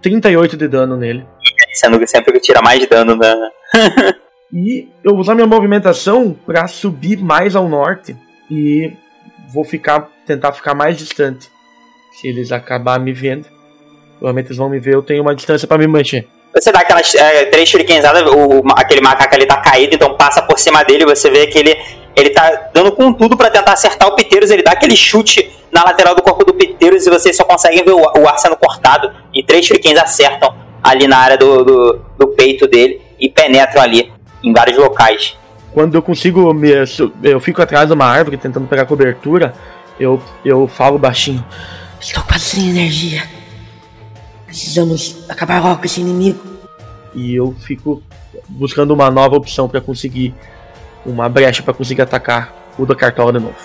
38 0.00 0.56
de 0.56 0.68
dano 0.68 0.96
nele. 0.96 1.26
Sendo 1.74 1.98
que 1.98 2.06
sempre 2.06 2.32
que 2.32 2.40
tira 2.40 2.60
mais 2.62 2.86
dano 2.88 3.16
né? 3.16 3.34
da. 3.34 4.14
E 4.54 4.90
eu 5.02 5.12
vou 5.12 5.20
usar 5.20 5.34
minha 5.34 5.46
movimentação 5.46 6.36
pra 6.44 6.66
subir 6.66 7.18
mais 7.18 7.56
ao 7.56 7.66
norte 7.66 8.14
e 8.50 8.92
vou 9.48 9.64
ficar 9.64 10.10
tentar 10.26 10.52
ficar 10.52 10.74
mais 10.74 10.98
distante. 10.98 11.50
Se 12.12 12.28
eles 12.28 12.52
acabar 12.52 13.00
me 13.00 13.12
vendo, 13.12 13.46
provavelmente 14.18 14.48
eles 14.48 14.58
vão 14.58 14.68
me 14.68 14.78
ver, 14.78 14.94
eu 14.94 15.02
tenho 15.02 15.22
uma 15.22 15.34
distância 15.34 15.66
pra 15.66 15.78
me 15.78 15.86
manter. 15.86 16.28
Você 16.54 16.70
dá 16.70 16.80
aquelas 16.80 17.14
é, 17.14 17.46
três 17.46 17.68
shurikenzadas, 17.68 18.22
o, 18.22 18.62
aquele 18.76 19.00
macaco 19.00 19.34
ali 19.34 19.46
tá 19.46 19.56
caído, 19.56 19.94
então 19.94 20.14
passa 20.16 20.42
por 20.42 20.58
cima 20.58 20.84
dele, 20.84 21.04
você 21.06 21.30
vê 21.30 21.46
que 21.46 21.58
ele, 21.58 21.76
ele 22.14 22.30
tá 22.30 22.70
dando 22.74 22.92
com 22.92 23.12
tudo 23.12 23.36
pra 23.36 23.50
tentar 23.50 23.72
acertar 23.72 24.08
o 24.08 24.14
Piteiros, 24.14 24.50
ele 24.50 24.62
dá 24.62 24.72
aquele 24.72 24.94
chute 24.94 25.50
na 25.72 25.82
lateral 25.82 26.14
do 26.14 26.22
corpo 26.22 26.44
do 26.44 26.52
Piteiros 26.52 27.06
e 27.06 27.10
vocês 27.10 27.34
só 27.34 27.44
conseguem 27.44 27.82
ver 27.82 27.92
o, 27.92 28.00
o 28.00 28.28
ar 28.28 28.38
sendo 28.38 28.56
cortado. 28.56 29.10
E 29.32 29.42
três 29.42 29.64
shurikens 29.64 29.98
acertam 29.98 30.54
ali 30.82 31.06
na 31.08 31.16
área 31.16 31.38
do, 31.38 31.64
do, 31.64 32.00
do 32.18 32.28
peito 32.28 32.66
dele 32.68 33.00
e 33.18 33.30
penetram 33.30 33.82
ali 33.82 34.12
em 34.44 34.52
vários 34.52 34.76
locais. 34.76 35.36
Quando 35.72 35.94
eu 35.94 36.02
consigo 36.02 36.52
me. 36.52 36.70
Eu 37.22 37.40
fico 37.40 37.62
atrás 37.62 37.86
de 37.86 37.94
uma 37.94 38.04
árvore 38.04 38.36
tentando 38.36 38.66
pegar 38.66 38.84
cobertura, 38.84 39.54
eu, 39.98 40.22
eu 40.44 40.68
falo 40.68 40.98
baixinho. 40.98 41.42
Estou 42.02 42.24
quase 42.24 42.44
sem 42.44 42.68
energia. 42.68 43.22
Precisamos 44.44 45.24
acabar 45.28 45.62
logo 45.62 45.78
com 45.78 45.86
esse 45.86 46.00
inimigo. 46.00 46.42
E 47.14 47.34
eu 47.34 47.54
fico 47.60 48.02
buscando 48.48 48.92
uma 48.92 49.08
nova 49.08 49.36
opção 49.36 49.68
pra 49.68 49.80
conseguir. 49.80 50.34
Uma 51.06 51.28
brecha 51.28 51.62
pra 51.62 51.72
conseguir 51.72 52.02
atacar 52.02 52.52
o 52.78 52.84
da 52.84 52.94
cartola 52.94 53.32
de 53.32 53.38
novo. 53.38 53.56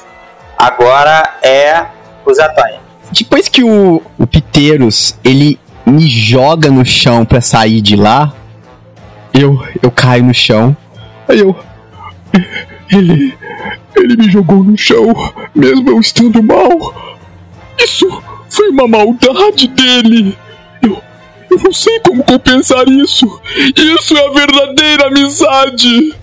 Agora 0.57 1.37
é 1.41 1.85
o 2.25 2.33
Zatônia. 2.33 2.79
Depois 3.11 3.47
que 3.47 3.63
o, 3.63 4.01
o 4.17 4.27
Piteiros, 4.27 5.17
ele 5.23 5.59
me 5.85 6.07
joga 6.07 6.69
no 6.69 6.85
chão 6.85 7.25
pra 7.25 7.41
sair 7.41 7.81
de 7.81 7.95
lá, 7.95 8.33
eu, 9.33 9.63
eu 9.81 9.89
caio 9.91 10.23
no 10.23 10.33
chão. 10.33 10.75
Aí 11.27 11.39
eu. 11.39 11.55
Ele. 12.89 13.35
Ele 13.95 14.15
me 14.15 14.29
jogou 14.29 14.63
no 14.63 14.77
chão, 14.77 15.13
mesmo 15.55 15.89
eu 15.89 15.99
estando 15.99 16.41
mal. 16.43 17.16
Isso 17.79 18.23
foi 18.49 18.69
uma 18.69 18.87
maldade 18.87 19.67
dele. 19.67 20.37
Eu. 20.81 21.01
Eu 21.49 21.57
não 21.59 21.71
sei 21.71 21.99
como 22.01 22.23
compensar 22.23 22.87
isso. 22.89 23.25
Isso 23.75 24.17
é 24.17 24.25
a 24.27 24.31
verdadeira 24.31 25.07
amizade. 25.07 26.13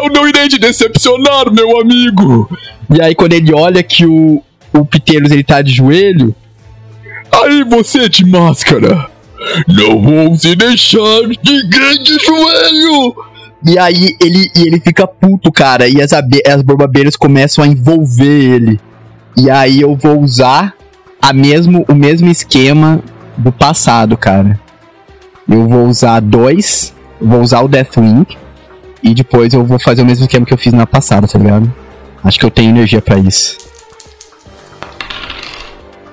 Eu 0.00 0.08
não 0.10 0.28
irei 0.28 0.48
te 0.48 0.58
decepcionar, 0.58 1.52
meu 1.52 1.80
amigo. 1.80 2.48
E 2.94 3.02
aí 3.02 3.14
quando 3.14 3.32
ele 3.32 3.52
olha 3.52 3.82
que 3.82 4.06
o, 4.06 4.42
o 4.72 4.84
Piteiros 4.84 5.32
ele 5.32 5.42
tá 5.42 5.60
de 5.60 5.72
joelho, 5.72 6.34
Aí 7.32 7.62
você 7.64 8.08
de 8.08 8.24
máscara. 8.26 9.08
Não 9.66 10.26
ouse 10.26 10.54
deixar 10.54 11.22
ninguém 11.22 12.02
de 12.02 12.18
joelho. 12.18 13.14
e 13.64 13.78
aí 13.78 14.16
ele, 14.20 14.50
e 14.54 14.60
ele 14.66 14.80
fica 14.80 15.06
puto, 15.06 15.50
cara, 15.50 15.88
e 15.88 16.02
as, 16.02 16.12
as 16.12 16.62
borbabeiras 16.62 17.16
começam 17.16 17.64
a 17.64 17.66
envolver 17.66 18.54
ele. 18.54 18.80
E 19.36 19.48
aí 19.48 19.80
eu 19.80 19.96
vou 19.96 20.20
usar 20.20 20.74
a 21.20 21.32
mesmo, 21.32 21.84
o 21.88 21.94
mesmo 21.94 22.28
esquema 22.28 23.00
do 23.36 23.52
passado, 23.52 24.16
cara. 24.16 24.58
Eu 25.48 25.68
vou 25.68 25.86
usar 25.86 26.20
dois, 26.20 26.94
vou 27.20 27.40
usar 27.40 27.60
o 27.60 27.68
Deathwing, 27.68 28.26
e 29.02 29.14
depois 29.14 29.52
eu 29.52 29.64
vou 29.64 29.78
fazer 29.78 30.02
o 30.02 30.06
mesmo 30.06 30.24
esquema 30.24 30.46
que 30.46 30.52
eu 30.52 30.58
fiz 30.58 30.72
na 30.72 30.86
passada, 30.86 31.26
tá 31.26 31.38
ligado? 31.38 31.72
Acho 32.22 32.38
que 32.38 32.44
eu 32.44 32.50
tenho 32.50 32.70
energia 32.70 33.00
pra 33.00 33.18
isso. 33.18 33.56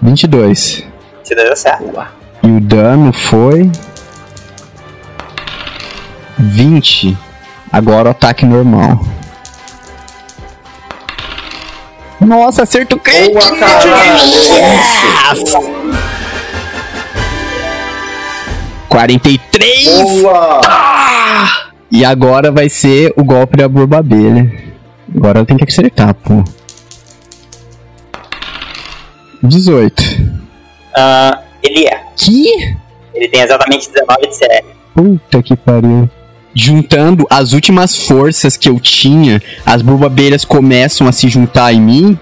22. 0.01 0.85
Se 1.23 1.35
deu 1.35 1.55
certo. 1.55 1.83
E 2.43 2.47
o 2.47 2.61
dano 2.61 3.11
foi. 3.11 3.69
20. 6.37 7.17
Agora 7.71 8.09
o 8.09 8.11
ataque 8.11 8.45
normal. 8.45 9.01
Nossa, 12.27 12.63
acerto 12.63 12.99
crítico! 12.99 13.39
Boa, 13.39 13.55
caralho! 13.57 14.19
Yes! 14.19 15.53
43! 18.89 20.21
Boa! 20.21 20.61
E 21.89 22.03
agora 22.03 22.51
vai 22.51 22.67
ser 22.67 23.13
o 23.15 23.23
golpe 23.23 23.55
da 23.55 23.69
Borbabelha. 23.69 24.51
Agora 25.15 25.39
eu 25.39 25.45
tenho 25.45 25.57
que 25.57 25.71
acertar, 25.71 26.13
pô. 26.15 26.43
18. 29.41 30.03
Ah, 30.97 31.43
ele 31.63 31.85
é. 31.87 32.03
Que? 32.17 32.75
Ele 33.13 33.29
tem 33.29 33.39
exatamente 33.39 33.89
19 33.89 34.27
de 34.27 34.35
série. 34.35 34.65
Puta 34.93 35.41
que 35.41 35.55
pariu. 35.55 36.09
Juntando 36.59 37.27
as 37.29 37.53
últimas 37.53 37.95
forças 37.95 38.57
que 38.57 38.67
eu 38.67 38.79
tinha, 38.79 39.39
as 39.63 39.83
borbabeiras 39.83 40.43
começam 40.43 41.07
a 41.07 41.11
se 41.11 41.29
juntar 41.29 41.71
em 41.71 41.79
mim. 41.79 42.19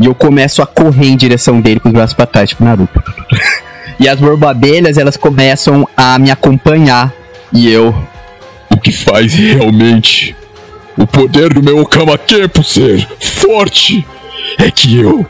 E 0.00 0.06
eu 0.06 0.16
começo 0.16 0.60
a 0.60 0.66
correr 0.66 1.06
em 1.06 1.16
direção 1.16 1.60
dele 1.60 1.78
com 1.78 1.88
os 1.88 1.94
braços 1.94 2.14
pra 2.14 2.26
trás, 2.26 2.50
tipo 2.50 2.64
Naruto. 2.64 3.02
E 4.00 4.08
as 4.08 4.18
borbabelhas, 4.18 4.98
elas 4.98 5.16
começam 5.16 5.88
a 5.96 6.18
me 6.18 6.28
acompanhar. 6.28 7.12
E 7.52 7.70
eu. 7.70 7.94
O 8.68 8.76
que 8.76 8.90
faz 8.90 9.32
realmente 9.32 10.34
o 10.96 11.06
poder 11.06 11.54
do 11.54 11.62
meu 11.62 11.78
Okama 11.78 12.18
Tempo 12.18 12.64
ser 12.64 13.06
forte 13.20 14.04
é 14.58 14.72
que 14.72 14.98
eu 14.98 15.24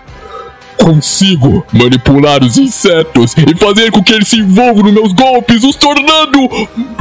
consigo 0.83 1.65
manipular 1.73 2.43
os 2.43 2.59
insetos 2.59 3.37
e 3.37 3.57
fazer 3.57 3.93
com 3.93 4.03
que 4.03 4.13
eles 4.13 4.27
se 4.27 4.41
envolvam 4.41 4.83
nos 4.83 4.93
meus 4.93 5.13
golpes, 5.13 5.63
os 5.63 5.77
tornando 5.77 6.49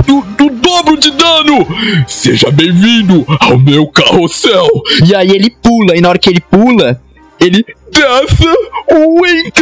do, 0.06 0.22
do 0.38 0.50
dobro 0.52 0.98
de 0.98 1.10
dano. 1.10 1.66
Seja 2.08 2.52
bem-vindo 2.52 3.26
ao 3.40 3.58
meu 3.58 3.88
carrossel. 3.88 4.68
E 5.04 5.16
aí 5.16 5.32
ele 5.32 5.50
pula, 5.50 5.98
e 5.98 6.02
na 6.02 6.10
hora 6.10 6.20
que 6.20 6.30
ele 6.30 6.40
pula, 6.40 7.02
ele. 7.40 7.66
Death 7.92 8.40
Wink. 8.92 9.62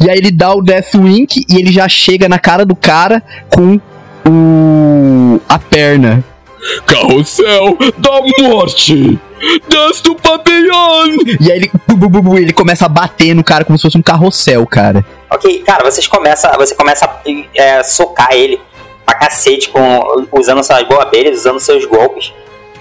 E 0.00 0.10
aí 0.10 0.16
ele 0.16 0.30
dá 0.30 0.54
o 0.54 0.62
Death 0.62 0.94
Wink 0.94 1.44
e 1.48 1.56
ele 1.56 1.72
já 1.72 1.88
chega 1.88 2.28
na 2.28 2.38
cara 2.38 2.64
do 2.64 2.76
cara 2.76 3.22
com 3.50 3.80
o. 4.26 5.40
a 5.48 5.58
perna. 5.58 6.24
Carrossel 6.86 7.76
da 7.98 8.20
morte. 8.48 9.18
Das 9.68 10.00
do 10.00 10.14
Papillon! 10.14 11.16
E 11.40 11.52
aí 11.52 11.58
ele, 11.58 11.70
bu, 11.86 11.96
bu, 11.96 12.08
bu, 12.08 12.22
bu, 12.22 12.38
ele 12.38 12.52
começa 12.52 12.86
a 12.86 12.88
bater 12.88 13.34
no 13.34 13.44
cara 13.44 13.64
como 13.64 13.78
se 13.78 13.82
fosse 13.82 13.98
um 13.98 14.02
carrossel, 14.02 14.66
cara. 14.66 15.04
Ok, 15.30 15.62
cara, 15.62 15.84
vocês 15.84 16.06
começa, 16.06 16.50
você 16.56 16.74
começa 16.74 17.04
a 17.04 17.20
é, 17.54 17.82
socar 17.82 18.32
ele 18.32 18.60
pra 19.04 19.14
cacete, 19.14 19.68
com, 19.68 20.26
usando 20.32 20.62
suas 20.64 20.82
boabelhas, 20.84 21.40
usando 21.40 21.60
seus 21.60 21.84
golpes 21.84 22.32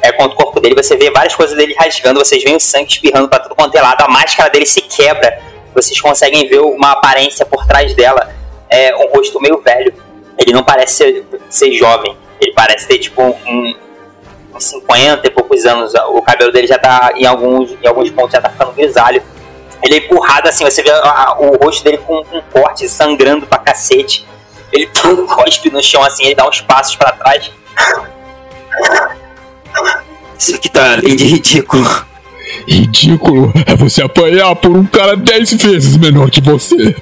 é, 0.01 0.11
contra 0.11 0.33
o 0.33 0.35
corpo 0.35 0.59
dele. 0.59 0.75
Você 0.75 0.95
vê 0.95 1.11
várias 1.11 1.35
coisas 1.35 1.55
dele 1.57 1.75
rasgando, 1.77 2.19
vocês 2.19 2.43
veem 2.43 2.55
o 2.55 2.59
sangue 2.59 2.89
espirrando 2.89 3.27
pra 3.27 3.39
tudo 3.39 3.55
quanto 3.55 3.75
é 3.75 3.81
lado, 3.81 4.01
a 4.01 4.07
máscara 4.07 4.49
dele 4.49 4.65
se 4.65 4.81
quebra. 4.81 5.39
Vocês 5.73 5.99
conseguem 5.99 6.47
ver 6.47 6.61
uma 6.61 6.91
aparência 6.91 7.45
por 7.45 7.65
trás 7.65 7.93
dela, 7.95 8.33
é, 8.69 8.95
um 8.95 9.09
rosto 9.09 9.41
meio 9.41 9.59
velho. 9.61 9.93
Ele 10.37 10.53
não 10.53 10.63
parece 10.63 10.95
ser, 10.95 11.25
ser 11.49 11.71
jovem, 11.73 12.15
ele 12.39 12.53
parece 12.53 12.87
ter 12.87 12.97
tipo 12.97 13.21
um, 13.21 13.75
50 14.59 15.27
e 15.27 15.29
poucos 15.29 15.65
anos. 15.65 15.93
O 16.09 16.21
cabelo 16.21 16.51
dele 16.51 16.67
já 16.67 16.77
tá, 16.77 17.11
em 17.15 17.25
alguns, 17.25 17.71
em 17.83 17.87
alguns 17.87 18.09
pontos, 18.11 18.31
já 18.33 18.41
tá 18.41 18.49
ficando 18.49 18.71
grisalho. 18.73 19.21
Ele 19.83 19.95
é 19.95 19.97
empurrado 19.99 20.47
assim, 20.49 20.63
você 20.63 20.81
vê 20.81 20.89
a- 20.89 20.97
a- 20.99 21.35
o 21.39 21.57
rosto 21.57 21.83
dele 21.83 21.97
com 21.99 22.19
um 22.31 22.41
corte 22.51 22.87
sangrando 22.89 23.45
pra 23.45 23.59
cacete. 23.59 24.25
Ele 24.73 24.87
pum, 24.87 25.25
cospe 25.27 25.69
no 25.69 25.81
chão 25.83 26.03
assim, 26.03 26.25
ele 26.25 26.35
dá 26.35 26.47
uns 26.47 26.61
passos 26.61 26.95
pra 26.95 27.11
trás. 27.11 27.51
Isso 30.37 30.55
aqui 30.55 30.69
tá 30.69 30.93
além 30.93 31.15
de 31.15 31.25
ridículo. 31.25 32.05
Ridículo 32.67 33.53
é 33.65 33.75
você 33.75 34.01
apanhar 34.03 34.55
por 34.55 34.71
um 34.75 34.85
cara 34.85 35.15
10 35.15 35.53
vezes 35.53 35.97
menor 35.97 36.29
que 36.31 36.41
você. 36.41 36.95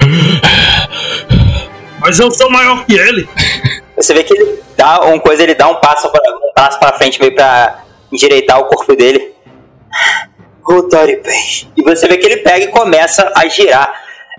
Mas 2.00 2.20
eu 2.20 2.30
sou 2.32 2.50
maior 2.52 2.86
que 2.86 2.94
ele. 2.94 3.28
Você 3.96 4.14
vê 4.14 4.24
que 4.24 4.34
ele 4.34 4.64
dá 4.76 5.02
uma 5.02 5.20
coisa, 5.20 5.44
ele 5.44 5.56
dá 5.56 5.68
um 5.68 5.76
passo 5.76 6.10
pra, 6.12 6.22
um 6.32 6.54
passo 6.54 6.80
pra 6.80 6.94
frente 6.94 7.20
meio 7.20 7.36
pra 7.36 7.84
endireitar 8.12 8.60
o 8.60 8.66
corpo 8.66 8.96
dele. 8.96 9.34
Rotário 10.64 11.22
bem. 11.22 11.72
E 11.76 11.84
você 11.84 12.08
vê 12.08 12.18
que 12.18 12.26
ele 12.26 12.38
pega 12.38 12.66
e 12.66 12.68
começa 12.70 13.32
a 13.36 13.48
girar. 13.48 13.94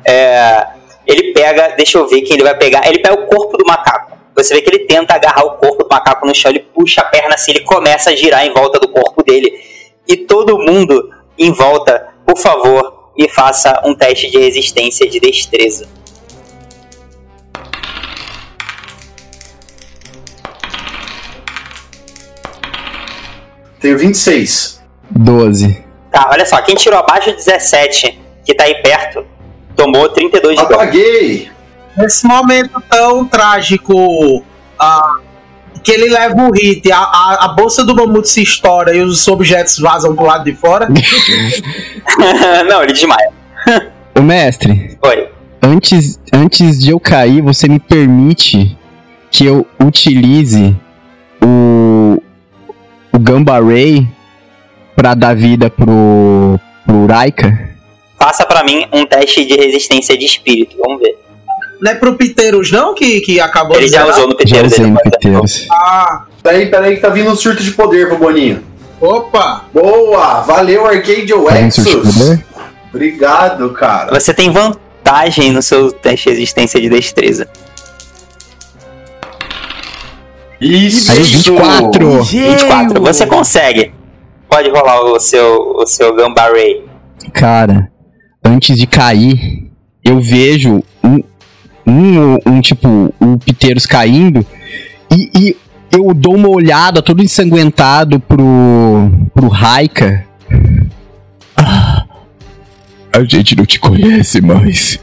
É, 0.05 0.66
ele 1.07 1.32
pega, 1.32 1.74
deixa 1.76 1.98
eu 1.98 2.07
ver 2.09 2.22
quem 2.22 2.34
ele 2.34 2.42
vai 2.42 2.57
pegar. 2.57 2.86
Ele 2.86 2.98
pega 2.98 3.14
o 3.14 3.26
corpo 3.26 3.57
do 3.57 3.64
macaco. 3.64 4.14
Você 4.34 4.55
vê 4.55 4.62
que 4.62 4.70
ele 4.70 4.86
tenta 4.86 5.14
agarrar 5.14 5.44
o 5.44 5.52
corpo 5.52 5.84
do 5.84 5.88
macaco 5.88 6.26
no 6.26 6.34
chão, 6.34 6.50
ele 6.50 6.66
puxa 6.74 7.02
a 7.02 7.05
perna 7.05 7.34
assim, 7.34 7.52
ele 7.52 7.61
começa 7.61 8.11
a 8.11 8.16
girar 8.16 8.44
em 8.44 8.52
volta 8.52 8.80
do 8.80 8.88
corpo 8.88 9.22
dele. 9.22 9.52
E 10.09 10.16
todo 10.16 10.59
mundo 10.59 11.11
em 11.38 11.52
volta, 11.52 12.09
por 12.26 12.36
favor, 12.36 13.11
me 13.16 13.28
faça 13.28 13.80
um 13.84 13.94
teste 13.94 14.28
de 14.30 14.38
resistência 14.38 15.09
de 15.09 15.20
destreza. 15.20 15.88
Tenho 23.85 23.99
26. 23.99 24.80
12. 25.11 25.85
Tá, 26.11 26.30
olha 26.32 26.47
só, 26.47 26.57
quem 26.62 26.74
tirou 26.74 26.99
abaixo 26.99 27.28
de 27.28 27.37
17, 27.37 28.18
que 28.43 28.55
tá 28.55 28.64
aí 28.64 28.76
perto, 28.76 29.26
tomou 29.76 30.09
32 30.09 30.59
de 30.59 30.62
dano. 30.62 30.74
Apaguei! 30.76 31.51
Nesse 31.95 32.26
momento 32.26 32.82
tão 32.89 33.26
trágico 33.26 34.43
ah, 34.78 35.18
que 35.82 35.93
ele 35.93 36.09
leva 36.09 36.49
o 36.49 36.51
hit, 36.51 36.91
a, 36.91 36.97
a, 36.97 37.39
a 37.45 37.49
bolsa 37.49 37.85
do 37.85 37.95
mamute 37.95 38.30
se 38.30 38.43
estoura 38.43 38.97
e 38.97 39.03
os 39.03 39.28
objetos 39.28 39.78
vazam 39.78 40.16
pro 40.16 40.24
lado 40.24 40.45
de 40.45 40.55
fora. 40.55 40.89
Não, 42.66 42.82
ele 42.82 42.95
desmaia. 42.95 43.32
Ô 44.18 44.22
mestre, 44.22 44.97
Oi. 45.03 45.28
antes, 45.62 46.18
antes 46.32 46.80
de 46.80 46.89
eu 46.89 46.99
cair, 46.99 47.43
você 47.43 47.68
me 47.68 47.78
permite 47.78 48.78
que 49.30 49.45
eu 49.45 49.66
utilize 49.78 50.74
o 51.43 51.73
Gamba 53.35 53.59
Ray 53.59 54.07
pra 54.95 55.12
dar 55.12 55.35
vida 55.35 55.68
pro, 55.68 56.57
pro 56.87 57.07
Raika? 57.07 57.68
Faça 58.16 58.47
pra 58.47 58.62
mim 58.62 58.87
um 58.93 59.05
teste 59.05 59.45
de 59.45 59.57
resistência 59.57 60.16
de 60.16 60.24
espírito, 60.24 60.76
vamos 60.78 61.01
ver. 61.01 61.18
Não 61.82 61.91
é 61.91 61.97
pro 61.97 62.14
Piteiros, 62.14 62.70
não, 62.70 62.95
que, 62.95 63.20
que 63.22 63.41
acabou 63.41 63.76
Ele 63.76 63.87
de 63.87 63.91
já 63.93 64.03
zerar? 64.05 64.14
usou 64.16 64.28
no 64.28 64.32
Já 64.35 64.39
Peteiros. 64.39 64.72
usei 64.72 64.87
no. 64.87 64.99
Piteiros. 65.01 65.66
Ah, 65.68 66.22
Peraí, 66.45 66.66
peraí, 66.70 66.95
que 66.95 67.03
tá 67.03 67.09
vindo 67.09 67.28
um 67.28 67.35
surto 67.35 67.61
de 67.61 67.72
poder 67.72 68.07
pro 68.07 68.18
Boninho. 68.18 68.62
opa! 69.01 69.64
Boa! 69.74 70.43
Valeu, 70.43 70.87
Arcade 70.87 71.26
Tá 71.26 71.37
poder? 71.37 72.45
Obrigado, 72.95 73.70
cara. 73.70 74.14
Você 74.20 74.32
tem 74.32 74.49
vantagem 74.53 75.51
no 75.51 75.61
seu 75.61 75.91
teste 75.91 76.26
de 76.26 76.37
resistência 76.37 76.80
de 76.80 76.89
destreza. 76.89 77.49
Isso! 80.64 81.12
Aí, 81.12 81.22
24. 81.22 82.22
24. 82.22 83.02
Você 83.02 83.26
consegue. 83.26 83.92
Pode 84.48 84.70
rolar 84.70 85.02
o 85.02 85.20
seu, 85.20 85.76
o 85.76 85.86
seu 85.86 86.14
Gamba 86.14 86.42
Ray. 86.50 86.84
Cara, 87.32 87.90
antes 88.42 88.76
de 88.76 88.86
cair, 88.86 89.70
eu 90.02 90.20
vejo 90.20 90.82
um, 91.02 91.20
um, 91.86 92.38
um 92.46 92.60
tipo, 92.60 93.12
o 93.20 93.38
Piteiros 93.38 93.84
caindo 93.84 94.46
e, 95.10 95.30
e 95.34 95.56
eu 95.90 96.14
dou 96.14 96.34
uma 96.34 96.48
olhada 96.48 97.02
todo 97.02 97.22
ensanguentado 97.22 98.18
pro, 98.20 99.10
pro 99.34 99.48
Raika. 99.48 100.26
A 103.12 103.22
gente 103.22 103.54
não 103.54 103.66
te 103.66 103.78
conhece 103.78 104.40
mais. 104.40 104.98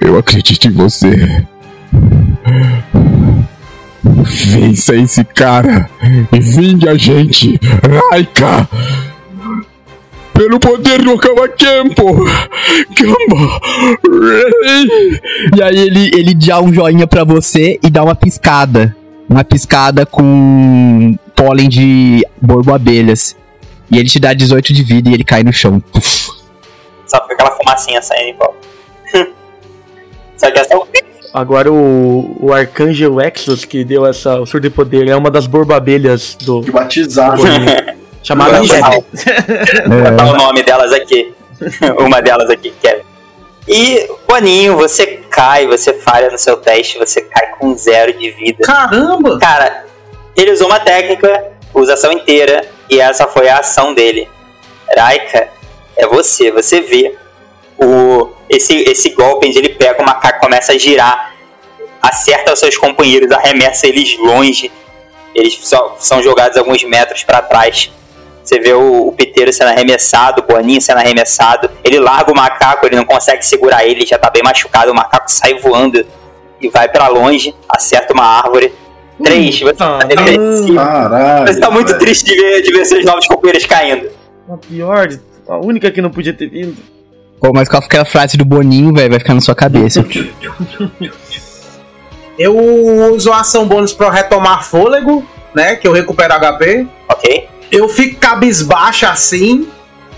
Eu 0.00 0.18
acredito 0.18 0.66
em 0.66 0.70
você. 0.70 1.46
Vença 4.24 4.94
esse 4.94 5.24
cara 5.24 5.90
e 6.32 6.38
vingue 6.38 6.88
a 6.88 6.94
gente, 6.94 7.58
Raika! 8.10 8.68
Pelo 10.32 10.60
poder 10.60 11.02
do 11.02 11.16
Kawakempo! 11.16 12.24
Gamba! 12.94 13.60
Ray! 14.04 15.20
E 15.56 15.62
aí 15.62 15.78
ele, 15.78 16.10
ele 16.14 16.34
dá 16.34 16.60
um 16.60 16.72
joinha 16.72 17.06
pra 17.06 17.24
você 17.24 17.78
e 17.82 17.88
dá 17.88 18.04
uma 18.04 18.14
piscada. 18.14 18.94
Uma 19.28 19.42
piscada 19.42 20.04
com 20.04 21.16
pólen 21.34 21.68
de 21.68 22.24
borbo-abelhas. 22.40 23.34
E 23.90 23.98
ele 23.98 24.08
te 24.08 24.20
dá 24.20 24.34
18 24.34 24.72
de 24.72 24.82
vida 24.82 25.08
e 25.08 25.14
ele 25.14 25.24
cai 25.24 25.42
no 25.42 25.52
chão. 25.52 25.80
Puf. 25.80 26.28
Só 27.06 27.20
fica 27.22 27.34
aquela 27.34 27.52
fumacinha 27.52 28.02
saindo 28.02 28.28
em 28.28 28.36
volta. 28.36 28.68
Só 30.36 30.50
que 30.50 30.58
essa 30.58 30.74
é 30.74 30.76
Agora 31.36 31.70
o, 31.70 32.34
o 32.40 32.50
Arcângel 32.50 33.20
Exos, 33.20 33.66
que 33.66 33.84
deu 33.84 34.06
essa, 34.06 34.40
o 34.40 34.46
surdo 34.46 34.70
de 34.70 34.74
poder, 34.74 35.06
é 35.06 35.14
uma 35.14 35.30
das 35.30 35.46
borbabelhas 35.46 36.34
do. 36.34 36.62
De 36.62 36.72
batizar. 36.72 37.36
chamada 38.24 38.58
Kevin. 38.62 38.80
Vou 39.86 40.10
botar 40.10 40.30
o 40.30 40.36
nome 40.38 40.62
delas 40.62 40.94
aqui. 40.94 41.34
Uma 42.00 42.22
delas 42.22 42.48
aqui, 42.48 42.72
Kevin. 42.80 43.02
E, 43.68 44.08
Boninho, 44.26 44.76
você 44.76 45.06
cai, 45.28 45.66
você 45.66 45.92
falha 45.92 46.30
no 46.30 46.38
seu 46.38 46.56
teste, 46.56 46.96
você 46.96 47.20
cai 47.20 47.50
com 47.58 47.76
zero 47.76 48.14
de 48.14 48.30
vida. 48.30 48.64
Caramba! 48.64 49.38
Cara, 49.38 49.84
ele 50.34 50.52
usou 50.52 50.68
uma 50.68 50.80
técnica, 50.80 51.52
usa 51.74 51.90
a 51.90 51.94
ação 51.94 52.12
inteira, 52.12 52.64
e 52.88 52.98
essa 52.98 53.26
foi 53.26 53.50
a 53.50 53.58
ação 53.58 53.92
dele. 53.92 54.26
Raika, 54.96 55.48
é 55.98 56.06
você, 56.06 56.50
você 56.50 56.80
vê 56.80 57.14
o, 57.78 58.30
esse, 58.48 58.74
esse 58.74 59.10
golpe 59.10 59.46
onde 59.46 59.58
ele 59.58 59.70
pega 59.70 60.02
o 60.02 60.06
macaco, 60.06 60.40
começa 60.40 60.72
a 60.72 60.78
girar, 60.78 61.34
acerta 62.00 62.52
os 62.52 62.58
seus 62.58 62.76
companheiros, 62.76 63.30
arremessa 63.30 63.86
eles 63.86 64.16
longe, 64.18 64.70
eles 65.34 65.58
só, 65.62 65.96
são 65.98 66.22
jogados 66.22 66.56
alguns 66.56 66.82
metros 66.84 67.22
para 67.24 67.42
trás. 67.42 67.90
Você 68.42 68.60
vê 68.60 68.72
o, 68.72 69.08
o 69.08 69.12
Piteiro 69.12 69.52
sendo 69.52 69.70
arremessado, 69.70 70.40
o 70.40 70.44
Boninho 70.46 70.80
sendo 70.80 70.98
arremessado. 70.98 71.68
Ele 71.82 71.98
larga 71.98 72.30
o 72.30 72.34
macaco, 72.34 72.86
ele 72.86 72.94
não 72.94 73.04
consegue 73.04 73.44
segurar 73.44 73.84
ele, 73.84 74.06
já 74.06 74.16
tá 74.18 74.30
bem 74.30 74.42
machucado. 74.42 74.92
O 74.92 74.94
macaco 74.94 75.28
sai 75.28 75.54
voando 75.58 76.06
e 76.60 76.68
vai 76.68 76.88
para 76.88 77.08
longe, 77.08 77.54
acerta 77.68 78.14
uma 78.14 78.24
árvore. 78.24 78.72
Três, 79.22 79.60
você 79.60 79.72
tá 79.74 79.98
depressivo. 79.98 80.76
Caralho. 80.76 81.46
Você 81.46 81.60
tá 81.60 81.70
muito 81.70 81.88
velho. 81.88 81.98
triste 81.98 82.24
de 82.24 82.36
ver, 82.36 82.62
de 82.62 82.72
ver 82.72 82.84
seus 82.84 83.04
novos 83.04 83.26
companheiros 83.26 83.66
caindo. 83.66 84.10
A 84.48 84.56
pior, 84.56 85.08
a 85.48 85.56
única 85.56 85.90
que 85.90 86.00
não 86.00 86.10
podia 86.10 86.32
ter 86.32 86.48
vindo. 86.48 86.76
Pô, 87.46 87.52
mas 87.54 87.68
qual 87.68 87.80
foi 87.80 87.86
aquela 87.86 88.04
frase 88.04 88.36
do 88.36 88.44
Boninho, 88.44 88.92
velho? 88.92 89.10
Vai 89.10 89.20
ficar 89.20 89.32
na 89.32 89.40
sua 89.40 89.54
cabeça. 89.54 90.04
Eu 92.36 92.58
uso 93.14 93.32
a 93.32 93.40
ação 93.40 93.68
bônus 93.68 93.94
pra 93.94 94.08
eu 94.08 94.12
retomar 94.12 94.62
fôlego, 94.62 95.26
né? 95.54 95.76
Que 95.76 95.88
eu 95.88 95.92
recupero 95.92 96.34
HP. 96.34 96.86
Ok? 97.08 97.48
Eu 97.72 97.88
fico 97.88 98.20
cabisbaixo 98.20 99.06
assim, 99.06 99.66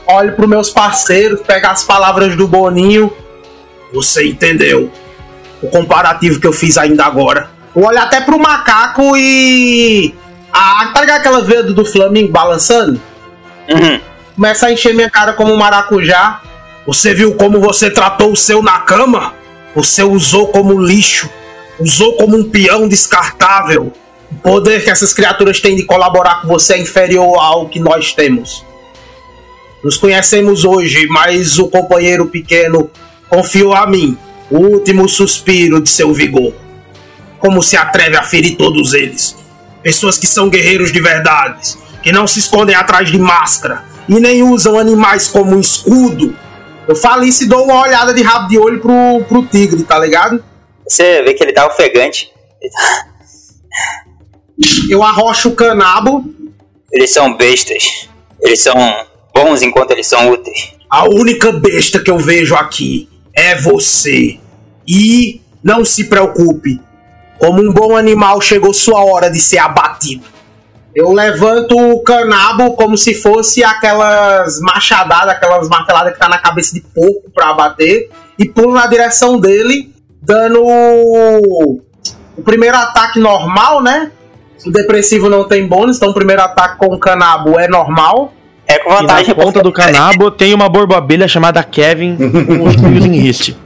olho 0.04 0.32
pros 0.32 0.48
meus 0.48 0.68
parceiros, 0.68 1.40
pego 1.42 1.68
as 1.68 1.84
palavras 1.84 2.34
do 2.34 2.48
Boninho. 2.48 3.12
Você 3.92 4.26
entendeu 4.26 4.90
o 5.62 5.68
comparativo 5.68 6.40
que 6.40 6.46
eu 6.46 6.52
fiz 6.52 6.76
ainda 6.76 7.04
agora. 7.04 7.50
Eu 7.76 7.84
olho 7.84 8.00
até 8.00 8.20
pro 8.20 8.36
macaco 8.36 9.16
e. 9.16 10.12
Ah, 10.52 10.90
tá 10.92 11.02
ligado 11.02 11.20
aquela 11.20 11.42
veia 11.42 11.62
do 11.62 11.84
Flamengo 11.84 12.32
balançando? 12.32 13.00
Uhum. 13.68 14.00
Começa 14.34 14.66
a 14.66 14.72
encher 14.72 14.92
minha 14.92 15.10
cara 15.10 15.34
como 15.34 15.52
um 15.52 15.56
maracujá. 15.56 16.40
Você 16.88 17.12
viu 17.12 17.34
como 17.34 17.60
você 17.60 17.90
tratou 17.90 18.32
o 18.32 18.36
seu 18.36 18.62
na 18.62 18.78
cama? 18.78 19.34
Você 19.74 20.02
usou 20.02 20.48
como 20.48 20.80
lixo. 20.80 21.28
Usou 21.78 22.14
como 22.14 22.34
um 22.34 22.44
peão 22.48 22.88
descartável. 22.88 23.92
O 24.32 24.36
poder 24.36 24.82
que 24.82 24.88
essas 24.88 25.12
criaturas 25.12 25.60
têm 25.60 25.76
de 25.76 25.82
colaborar 25.82 26.40
com 26.40 26.48
você 26.48 26.72
é 26.72 26.78
inferior 26.78 27.38
ao 27.38 27.68
que 27.68 27.78
nós 27.78 28.14
temos. 28.14 28.64
Nos 29.84 29.98
conhecemos 29.98 30.64
hoje, 30.64 31.06
mas 31.08 31.58
o 31.58 31.68
companheiro 31.68 32.24
pequeno 32.24 32.90
confiou 33.28 33.74
a 33.74 33.86
mim 33.86 34.16
o 34.50 34.56
último 34.56 35.06
suspiro 35.06 35.82
de 35.82 35.90
seu 35.90 36.10
vigor. 36.14 36.54
Como 37.38 37.60
se 37.60 37.76
atreve 37.76 38.16
a 38.16 38.22
ferir 38.22 38.56
todos 38.56 38.94
eles? 38.94 39.36
Pessoas 39.82 40.16
que 40.16 40.26
são 40.26 40.48
guerreiros 40.48 40.90
de 40.90 41.02
verdade, 41.02 41.74
que 42.02 42.10
não 42.10 42.26
se 42.26 42.38
escondem 42.38 42.74
atrás 42.74 43.10
de 43.10 43.18
máscara 43.18 43.84
e 44.08 44.18
nem 44.18 44.42
usam 44.42 44.78
animais 44.78 45.28
como 45.28 45.60
escudo. 45.60 46.47
Eu 46.88 46.96
falo 46.96 47.22
isso 47.22 47.44
e 47.44 47.46
dou 47.46 47.64
uma 47.64 47.82
olhada 47.82 48.14
de 48.14 48.22
rabo 48.22 48.48
de 48.48 48.58
olho 48.58 48.80
pro, 48.80 49.22
pro 49.28 49.46
tigre, 49.46 49.84
tá 49.84 49.98
ligado? 49.98 50.42
Você 50.86 51.22
vê 51.22 51.34
que 51.34 51.44
ele 51.44 51.52
tá 51.52 51.66
ofegante. 51.66 52.32
Ele 52.60 52.72
tá- 52.72 53.06
Eu 54.90 55.02
arrocho 55.02 55.50
o 55.50 55.54
canabo. 55.54 56.24
Eles 56.90 57.12
são 57.12 57.36
bestas. 57.36 58.08
Eles 58.40 58.62
são 58.62 58.74
bons 59.34 59.60
enquanto 59.62 59.90
eles 59.90 60.06
são 60.06 60.30
úteis. 60.30 60.72
A 60.88 61.04
única 61.04 61.52
besta 61.52 62.00
que 62.02 62.10
eu 62.10 62.18
vejo 62.18 62.54
aqui 62.54 63.08
é 63.34 63.54
você. 63.60 64.40
E 64.86 65.42
não 65.62 65.84
se 65.84 66.04
preocupe. 66.04 66.80
Como 67.38 67.60
um 67.62 67.70
bom 67.72 67.94
animal, 67.96 68.40
chegou 68.40 68.72
sua 68.72 69.04
hora 69.04 69.30
de 69.30 69.38
ser 69.38 69.58
abatido. 69.58 70.24
Eu 70.98 71.12
levanto 71.12 71.78
o 71.78 72.02
canabo 72.02 72.72
como 72.72 72.98
se 72.98 73.14
fosse 73.14 73.62
aquelas 73.62 74.58
machadadas, 74.60 75.28
aquelas 75.28 75.68
marteladas 75.68 76.12
que 76.12 76.18
tá 76.18 76.28
na 76.28 76.38
cabeça 76.38 76.74
de 76.74 76.80
porco 76.80 77.30
pra 77.32 77.50
abater. 77.50 78.10
E 78.36 78.44
pulo 78.44 78.74
na 78.74 78.84
direção 78.88 79.38
dele, 79.38 79.94
dando 80.20 80.60
o 80.60 82.42
primeiro 82.44 82.76
ataque 82.76 83.20
normal, 83.20 83.80
né? 83.80 84.10
O 84.66 84.72
depressivo 84.72 85.28
não 85.28 85.46
tem 85.46 85.68
bônus, 85.68 85.98
então 85.98 86.10
o 86.10 86.14
primeiro 86.14 86.42
ataque 86.42 86.78
com 86.78 86.86
o 86.86 86.98
canabo 86.98 87.60
é 87.60 87.68
normal. 87.68 88.34
É 88.66 88.80
com 88.80 88.90
E 88.90 88.94
na 88.94 89.00
vantagem 89.02 89.34
ponta 89.36 89.62
do 89.62 89.70
canabo 89.70 90.32
tem 90.32 90.52
uma 90.52 90.68
borboabelha 90.68 91.28
chamada 91.28 91.62
Kevin 91.62 92.16
com 92.16 92.70
em 93.06 93.20
riste. 93.20 93.56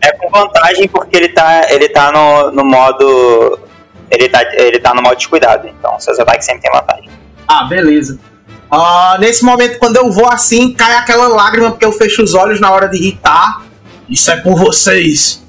É 0.00 0.12
com 0.12 0.30
vantagem 0.30 0.88
porque 0.88 1.14
ele 1.14 1.28
tá, 1.28 1.66
ele 1.68 1.90
tá 1.90 2.10
no, 2.10 2.52
no 2.52 2.64
modo. 2.64 3.65
Ele 4.10 4.28
tá, 4.28 4.42
ele 4.54 4.78
tá 4.78 4.94
no 4.94 5.02
modo 5.02 5.16
descuidado. 5.16 5.68
Então 5.68 5.98
seus 6.00 6.18
ataques 6.18 6.46
sempre 6.46 6.62
tem 6.62 6.72
vantagem. 6.72 7.10
Ah, 7.46 7.64
beleza. 7.64 8.18
Ah, 8.70 9.16
nesse 9.20 9.44
momento, 9.44 9.78
quando 9.78 9.96
eu 9.96 10.10
vou 10.10 10.28
assim, 10.28 10.72
cai 10.72 10.96
aquela 10.96 11.28
lágrima 11.28 11.70
porque 11.70 11.84
eu 11.84 11.92
fecho 11.92 12.22
os 12.22 12.34
olhos 12.34 12.60
na 12.60 12.70
hora 12.70 12.88
de 12.88 12.96
irritar. 12.96 13.62
Isso 14.08 14.30
é 14.30 14.36
por 14.36 14.56
vocês, 14.56 15.44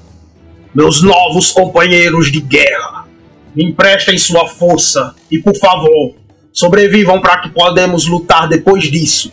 meus 0.74 1.02
novos 1.02 1.50
companheiros 1.50 2.30
de 2.30 2.40
guerra. 2.40 3.06
Me 3.54 3.64
emprestem 3.64 4.18
sua 4.18 4.46
força 4.46 5.14
e, 5.30 5.38
por 5.38 5.56
favor, 5.56 6.14
sobrevivam 6.52 7.20
para 7.20 7.38
que 7.38 7.50
podemos 7.50 8.06
lutar 8.06 8.48
depois 8.48 8.84
disso. 8.84 9.32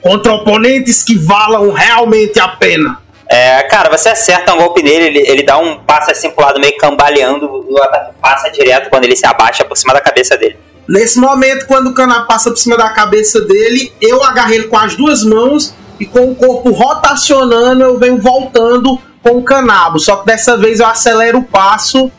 Contra 0.00 0.32
oponentes 0.32 1.02
que 1.02 1.16
valam 1.16 1.72
realmente 1.72 2.38
a 2.38 2.48
pena. 2.48 3.00
É, 3.28 3.62
cara, 3.64 3.94
você 3.94 4.08
acerta 4.08 4.54
um 4.54 4.56
golpe 4.56 4.82
nele, 4.82 5.06
ele, 5.06 5.30
ele 5.30 5.42
dá 5.42 5.58
um 5.58 5.78
passo 5.80 6.10
assim 6.10 6.30
pro 6.30 6.44
lado 6.44 6.58
meio 6.58 6.76
cambaleando, 6.78 7.46
o 7.46 7.82
ataque 7.82 8.14
passa 8.22 8.50
direto 8.50 8.88
quando 8.88 9.04
ele 9.04 9.14
se 9.14 9.26
abaixa 9.26 9.64
por 9.66 9.76
cima 9.76 9.92
da 9.92 10.00
cabeça 10.00 10.36
dele. 10.36 10.56
Nesse 10.88 11.18
momento, 11.18 11.66
quando 11.66 11.88
o 11.88 11.94
cana 11.94 12.22
passa 12.22 12.48
por 12.48 12.56
cima 12.56 12.74
da 12.74 12.88
cabeça 12.88 13.42
dele, 13.42 13.92
eu 14.00 14.24
agarrei 14.24 14.56
ele 14.56 14.68
com 14.68 14.78
as 14.78 14.96
duas 14.96 15.22
mãos 15.22 15.74
e 16.00 16.06
com 16.06 16.30
o 16.30 16.34
corpo 16.34 16.70
rotacionando, 16.70 17.82
eu 17.82 17.98
venho 17.98 18.16
voltando 18.16 18.98
com 19.22 19.36
o 19.36 19.42
canabo. 19.42 19.98
Só 19.98 20.16
que 20.16 20.26
dessa 20.26 20.56
vez 20.56 20.80
eu 20.80 20.86
acelero 20.86 21.40
o 21.40 21.44
passo, 21.44 22.10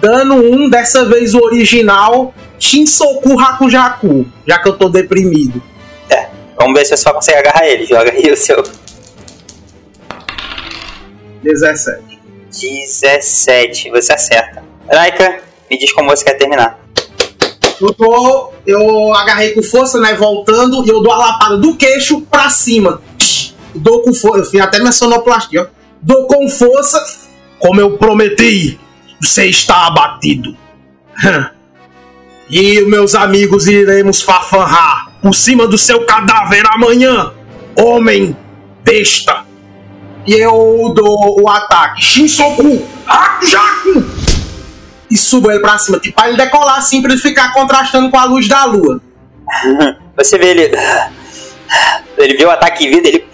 dando 0.00 0.36
um, 0.36 0.70
dessa 0.70 1.04
vez 1.04 1.34
o 1.34 1.40
original, 1.40 2.32
Shinsoku 2.58 3.38
Hakujaku, 3.38 4.26
já 4.46 4.58
que 4.58 4.68
eu 4.70 4.78
tô 4.78 4.88
deprimido. 4.88 5.62
É, 6.08 6.28
vamos 6.58 6.72
ver 6.72 6.86
se 6.86 6.96
você 6.96 6.96
só 6.96 7.12
consegue 7.12 7.38
agarrar 7.40 7.66
ele. 7.66 7.84
Joga 7.84 8.10
aí 8.10 8.32
o 8.32 8.36
seu 8.36 8.62
17. 11.42 12.18
17, 12.50 13.90
você 13.90 14.12
acerta. 14.12 14.62
Raika, 14.90 15.40
me 15.70 15.78
diz 15.78 15.92
como 15.92 16.08
você 16.08 16.24
quer 16.24 16.34
terminar. 16.34 16.78
Eu 17.80 17.92
tô. 17.94 18.52
Eu 18.66 19.14
agarrei 19.14 19.52
com 19.52 19.62
força, 19.62 20.00
né? 20.00 20.14
Voltando, 20.14 20.84
e 20.84 20.88
eu 20.88 21.00
dou 21.00 21.12
a 21.12 21.16
lapada 21.16 21.56
do 21.56 21.76
queixo 21.76 22.22
pra 22.22 22.50
cima. 22.50 23.00
Dou 23.74 24.02
com 24.02 24.12
força. 24.12 24.38
Eu 24.38 24.44
fiz 24.46 24.60
até 24.60 24.78
minha 24.78 24.92
sonoplastia, 24.92 25.62
ó. 25.62 25.66
Dou 26.00 26.26
com 26.26 26.48
força. 26.48 27.04
Como 27.58 27.80
eu 27.80 27.96
prometi, 27.98 28.78
você 29.20 29.46
está 29.46 29.86
abatido. 29.86 30.56
e 32.48 32.80
meus 32.82 33.14
amigos 33.14 33.66
iremos 33.66 34.22
fafanrar 34.22 35.12
por 35.20 35.34
cima 35.34 35.66
do 35.66 35.76
seu 35.76 36.04
cadáver 36.04 36.64
amanhã. 36.72 37.32
Homem 37.76 38.36
besta. 38.82 39.47
E 40.26 40.34
eu 40.34 40.92
dou 40.94 41.40
o 41.42 41.48
ataque. 41.48 42.02
Shinsoku! 42.02 42.86
Hakujaku! 43.06 44.04
E 45.10 45.16
subo 45.16 45.50
ele 45.50 45.60
pra 45.60 45.78
cima, 45.78 45.98
tipo, 45.98 46.14
pra 46.14 46.28
ele 46.28 46.36
decolar 46.36 46.78
assim, 46.78 47.00
pra 47.00 47.10
ele 47.12 47.20
ficar 47.20 47.54
contrastando 47.54 48.10
com 48.10 48.18
a 48.18 48.24
luz 48.24 48.46
da 48.46 48.64
lua. 48.64 49.00
Você 50.16 50.36
vê 50.36 50.48
ele. 50.48 50.70
Ele 52.18 52.36
vê 52.36 52.44
o 52.44 52.50
ataque 52.50 52.88
vindo, 52.88 53.06
ele. 53.06 53.26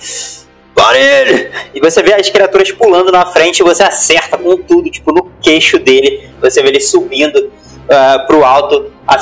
Para 0.74 0.99
ele! 0.99 1.51
E 1.72 1.80
você 1.80 2.03
vê 2.03 2.14
as 2.14 2.28
criaturas 2.28 2.70
pulando 2.72 3.12
na 3.12 3.24
frente 3.24 3.61
e 3.61 3.62
você 3.62 3.85
acerta 3.85 4.37
com 4.37 4.57
tudo, 4.57 4.91
tipo, 4.91 5.12
no 5.12 5.30
queixo 5.41 5.78
dele. 5.78 6.28
Você 6.41 6.62
vê 6.62 6.68
ele 6.68 6.80
subindo 6.80 7.51
ah, 7.89 8.24
pro 8.26 8.45
alto, 8.45 8.93
ah, 9.07 9.16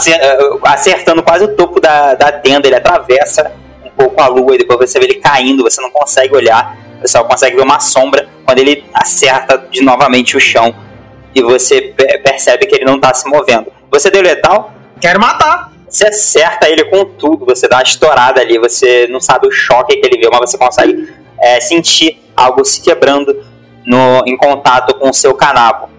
acertando 0.73 1.23
quase 1.23 1.45
o 1.45 1.49
topo 1.55 1.79
da, 1.79 2.15
da 2.15 2.33
tenda. 2.33 2.67
Ele 2.67 2.77
atravessa 2.77 3.53
um 3.85 3.91
pouco 3.91 4.21
a 4.21 4.29
lua 4.29 4.55
e 4.55 4.59
depois 4.59 4.91
você 4.91 4.99
vê 4.99 5.05
ele 5.05 5.15
caindo, 5.17 5.63
você 5.63 5.81
não 5.81 5.91
consegue 5.91 6.35
olhar. 6.35 6.77
Você 7.03 7.09
só 7.09 7.25
consegue 7.25 7.57
ver 7.57 7.63
uma 7.63 7.81
sombra 7.81 8.29
quando 8.45 8.59
ele 8.59 8.85
acerta 8.95 9.67
de 9.71 9.83
novamente 9.83 10.37
o 10.37 10.41
chão. 10.41 10.75
E 11.35 11.43
você 11.43 11.81
pe- 11.97 12.19
percebe 12.19 12.67
que 12.67 12.75
ele 12.77 12.85
não 12.85 12.99
tá 12.99 13.13
se 13.13 13.29
movendo. 13.29 13.73
Você 13.91 14.11
deu 14.11 14.23
letal? 14.23 14.73
Quero 15.01 15.21
matar! 15.21 15.73
Você 15.89 16.07
acerta 16.07 16.71
ele 16.71 16.85
com 16.85 17.05
tudo, 17.05 17.45
você 17.45 17.69
dá 17.69 17.77
uma 17.77 17.83
estourada 17.83 18.41
ali, 18.41 18.59
você 18.59 19.07
não 19.11 19.21
sabe 19.21 19.47
o 19.47 19.51
choque 19.51 19.97
que 19.97 20.07
ele 20.07 20.17
viu, 20.17 20.31
mas 20.31 20.51
você 20.51 20.57
consegue 20.57 21.13
é, 21.39 21.61
sentir 21.61 22.19
algo 22.35 22.65
se 22.65 22.81
quebrando 22.81 23.45
no, 23.85 24.23
em 24.27 24.35
contato 24.37 24.95
com 24.95 25.11
o 25.11 25.13
seu 25.13 25.35
canabo. 25.35 25.91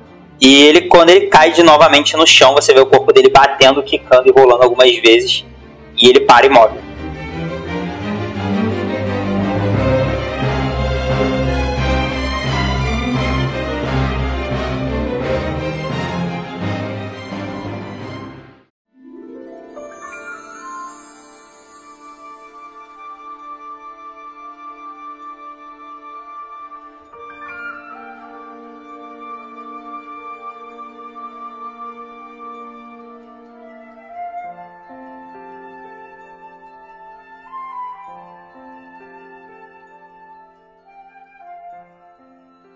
E 0.42 0.64
ele, 0.64 0.82
quando 0.88 1.12
ele 1.12 1.28
cai 1.28 1.52
de 1.52 1.62
novamente 1.62 2.18
no 2.18 2.26
chão, 2.26 2.56
você 2.56 2.74
vê 2.74 2.80
o 2.80 2.88
corpo 2.88 3.14
dele 3.14 3.30
batendo, 3.30 3.84
quicando 3.84 4.28
e 4.28 4.32
rolando 4.32 4.64
algumas 4.64 4.90
vezes. 4.98 5.46
E 5.96 6.10
ele 6.10 6.22
para 6.22 6.48
imóvel. 6.48 6.82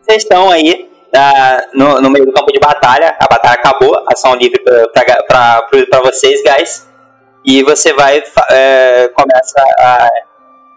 Vocês 0.08 0.24
estão 0.24 0.50
aí 0.50 0.90
ah, 1.14 1.68
no, 1.74 2.00
no 2.00 2.10
meio 2.10 2.26
do 2.26 2.32
campo 2.32 2.52
de 2.52 2.60
batalha, 2.60 3.14
a 3.20 3.28
batalha 3.28 3.56
acabou, 3.56 3.94
ação 4.08 4.36
livre 4.36 4.60
para 4.64 6.02
vocês, 6.02 6.42
guys. 6.44 6.88
E 7.46 7.62
você 7.64 7.92
vai, 7.94 8.24
é, 8.52 9.10
começa 9.10 9.62
a 9.80 10.10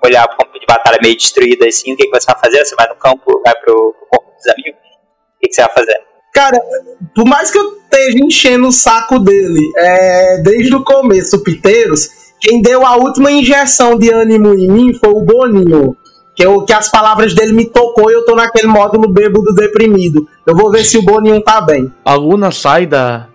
olhar 0.04 0.26
pro 0.28 0.38
campo 0.38 0.58
de 0.58 0.66
batalha 0.66 0.98
meio 1.00 1.16
destruído 1.16 1.64
assim. 1.64 1.92
O 1.92 1.96
que, 1.96 2.08
que 2.08 2.10
você 2.10 2.26
vai 2.26 2.40
fazer? 2.40 2.64
Você 2.64 2.74
vai 2.74 2.88
no 2.88 2.96
campo, 2.96 3.40
vai 3.44 3.54
pro, 3.60 3.94
pro 3.94 4.06
corpo 4.08 4.32
dos 4.36 4.52
amigos? 4.52 4.80
O 4.80 5.40
que, 5.40 5.48
que 5.48 5.54
você 5.54 5.62
vai 5.62 5.72
fazer? 5.74 6.00
Cara, 6.34 6.60
por 7.14 7.24
mais 7.24 7.50
que 7.50 7.58
eu 7.58 7.78
esteja 7.82 8.18
enchendo 8.24 8.66
o 8.66 8.72
saco 8.72 9.18
dele, 9.18 9.60
é, 9.76 10.38
desde 10.42 10.74
o 10.74 10.84
começo, 10.84 11.42
Piteiros, 11.42 12.08
quem 12.40 12.62
deu 12.62 12.84
a 12.86 12.96
última 12.96 13.30
injeção 13.30 13.98
de 13.98 14.12
ânimo 14.12 14.54
em 14.54 14.68
mim 14.68 14.94
foi 14.94 15.10
o 15.10 15.20
Boninho. 15.20 15.96
Que, 16.40 16.46
eu, 16.46 16.64
que 16.64 16.72
as 16.72 16.90
palavras 16.90 17.34
dele 17.34 17.52
me 17.52 17.66
tocou 17.66 18.10
e 18.10 18.14
eu 18.14 18.24
tô 18.24 18.34
naquele 18.34 18.66
módulo 18.66 19.06
bêbado 19.12 19.54
deprimido. 19.54 20.26
Eu 20.46 20.56
vou 20.56 20.70
ver 20.70 20.84
se 20.84 20.96
o 20.96 21.02
Boninho 21.02 21.42
tá 21.42 21.60
bem. 21.60 21.92
A 22.02 22.14
Luna 22.14 22.50
sai 22.50 22.86
da, 22.86 23.28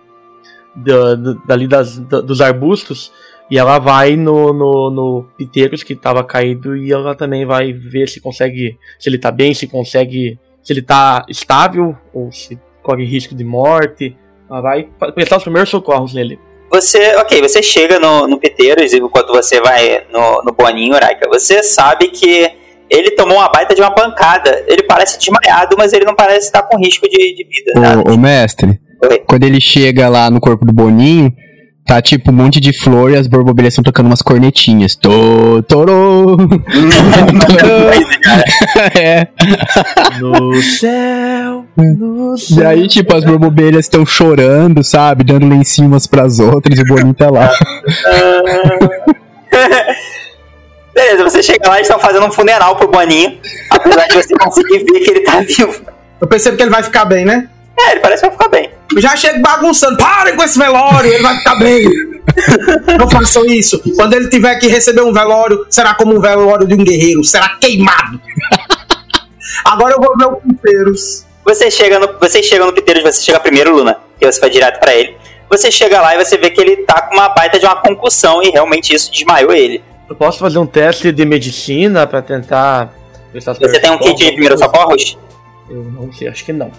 da- 0.74 1.14
da- 1.14 1.36
dali 1.46 1.68
das, 1.68 2.00
da- 2.00 2.20
dos 2.20 2.40
arbustos 2.40 3.12
e 3.48 3.56
ela 3.56 3.78
vai 3.78 4.16
no, 4.16 4.52
no, 4.52 4.90
no 4.90 5.26
Piteiros 5.38 5.84
que 5.84 5.94
tava 5.94 6.24
caído 6.24 6.76
e 6.76 6.92
ela 6.92 7.14
também 7.14 7.46
vai 7.46 7.72
ver 7.72 8.08
se 8.08 8.20
consegue, 8.20 8.76
se 8.98 9.08
ele 9.08 9.18
tá 9.18 9.30
bem, 9.30 9.54
se 9.54 9.68
consegue, 9.68 10.36
se 10.60 10.72
ele 10.72 10.82
tá 10.82 11.24
estável 11.28 11.96
ou 12.12 12.32
se 12.32 12.58
corre 12.82 13.04
risco 13.04 13.36
de 13.36 13.44
morte. 13.44 14.16
Ela 14.50 14.60
vai 14.60 14.88
prestar 15.14 15.36
os 15.36 15.44
primeiros 15.44 15.70
socorros 15.70 16.12
nele. 16.12 16.40
Você, 16.72 17.14
ok, 17.18 17.40
você 17.40 17.62
chega 17.62 18.00
no, 18.00 18.26
no 18.26 18.40
Piteiros 18.40 18.92
e 18.92 18.98
enquanto 18.98 19.28
você 19.32 19.60
vai 19.60 20.04
no, 20.12 20.42
no 20.42 20.52
Boninho, 20.52 20.94
Raika, 20.94 21.28
você 21.28 21.62
sabe 21.62 22.08
que 22.08 22.65
ele 22.90 23.10
tomou 23.12 23.38
uma 23.38 23.48
baita 23.50 23.74
de 23.74 23.80
uma 23.80 23.92
pancada. 23.94 24.64
Ele 24.66 24.82
parece 24.84 25.18
desmaiado, 25.18 25.76
mas 25.78 25.92
ele 25.92 26.04
não 26.04 26.14
parece 26.14 26.46
estar 26.46 26.62
com 26.62 26.78
risco 26.78 27.08
de, 27.08 27.16
de 27.34 27.46
vida. 27.48 28.02
Ô, 28.06 28.12
ô, 28.12 28.16
mestre, 28.16 28.80
Oi. 29.02 29.18
quando 29.26 29.44
ele 29.44 29.60
chega 29.60 30.08
lá 30.08 30.30
no 30.30 30.40
corpo 30.40 30.64
do 30.64 30.72
Boninho, 30.72 31.32
tá 31.86 32.00
tipo 32.02 32.30
um 32.30 32.34
monte 32.34 32.58
de 32.60 32.72
flor 32.72 33.12
e 33.12 33.16
as 33.16 33.26
borboletas 33.28 33.72
estão 33.74 33.84
tocando 33.84 34.06
umas 34.06 34.22
cornetinhas. 34.22 34.96
Tô, 34.96 35.62
torô. 35.68 36.36
é. 38.98 39.28
No 40.20 40.62
céu, 40.62 41.64
no 41.76 42.34
E 42.34 42.38
céu. 42.38 42.68
aí, 42.68 42.88
tipo, 42.88 43.14
as 43.16 43.24
borboletas 43.24 43.84
estão 43.86 44.04
chorando, 44.04 44.82
sabe? 44.82 45.22
Dando 45.24 45.48
lencinho 45.48 45.86
umas 45.88 46.06
pras 46.06 46.38
outras 46.40 46.78
e 46.78 46.82
o 46.82 46.86
Boninho 46.86 47.14
tá 47.14 47.30
lá. 47.30 47.50
Beleza, 50.96 51.22
você 51.24 51.42
chega 51.42 51.68
lá 51.68 51.78
e 51.78 51.82
estão 51.82 51.98
fazendo 51.98 52.24
um 52.24 52.32
funeral 52.32 52.74
pro 52.74 52.88
Boninho. 52.88 53.38
Apesar 53.70 54.06
de 54.06 54.14
você 54.14 54.34
conseguir 54.34 54.78
ver 54.78 55.00
que 55.00 55.10
ele 55.10 55.20
tá 55.20 55.40
vivo. 55.40 55.84
Eu 56.18 56.26
percebo 56.26 56.56
que 56.56 56.62
ele 56.62 56.70
vai 56.70 56.82
ficar 56.82 57.04
bem, 57.04 57.22
né? 57.22 57.50
É, 57.78 57.90
ele 57.92 58.00
parece 58.00 58.22
que 58.22 58.28
vai 58.28 58.38
ficar 58.38 58.48
bem. 58.48 58.70
Eu 58.94 59.02
já 59.02 59.14
chego 59.14 59.42
bagunçando. 59.42 59.98
Parem 59.98 60.34
com 60.34 60.42
esse 60.42 60.58
velório, 60.58 61.12
ele 61.12 61.22
vai 61.22 61.36
ficar 61.36 61.56
bem. 61.56 61.84
Não 62.98 63.10
façam 63.10 63.44
isso. 63.44 63.78
Quando 63.94 64.14
ele 64.14 64.30
tiver 64.30 64.54
que 64.54 64.68
receber 64.68 65.02
um 65.02 65.12
velório, 65.12 65.66
será 65.68 65.92
como 65.92 66.16
um 66.16 66.20
velório 66.20 66.66
de 66.66 66.72
um 66.72 66.82
guerreiro. 66.82 67.22
Será 67.22 67.50
queimado. 67.60 68.18
Agora 69.66 69.96
eu 69.96 70.00
vou 70.00 70.16
ver 70.16 70.24
o 70.24 70.36
Pinteiros. 70.36 71.26
Você 71.44 71.70
chega 71.70 71.98
no, 71.98 72.18
você 72.18 72.42
chega 72.42 72.64
no 72.64 72.72
Piteiros, 72.72 73.02
você 73.02 73.20
chega 73.20 73.38
primeiro, 73.38 73.76
Luna, 73.76 73.98
que 74.18 74.24
você 74.24 74.40
vai 74.40 74.48
direto 74.48 74.80
pra 74.80 74.94
ele. 74.94 75.14
Você 75.50 75.70
chega 75.70 76.00
lá 76.00 76.16
e 76.16 76.24
você 76.24 76.38
vê 76.38 76.48
que 76.48 76.60
ele 76.60 76.78
tá 76.78 77.02
com 77.02 77.14
uma 77.14 77.28
baita 77.28 77.58
de 77.58 77.66
uma 77.66 77.76
concussão 77.76 78.42
e 78.42 78.48
realmente 78.48 78.94
isso 78.94 79.12
desmaiou 79.12 79.52
ele. 79.52 79.84
Eu 80.08 80.14
posso 80.16 80.38
fazer 80.38 80.58
um 80.58 80.66
teste 80.66 81.10
de 81.12 81.24
medicina 81.24 82.06
pra 82.06 82.22
tentar. 82.22 82.92
prestar 83.32 83.52
os 83.52 83.58
Você 83.58 83.80
tem 83.80 83.90
um 83.90 83.98
kit 83.98 84.14
de 84.16 84.32
primeiros 84.32 84.60
socorros? 84.60 85.18
Eu 85.68 85.82
não 85.84 86.12
sei, 86.12 86.28
acho 86.28 86.44
que 86.44 86.52
não. 86.52 86.70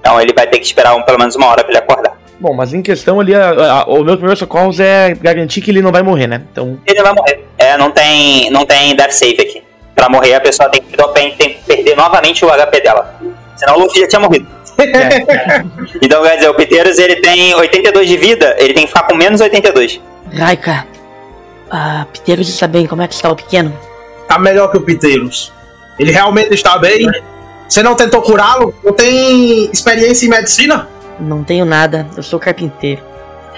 Então 0.00 0.20
ele 0.20 0.32
vai 0.32 0.46
ter 0.46 0.58
que 0.58 0.64
esperar 0.64 0.94
um, 0.96 1.02
pelo 1.02 1.18
menos 1.18 1.36
uma 1.36 1.46
hora 1.48 1.62
pra 1.62 1.70
ele 1.72 1.78
acordar. 1.78 2.16
Bom, 2.40 2.54
mas 2.54 2.74
em 2.74 2.82
questão 2.82 3.20
ali, 3.20 3.34
a- 3.34 3.50
a- 3.50 3.84
o 3.84 4.02
meu 4.02 4.14
primeiro 4.16 4.36
socorros 4.36 4.80
é 4.80 5.14
garantir 5.14 5.60
que 5.60 5.70
ele 5.70 5.80
não 5.82 5.92
vai 5.92 6.02
morrer, 6.02 6.26
né? 6.26 6.42
Então, 6.50 6.76
Ele 6.86 7.00
vai 7.02 7.12
morrer. 7.14 7.44
É, 7.56 7.76
não 7.76 7.90
tem, 7.92 8.50
não 8.50 8.66
tem 8.66 8.96
death 8.96 9.12
save 9.12 9.40
aqui. 9.40 9.62
Pra 9.94 10.08
morrer, 10.08 10.34
a 10.34 10.40
pessoa 10.40 10.68
tem 10.68 10.82
que, 10.82 10.96
tem, 10.96 11.30
tem 11.36 11.48
que 11.54 11.62
perder 11.64 11.94
novamente 11.96 12.44
o 12.44 12.48
HP 12.48 12.80
dela. 12.80 13.14
Senão 13.54 13.76
o 13.76 13.80
Luffy 13.80 14.00
já 14.00 14.08
tinha 14.08 14.20
morrido. 14.20 14.46
Então, 16.02 16.22
quer 16.22 16.36
dizer, 16.36 16.48
o 16.48 16.54
Piteiros 16.54 16.98
ele 16.98 17.16
tem 17.16 17.54
82 17.54 18.08
de 18.08 18.16
vida, 18.16 18.56
ele 18.58 18.74
tem 18.74 18.82
que 18.84 18.88
ficar 18.88 19.04
com 19.04 19.14
menos 19.14 19.40
82. 19.40 20.00
Raika, 20.36 20.86
ah, 21.72 22.06
Piteiros 22.12 22.48
está 22.50 22.66
bem, 22.66 22.86
como 22.86 23.00
é 23.00 23.08
que 23.08 23.14
está 23.14 23.30
o 23.30 23.36
pequeno? 23.36 23.72
Tá 24.28 24.38
melhor 24.38 24.70
que 24.70 24.76
o 24.76 24.82
Piteiros. 24.82 25.50
Ele 25.98 26.12
realmente 26.12 26.52
está 26.52 26.76
bem. 26.76 27.06
Você 27.66 27.82
não 27.82 27.94
tentou 27.94 28.20
curá-lo? 28.20 28.74
Não 28.84 28.92
tem 28.92 29.70
experiência 29.72 30.26
em 30.26 30.28
medicina? 30.28 30.86
Não 31.18 31.42
tenho 31.42 31.64
nada, 31.64 32.06
eu 32.14 32.22
sou 32.22 32.38
carpinteiro. 32.38 33.02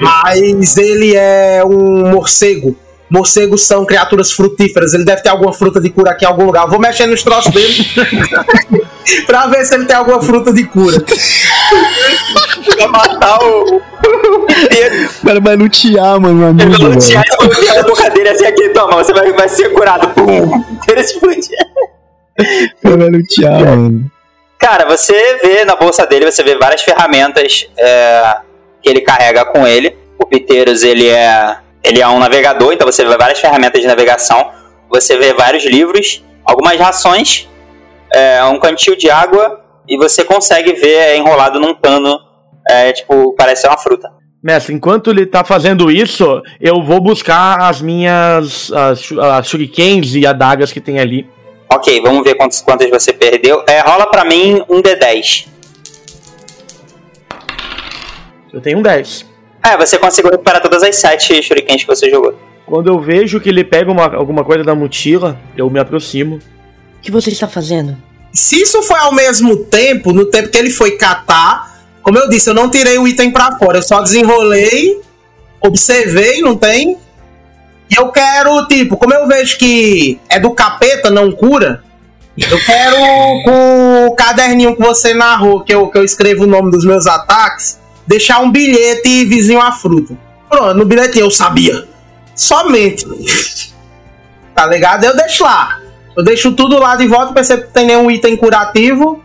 Mas 0.00 0.76
ele 0.76 1.16
é 1.16 1.64
um 1.64 2.08
morcego. 2.10 2.76
Morcegos 3.10 3.66
são 3.66 3.84
criaturas 3.84 4.32
frutíferas. 4.32 4.94
Ele 4.94 5.04
deve 5.04 5.22
ter 5.22 5.28
alguma 5.28 5.52
fruta 5.52 5.80
de 5.80 5.90
cura 5.90 6.12
aqui 6.12 6.24
em 6.24 6.28
algum 6.28 6.46
lugar. 6.46 6.64
Eu 6.64 6.70
Vou 6.70 6.78
mexer 6.80 7.06
nos 7.06 7.22
troços 7.22 7.52
dele 7.52 7.86
pra 9.26 9.46
ver 9.46 9.64
se 9.64 9.74
ele 9.74 9.84
tem 9.84 9.96
alguma 9.96 10.22
fruta 10.22 10.52
de 10.52 10.64
cura. 10.64 11.04
Vai 12.76 12.88
matar 12.88 13.38
o, 13.42 13.80
cara 15.24 15.40
vai 15.40 15.56
lutear, 15.56 16.20
mano, 16.20 16.34
meu 16.34 16.48
Ele 16.50 16.62
amigo. 16.64 16.82
vai 16.82 16.92
lutear 16.94 17.24
e 17.24 17.36
vai 17.36 17.46
lutear 17.48 17.78
a 17.78 17.82
boca 17.82 18.10
dele 18.10 18.28
assim 18.28 18.46
aqui, 18.46 18.68
toma, 18.70 18.96
você 18.96 19.12
vai, 19.12 19.32
vai 19.32 19.48
ser 19.48 19.68
curado. 19.70 20.08
Pum! 20.08 20.62
Piteiros 20.62 21.10
explodir. 21.10 21.58
O 22.38 22.82
cara 22.82 22.96
vai 22.96 23.08
lutear, 23.10 23.60
mano. 23.60 24.10
Cara, 24.58 24.86
você 24.86 25.38
vê 25.42 25.64
na 25.64 25.76
bolsa 25.76 26.06
dele, 26.06 26.30
você 26.30 26.42
vê 26.42 26.56
várias 26.56 26.82
ferramentas 26.82 27.68
é, 27.76 28.36
que 28.82 28.88
ele 28.88 29.00
carrega 29.02 29.44
com 29.44 29.66
ele. 29.66 29.96
O 30.18 30.26
Piteiros, 30.26 30.82
ele 30.82 31.08
é, 31.08 31.56
ele 31.84 32.00
é 32.00 32.08
um 32.08 32.18
navegador, 32.18 32.72
então 32.72 32.90
você 32.90 33.04
vê 33.04 33.16
várias 33.16 33.38
ferramentas 33.38 33.80
de 33.80 33.86
navegação. 33.86 34.50
Você 34.88 35.18
vê 35.18 35.34
vários 35.34 35.64
livros, 35.64 36.24
algumas 36.44 36.78
rações, 36.78 37.46
é, 38.12 38.42
um 38.44 38.58
cantil 38.58 38.96
de 38.96 39.10
água 39.10 39.60
e 39.86 39.98
você 39.98 40.24
consegue 40.24 40.72
ver 40.72 40.94
é, 40.94 41.16
enrolado 41.16 41.60
num 41.60 41.74
pano, 41.74 42.18
é, 42.70 42.92
tipo, 42.92 43.34
parece 43.36 43.66
uma 43.66 43.76
fruta. 43.76 44.10
mestre, 44.42 44.74
enquanto 44.74 45.10
ele 45.10 45.26
tá 45.26 45.44
fazendo 45.44 45.90
isso, 45.90 46.42
eu 46.58 46.82
vou 46.82 47.00
buscar 47.00 47.60
as 47.60 47.82
minhas 47.82 48.72
as, 48.72 49.12
as 49.12 49.46
shurikens 49.46 50.14
e 50.14 50.26
adagas 50.26 50.72
que 50.72 50.80
tem 50.80 50.98
ali. 50.98 51.28
Ok, 51.70 52.00
vamos 52.00 52.24
ver 52.24 52.34
quantos, 52.34 52.62
quantas 52.62 52.88
você 52.88 53.12
perdeu. 53.12 53.62
É, 53.68 53.80
rola 53.80 54.06
pra 54.06 54.24
mim 54.24 54.62
um 54.68 54.80
D10. 54.80 55.48
Eu 58.52 58.60
tenho 58.60 58.78
um 58.78 58.82
10. 58.82 59.33
É, 59.64 59.76
você 59.76 59.98
conseguiu 59.98 60.30
recuperar 60.30 60.60
todas 60.62 60.82
as 60.82 60.96
sete 60.96 61.42
shurikens 61.42 61.82
que 61.82 61.86
você 61.88 62.10
jogou. 62.10 62.38
Quando 62.66 62.88
eu 62.88 63.00
vejo 63.00 63.40
que 63.40 63.48
ele 63.48 63.64
pega 63.64 63.90
uma- 63.90 64.14
alguma 64.14 64.44
coisa 64.44 64.62
da 64.64 64.74
mochila, 64.74 65.38
eu 65.56 65.68
me 65.70 65.78
aproximo. 65.78 66.36
O 66.36 67.00
que 67.02 67.10
você 67.10 67.30
está 67.30 67.48
fazendo? 67.48 67.96
Se 68.32 68.60
isso 68.60 68.82
foi 68.82 68.98
ao 68.98 69.12
mesmo 69.12 69.56
tempo, 69.64 70.12
no 70.12 70.26
tempo 70.26 70.48
que 70.48 70.58
ele 70.58 70.70
foi 70.70 70.92
catar, 70.92 71.82
como 72.02 72.18
eu 72.18 72.28
disse, 72.28 72.50
eu 72.50 72.54
não 72.54 72.70
tirei 72.70 72.98
o 72.98 73.06
item 73.08 73.30
pra 73.30 73.56
fora, 73.58 73.78
eu 73.78 73.82
só 73.82 74.00
desenrolei, 74.02 75.00
observei, 75.60 76.40
não 76.40 76.56
tem? 76.56 76.98
E 77.90 77.94
eu 77.98 78.08
quero, 78.08 78.66
tipo, 78.66 78.96
como 78.96 79.14
eu 79.14 79.26
vejo 79.28 79.56
que 79.58 80.18
é 80.28 80.38
do 80.40 80.50
capeta, 80.50 81.10
não 81.10 81.30
cura, 81.30 81.84
eu 82.36 82.58
quero 82.64 82.96
com 83.44 84.06
o 84.08 84.14
caderninho 84.16 84.74
que 84.74 84.82
você 84.82 85.14
narrou, 85.14 85.60
que 85.60 85.72
eu, 85.74 85.88
que 85.88 85.96
eu 85.98 86.04
escrevo 86.04 86.44
o 86.44 86.46
nome 86.46 86.70
dos 86.70 86.84
meus 86.84 87.06
ataques, 87.06 87.78
deixar 88.06 88.40
um 88.40 88.50
bilhete 88.50 89.24
vizinho 89.24 89.60
à 89.60 89.72
fruta. 89.72 90.16
Pronto, 90.48 90.74
no 90.74 90.84
bilhetinho 90.84 91.26
eu 91.26 91.30
sabia. 91.30 91.86
Somente. 92.34 93.06
tá 94.54 94.66
ligado? 94.66 95.04
Eu 95.04 95.16
deixo 95.16 95.44
lá. 95.44 95.78
Eu 96.16 96.24
deixo 96.24 96.52
tudo 96.52 96.78
lá 96.78 96.94
de 96.96 97.06
volta, 97.06 97.32
percebo 97.32 97.62
que 97.62 97.68
tem 97.70 97.86
nenhum 97.86 98.10
item 98.10 98.36
curativo. 98.36 99.22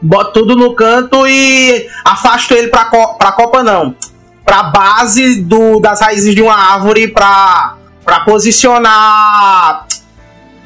Boto 0.00 0.32
tudo 0.32 0.56
no 0.56 0.74
canto 0.74 1.26
e 1.26 1.88
afasto 2.04 2.54
ele 2.54 2.68
pra, 2.68 2.86
co 2.86 3.14
pra 3.14 3.32
copa, 3.32 3.62
não. 3.62 3.94
Pra 4.44 4.62
base 4.62 5.42
do, 5.42 5.80
das 5.80 6.00
raízes 6.00 6.34
de 6.34 6.40
uma 6.40 6.54
árvore 6.54 7.08
pra, 7.08 7.74
pra 8.04 8.20
posicionar 8.20 9.86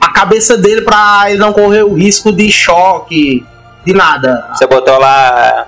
a 0.00 0.08
cabeça 0.12 0.56
dele 0.56 0.82
pra 0.82 1.24
ele 1.28 1.38
não 1.38 1.52
correr 1.52 1.82
o 1.82 1.94
risco 1.94 2.30
de 2.30 2.50
choque, 2.52 3.44
de 3.84 3.92
nada. 3.92 4.48
Você 4.52 4.66
botou 4.66 4.98
lá. 4.98 5.66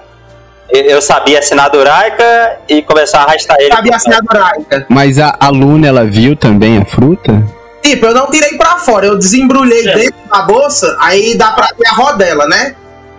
Eu 0.71 1.01
sabia 1.03 1.39
assinar 1.39 1.71
Duraika 1.71 2.59
e 2.69 2.83
começou 2.83 3.21
a 3.21 3.25
arrastar 3.25 3.57
ele. 3.61 3.73
Sabia 3.75 3.97
assinar 3.97 4.21
Doraica. 4.23 4.87
Mas 4.89 5.19
a, 5.19 5.37
a 5.39 5.49
Luna, 5.49 5.87
ela 5.87 6.05
viu 6.05 6.35
também 6.35 6.79
a 6.79 6.85
fruta? 6.85 7.43
Tipo, 7.83 8.07
eu 8.07 8.15
não 8.15 8.31
tirei 8.31 8.57
pra 8.57 8.79
fora, 8.79 9.07
eu 9.07 9.19
desembrulhei 9.19 9.87
É. 9.87 9.95
dentro 9.95 10.15
da 10.31 10.43
bolsa, 10.43 10.97
aí 11.01 11.37
dá 11.37 11.53
pra 11.53 11.67
ver 11.79 11.87
a 11.87 11.93
rodela, 11.93 12.47
né? 12.47 12.75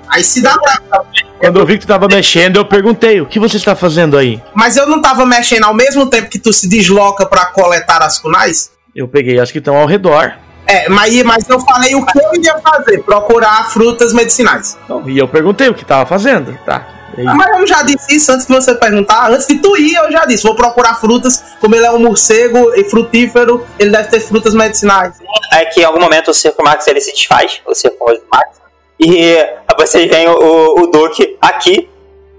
Aí 0.10 0.24
se 0.24 0.42
dá 0.42 0.58
pra 0.58 1.02
Quando 1.40 1.60
eu 1.60 1.66
vi 1.66 1.74
que 1.78 1.86
tu 1.86 1.88
tava 1.88 2.08
mexendo, 2.08 2.58
eu 2.58 2.66
perguntei: 2.66 3.22
o 3.22 3.26
que 3.26 3.40
você 3.40 3.58
está 3.58 3.76
fazendo 3.76 4.18
aí? 4.18 4.42
Mas 4.54 4.76
eu 4.76 4.88
não 4.88 5.02
tava 5.02 5.26
mexendo 5.26 5.66
ao 5.66 5.74
mesmo 5.74 6.08
tempo 6.10 6.30
que 6.30 6.40
tu 6.40 6.52
se 6.52 6.68
desloca 6.68 7.26
pra 7.26 7.46
coletar 7.48 8.02
as 8.02 8.18
kunais? 8.20 8.72
Eu 8.96 9.08
peguei 9.08 9.40
as 9.40 9.52
que 9.52 9.60
estão 9.60 9.76
ao 9.76 9.86
redor. 9.86 10.34
É, 10.68 10.90
mas, 10.90 11.22
mas 11.24 11.48
eu 11.48 11.60
falei 11.60 11.94
o 11.94 12.04
que 12.04 12.18
eu 12.18 12.34
iria 12.36 12.56
fazer, 12.60 13.04
procurar 13.04 13.70
frutas 13.70 14.14
medicinais. 14.14 14.76
Então, 14.84 15.08
e 15.08 15.18
eu 15.18 15.28
perguntei 15.28 15.70
o 15.70 15.76
que 15.76 15.86
tava 15.86 16.08
fazendo, 16.08 16.58
tá? 16.66 16.88
Aí, 17.18 17.24
Mas 17.24 17.60
eu 17.60 17.68
já 17.68 17.82
disse 17.84 18.16
isso 18.16 18.32
antes 18.32 18.46
de 18.46 18.54
você 18.54 18.76
perguntar, 18.76 19.32
antes 19.32 19.48
de 19.48 19.56
tu 19.56 19.78
ir 19.78 19.96
eu 19.96 20.12
já 20.12 20.26
disse, 20.26 20.44
vou 20.44 20.56
procurar 20.56 20.96
frutas, 20.96 21.44
como 21.60 21.76
ele 21.76 21.86
é 21.86 21.92
um 21.92 22.00
morcego 22.00 22.74
e 22.76 22.84
frutífero, 22.84 23.66
ele 23.80 23.90
deve 23.90 24.10
ter 24.10 24.20
frutas 24.20 24.54
medicinais. 24.54 25.16
É 25.54 25.66
que 25.66 25.82
em 25.82 25.84
algum 25.84 26.00
momento 26.00 26.32
o 26.32 26.34
Circo 26.34 26.64
Max 26.64 26.86
ele 26.88 27.00
se 27.00 27.12
desfaz, 27.12 27.62
o 27.66 27.74
Circo 27.74 28.06
Max. 28.32 28.62
E 29.00 29.36
vocês 29.78 30.10
veem 30.10 30.28
o, 30.28 30.82
o 30.82 30.88
Duke 30.88 31.38
aqui. 31.42 31.90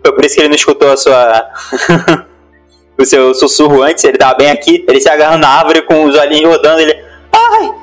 Foi 0.05 0.15
por 0.15 0.25
isso 0.25 0.35
que 0.35 0.41
ele 0.41 0.49
não 0.49 0.57
escutou 0.57 0.91
a 0.91 0.97
sua. 0.97 1.51
o 2.99 3.05
seu 3.05 3.35
sussurro 3.35 3.83
antes, 3.83 4.05
ele 4.05 4.17
tava 4.17 4.35
bem 4.35 4.51
aqui, 4.51 4.85
ele 4.89 5.01
se 5.01 5.09
agarrando 5.09 5.43
na 5.43 5.49
árvore 5.49 5.83
com 5.83 6.05
os 6.05 6.17
olhinhos 6.17 6.51
rodando, 6.51 6.81
ele. 6.81 6.93
Ai! 7.33 7.75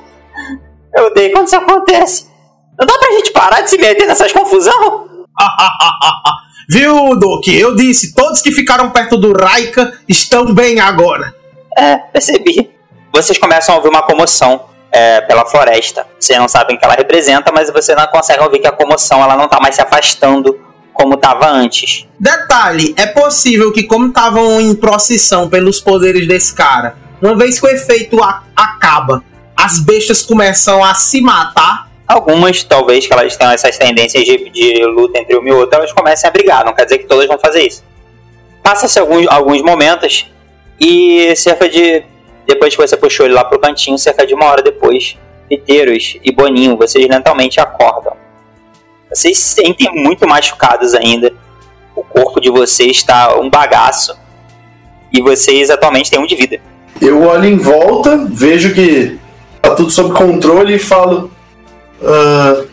Eu 0.96 1.08
odeio 1.08 1.32
quando 1.32 1.48
isso 1.48 1.56
acontece. 1.56 2.28
Não 2.80 2.88
dá 2.88 2.98
pra 2.98 3.12
gente 3.12 3.32
parar 3.32 3.62
de 3.62 3.70
se 3.70 3.78
meter 3.78 4.08
nessas 4.08 4.32
confusão? 4.32 5.08
Viu, 6.68 7.18
Doc? 7.18 7.48
Eu 7.48 7.76
disse, 7.76 8.14
todos 8.14 8.42
que 8.42 8.52
ficaram 8.52 8.90
perto 8.90 9.18
do 9.18 9.34
Raika 9.34 9.94
estão 10.08 10.54
bem 10.54 10.80
agora. 10.80 11.34
É, 11.78 11.96
percebi. 11.96 12.70
Vocês 13.14 13.38
começam 13.38 13.76
a 13.76 13.78
ouvir 13.78 13.90
uma 13.90 14.04
comoção 14.04 14.66
é, 14.92 15.22
pela 15.22 15.46
floresta. 15.46 16.06
Vocês 16.20 16.38
não 16.38 16.48
sabem 16.48 16.76
o 16.76 16.80
que 16.80 16.86
ela 16.86 16.94
representa, 16.94 17.52
mas 17.52 17.72
você 17.72 17.96
não 17.96 18.06
consegue 18.08 18.44
ouvir 18.44 18.60
que 18.60 18.68
a 18.68 18.72
comoção 18.72 19.24
ela 19.24 19.36
não 19.36 19.48
tá 19.48 19.60
mais 19.60 19.76
se 19.76 19.82
afastando 19.82 20.60
como 20.94 21.16
estava 21.16 21.50
antes. 21.50 22.08
Detalhe, 22.20 22.94
é 22.96 23.08
possível 23.08 23.74
que 23.74 23.84
como 23.84 24.08
estavam 24.08 24.62
em 24.62 24.76
procissão 24.76 25.50
pelos 25.50 25.82
poderes 25.82 26.28
desse 26.28 26.54
cara, 26.54 26.96
uma 27.20 27.36
vez 27.36 27.60
que 27.60 27.66
o 27.66 27.70
efeito 27.70 28.18
acaba, 28.56 29.24
as 29.56 29.80
bestas 29.80 30.22
começam 30.22 30.84
a 30.84 30.94
se 30.94 31.20
matar. 31.22 31.90
Algumas, 32.08 32.64
talvez, 32.64 33.08
que 33.08 33.14
elas 33.14 33.36
tenham 33.38 33.54
essas 33.54 33.78
tendências 33.78 34.24
de, 34.24 34.50
de 34.50 34.86
luta 34.86 35.20
entre 35.20 35.36
uma 35.36 35.48
e 35.48 35.52
outra, 35.52 35.80
elas 35.80 35.94
comecem 35.94 36.30
a 36.30 36.32
brigar. 36.32 36.66
Não 36.66 36.74
quer 36.74 36.84
dizer 36.84 37.00
que 37.00 37.06
todas 37.06 37.28
vão 37.28 37.40
fazer 37.40 37.66
isso. 37.66 37.84
Passa-se 38.62 39.00
alguns, 39.00 39.28
alguns 39.28 39.62
momentos 39.62 40.28
e 40.80 41.36
cerca 41.36 41.70
de. 41.70 42.04
Depois 42.46 42.76
que 42.76 42.82
você 42.82 42.98
puxou 42.98 43.26
ele 43.26 43.34
lá 43.34 43.46
pro 43.46 43.60
cantinho, 43.60 43.98
cerca 43.98 44.28
de 44.28 44.34
uma 44.34 44.46
hora 44.46 44.62
depois, 44.62 45.18
Piteiros 45.48 46.18
e 46.24 46.32
Boninho, 46.32 46.76
vocês 46.76 47.08
lentamente 47.08 47.60
acordam. 47.60 48.14
Vocês 49.10 49.38
se 49.38 49.62
sentem 49.62 49.90
muito 49.94 50.28
machucados 50.28 50.94
ainda. 50.94 51.32
O 51.96 52.04
corpo 52.04 52.42
de 52.42 52.50
vocês 52.50 52.98
está 52.98 53.40
um 53.40 53.50
bagaço. 53.50 54.18
E 55.12 55.22
vocês 55.22 55.70
atualmente 55.70 56.10
têm 56.10 56.20
um 56.20 56.26
de 56.26 56.36
vida. 56.36 56.60
Eu 57.00 57.22
olho 57.24 57.46
em 57.46 57.58
volta, 57.58 58.26
vejo 58.30 58.74
que 58.74 59.20
tá 59.62 59.76
tudo 59.76 59.92
sob 59.92 60.14
controle 60.14 60.76
e 60.76 60.80
falo. 60.80 61.32
"Ah, 62.04 62.64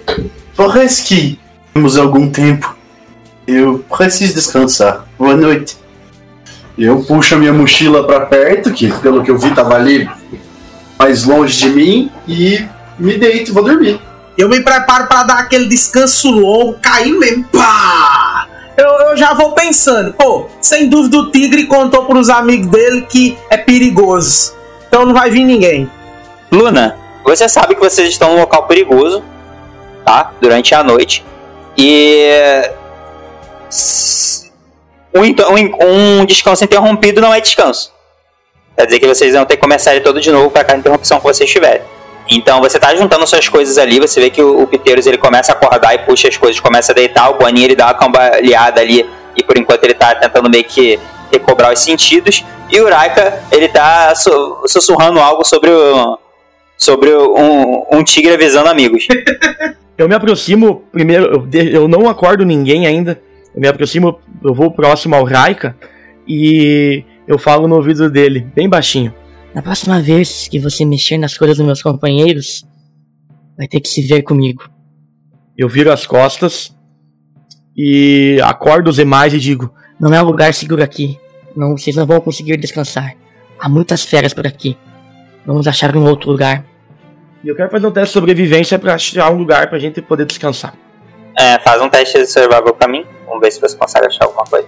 parece 0.57 1.05
que 1.05 1.39
temos 1.73 1.97
algum 1.97 2.29
tempo. 2.31 2.77
Eu 3.47 3.85
preciso 3.97 4.35
descansar. 4.35 5.07
Boa 5.19 5.37
noite. 5.37 5.77
Eu 6.79 7.03
puxo 7.03 7.35
a 7.35 7.39
minha 7.39 7.53
mochila 7.53 8.07
pra 8.07 8.21
perto, 8.21 8.73
que 8.73 8.91
pelo 9.01 9.23
que 9.23 9.31
eu 9.31 9.39
vi 9.39 9.51
tava 9.51 9.75
ali 9.75 10.09
mais 10.99 11.25
longe 11.25 11.57
de 11.59 11.71
mim, 11.71 12.11
e 12.27 12.65
me 12.99 13.17
deito 13.19 13.51
e 13.51 13.55
vou 13.55 13.65
dormir. 13.65 14.01
Eu 14.37 14.49
me 14.49 14.61
preparo 14.61 15.07
para 15.07 15.25
dar 15.25 15.39
aquele 15.41 15.67
descanso 15.67 16.31
longo, 16.31 16.79
cair 16.81 17.13
mesmo. 17.13 17.45
Pá! 17.53 18.47
Eu, 18.77 19.11
eu 19.11 19.17
já 19.17 19.35
vou 19.35 19.53
pensando, 19.53 20.15
pô, 20.15 20.47
sem 20.61 20.89
dúvida 20.89 21.19
o 21.19 21.31
tigre 21.31 21.67
contou 21.67 22.07
pros 22.07 22.31
amigos 22.31 22.69
dele 22.69 23.03
que 23.03 23.37
é 23.51 23.57
perigoso. 23.59 24.55
Então 24.89 25.05
não 25.05 25.13
vai 25.13 25.31
vir 25.31 25.45
ninguém. 25.45 25.91
Luna, 26.51 26.97
você 27.25 27.49
sabe 27.49 27.75
que 27.75 27.81
vocês 27.81 28.09
estão 28.09 28.31
num 28.35 28.41
local 28.41 28.65
perigoso, 28.67 29.23
tá? 30.05 30.33
Durante 30.41 30.75
a 30.75 30.83
noite. 30.83 31.25
E. 31.77 32.29
Um, 35.13 36.21
um 36.21 36.25
descanso 36.25 36.65
interrompido 36.65 37.21
não 37.21 37.35
é 37.35 37.41
descanso. 37.41 37.93
Quer 38.77 38.87
dizer 38.87 39.01
que 39.01 39.07
vocês 39.07 39.35
vão 39.35 39.45
ter 39.45 39.57
que 39.57 39.63
começar 39.63 39.93
ele 39.93 40.05
todo 40.05 40.21
de 40.21 40.31
novo 40.31 40.51
para 40.51 40.65
cada 40.65 40.79
interrupção 40.79 41.19
que 41.19 41.25
vocês 41.25 41.51
tiverem. 41.51 41.83
Então 42.29 42.61
você 42.61 42.79
tá 42.79 42.95
juntando 42.95 43.27
suas 43.27 43.49
coisas 43.49 43.77
ali, 43.77 43.99
você 43.99 44.21
vê 44.21 44.31
que 44.31 44.41
o, 44.41 44.63
o 44.63 44.67
Piteiros 44.67 45.05
ele 45.07 45.19
começa 45.19 45.51
a 45.51 45.55
acordar 45.57 45.95
e 45.95 45.99
puxa 45.99 46.29
as 46.29 46.37
coisas, 46.37 46.61
começa 46.61 46.93
a 46.93 46.95
deitar, 46.95 47.29
o 47.29 47.35
Boninho 47.35 47.67
ele 47.67 47.75
dá 47.75 47.87
uma 47.87 47.95
cambaleada 47.95 48.81
ali 48.81 49.09
e 49.37 49.43
por 49.43 49.59
enquanto 49.59 49.83
ele 49.83 49.95
tá 49.95 50.15
tentando 50.15 50.49
meio 50.49 50.63
que 50.65 50.99
recobrar 51.33 51.73
os 51.73 51.81
sentidos. 51.81 52.45
E 52.71 52.81
o 52.81 52.89
Raika 52.89 53.43
ele 53.51 53.69
tá 53.69 54.15
su- 54.15 54.63
sussurrando 54.69 55.19
algo 55.19 55.45
sobre 55.45 55.71
o, 55.71 56.19
sobre 56.81 57.11
um, 57.15 57.85
um 57.93 58.03
tigre 58.03 58.33
avisando 58.33 58.69
amigos. 58.69 59.07
Eu 59.99 60.09
me 60.09 60.15
aproximo, 60.15 60.83
primeiro, 60.91 61.27
eu, 61.27 61.47
de- 61.47 61.75
eu 61.75 61.87
não 61.87 62.09
acordo 62.09 62.43
ninguém 62.43 62.87
ainda. 62.87 63.21
Eu 63.55 63.61
me 63.61 63.69
aproximo, 63.69 64.19
eu 64.43 64.55
vou 64.55 64.71
próximo 64.71 65.15
ao 65.15 65.25
Raika 65.25 65.77
e 66.27 67.05
eu 67.29 67.39
falo 67.39 67.69
no 67.69 67.77
ouvido 67.77 68.09
dele, 68.09 68.41
bem 68.57 68.67
baixinho. 68.67 69.13
Na 69.55 69.61
próxima 69.61 70.01
vez 70.01 70.49
que 70.49 70.59
você 70.59 70.87
mexer 70.87 71.19
nas 71.19 71.37
coisas 71.37 71.59
dos 71.59 71.67
meus 71.67 71.83
companheiros, 71.83 72.65
vai 73.59 73.69
ter 73.69 73.79
que 73.79 73.91
se 73.91 74.01
ver 74.01 74.23
comigo. 74.23 74.71
Eu 75.55 75.69
viro 75.69 75.93
as 75.93 76.07
costas 76.07 76.75
e 77.77 78.39
acordo 78.43 78.89
os 78.89 78.97
demais 78.97 79.35
e 79.35 79.39
digo: 79.39 79.71
Não 80.01 80.15
é 80.15 80.23
um 80.23 80.27
lugar 80.27 80.55
seguro 80.55 80.83
aqui. 80.83 81.19
Não, 81.55 81.77
vocês 81.77 81.95
não 81.95 82.07
vão 82.07 82.23
conseguir 82.23 82.57
descansar. 82.57 83.15
Há 83.61 83.69
muitas 83.69 84.03
feras 84.03 84.33
por 84.33 84.47
aqui. 84.47 84.79
Vamos 85.45 85.67
achar 85.67 85.95
um 85.97 86.05
outro 86.07 86.31
lugar. 86.31 86.65
E 87.43 87.49
eu 87.49 87.57
quero 87.57 87.71
fazer 87.71 87.87
um 87.87 87.91
teste 87.91 88.09
de 88.09 88.13
sobrevivência 88.13 88.79
pra 88.79 88.95
achar 88.95 89.31
um 89.31 89.39
lugar 89.39 89.69
pra 89.69 89.79
gente 89.79 90.03
poder 90.03 90.27
descansar. 90.27 90.75
É, 91.39 91.59
faz 91.61 91.81
um 91.81 91.89
teste 91.89 92.19
de 92.19 92.27
survival 92.27 92.75
pra 92.75 92.87
mim. 92.89 93.05
Vamos 93.27 93.41
ver 93.41 93.51
se 93.51 93.61
você 93.61 93.77
consegue 93.77 94.07
achar 94.07 94.25
alguma 94.27 94.45
coisa. 94.45 94.67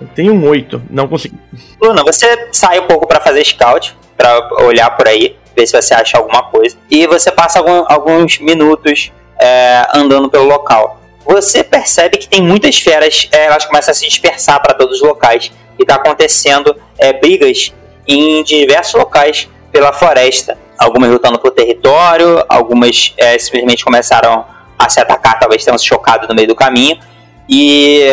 Eu 0.00 0.08
tenho 0.14 0.34
um 0.34 0.44
8, 0.48 0.82
não 0.90 1.06
consigo. 1.06 1.38
Luna, 1.80 2.02
você 2.02 2.48
sai 2.52 2.80
um 2.80 2.86
pouco 2.88 3.06
pra 3.06 3.20
fazer 3.20 3.44
scout, 3.44 3.96
pra 4.16 4.48
olhar 4.64 4.90
por 4.96 5.06
aí, 5.06 5.36
ver 5.56 5.66
se 5.66 5.80
você 5.80 5.94
acha 5.94 6.18
alguma 6.18 6.42
coisa. 6.44 6.76
E 6.90 7.06
você 7.06 7.30
passa 7.30 7.60
algum- 7.60 7.84
alguns 7.88 8.38
minutos 8.40 9.12
é, 9.40 9.86
andando 9.94 10.28
pelo 10.28 10.44
local. 10.44 11.00
Você 11.24 11.62
percebe 11.62 12.16
que 12.18 12.28
tem 12.28 12.42
muitas 12.42 12.78
feras, 12.80 13.28
é, 13.30 13.46
elas 13.46 13.64
começam 13.64 13.92
a 13.92 13.94
se 13.94 14.04
dispersar 14.08 14.60
para 14.60 14.74
todos 14.74 15.00
os 15.00 15.06
locais. 15.06 15.52
E 15.78 15.84
tá 15.84 15.94
acontecendo 15.94 16.74
é, 16.98 17.12
brigas 17.12 17.72
em 18.06 18.42
diversos 18.42 18.94
locais 18.94 19.48
pela 19.70 19.92
floresta. 19.92 20.58
Algumas 20.78 21.10
lutando 21.10 21.38
por 21.38 21.50
território, 21.52 22.44
algumas 22.48 23.14
é, 23.16 23.38
simplesmente 23.38 23.84
começaram 23.84 24.44
a 24.78 24.88
se 24.88 25.00
atacar, 25.00 25.38
talvez 25.38 25.64
tenham 25.64 25.78
se 25.78 25.86
chocado 25.86 26.26
no 26.28 26.34
meio 26.34 26.48
do 26.48 26.54
caminho. 26.54 26.98
E 27.48 28.10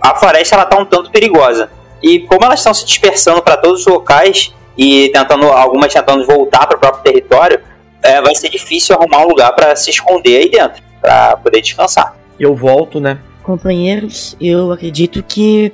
a 0.00 0.14
floresta 0.14 0.54
ela 0.54 0.64
tá 0.64 0.78
um 0.78 0.84
tanto 0.84 1.10
perigosa. 1.10 1.70
E 2.02 2.20
como 2.20 2.44
elas 2.44 2.60
estão 2.60 2.74
se 2.74 2.84
dispersando 2.84 3.42
para 3.42 3.56
todos 3.56 3.80
os 3.80 3.86
locais 3.86 4.52
e 4.76 5.10
tentando 5.12 5.46
algumas 5.46 5.92
tentando 5.92 6.26
voltar 6.26 6.66
para 6.66 6.76
o 6.76 6.80
próprio 6.80 7.02
território, 7.02 7.60
é, 8.02 8.20
vai 8.20 8.34
ser 8.34 8.48
difícil 8.48 8.96
arrumar 8.96 9.24
um 9.24 9.28
lugar 9.28 9.52
para 9.54 9.76
se 9.76 9.90
esconder 9.90 10.38
aí 10.38 10.50
dentro, 10.50 10.82
para 11.00 11.36
poder 11.36 11.60
descansar. 11.60 12.16
Eu 12.38 12.54
volto, 12.54 13.00
né? 13.00 13.18
Companheiros, 13.42 14.36
eu 14.40 14.72
acredito 14.72 15.22
que 15.22 15.72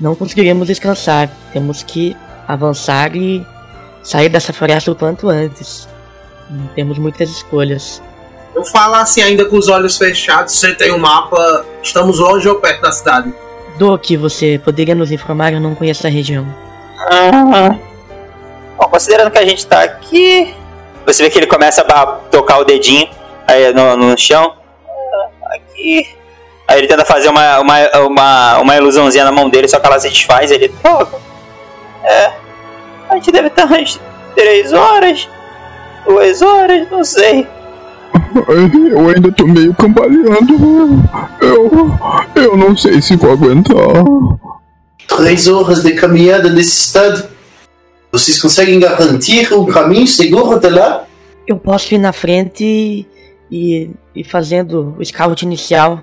não 0.00 0.14
conseguiremos 0.14 0.66
descansar. 0.66 1.30
Temos 1.52 1.82
que 1.82 2.16
avançar 2.46 3.14
e 3.16 3.46
sair 4.02 4.28
dessa 4.28 4.52
floresta 4.52 4.90
o 4.90 4.94
quanto 4.94 5.28
antes. 5.28 5.88
Não 6.48 6.66
temos 6.68 6.98
muitas 6.98 7.28
escolhas. 7.30 8.02
Eu 8.54 8.64
falo 8.64 8.94
assim, 8.94 9.22
ainda 9.22 9.44
com 9.44 9.56
os 9.56 9.68
olhos 9.68 9.98
fechados, 9.98 10.54
você 10.54 10.74
tem 10.74 10.92
um 10.92 10.98
mapa, 10.98 11.64
estamos 11.82 12.18
longe 12.18 12.48
ou 12.48 12.54
perto 12.54 12.80
da 12.80 12.92
cidade. 12.92 13.34
Doc, 13.78 14.04
você 14.18 14.58
poderia 14.64 14.94
nos 14.94 15.12
informar? 15.12 15.52
Eu 15.52 15.60
não 15.60 15.74
conheço 15.74 16.06
a 16.06 16.10
região. 16.10 16.46
Ah, 17.10 17.76
bom, 18.78 18.88
considerando 18.88 19.30
que 19.30 19.38
a 19.38 19.44
gente 19.44 19.66
tá 19.66 19.82
aqui, 19.82 20.54
você 21.04 21.22
vê 21.22 21.30
que 21.30 21.38
ele 21.38 21.46
começa 21.46 21.82
a 21.82 22.06
tocar 22.30 22.58
o 22.58 22.64
dedinho 22.64 23.08
aí 23.46 23.72
no, 23.74 23.96
no 23.96 24.18
chão. 24.18 24.54
Aqui. 25.54 26.16
Aí 26.66 26.78
ele 26.78 26.88
tenta 26.88 27.04
fazer 27.04 27.28
uma, 27.28 27.60
uma, 27.60 27.98
uma, 27.98 28.58
uma 28.58 28.76
ilusãozinha 28.76 29.24
na 29.24 29.32
mão 29.32 29.48
dele, 29.48 29.68
só 29.68 29.78
que 29.78 29.86
ela 29.86 30.00
se 30.00 30.08
desfaz. 30.08 30.50
Ele 30.50 30.68
toca. 30.68 31.25
É. 32.04 32.32
A 33.08 33.14
gente 33.14 33.30
deve 33.30 33.48
estar 33.48 33.66
umas 33.66 34.00
três 34.34 34.72
horas, 34.72 35.28
duas 36.06 36.42
horas, 36.42 36.90
não 36.90 37.04
sei. 37.04 37.46
Eu 38.48 39.08
ainda 39.08 39.32
tô 39.32 39.46
meio 39.46 39.74
cambaleando. 39.74 41.02
Eu. 41.40 41.90
Eu 42.34 42.56
não 42.56 42.76
sei 42.76 43.00
se 43.00 43.16
vou 43.16 43.32
aguentar. 43.32 43.76
Três 45.08 45.48
horas 45.48 45.82
de 45.82 45.92
caminhada 45.92 46.50
nesse 46.50 46.80
estado. 46.86 47.28
Vocês 48.12 48.40
conseguem 48.40 48.80
garantir 48.80 49.52
um 49.52 49.66
caminho 49.66 50.06
seguro 50.06 50.52
até 50.52 50.68
lá? 50.68 51.04
Eu 51.46 51.56
posso 51.56 51.94
ir 51.94 51.98
na 51.98 52.12
frente 52.12 53.06
e 53.50 53.90
ir 54.14 54.24
fazendo 54.24 54.96
o 54.98 55.04
scout 55.04 55.44
inicial, 55.44 56.02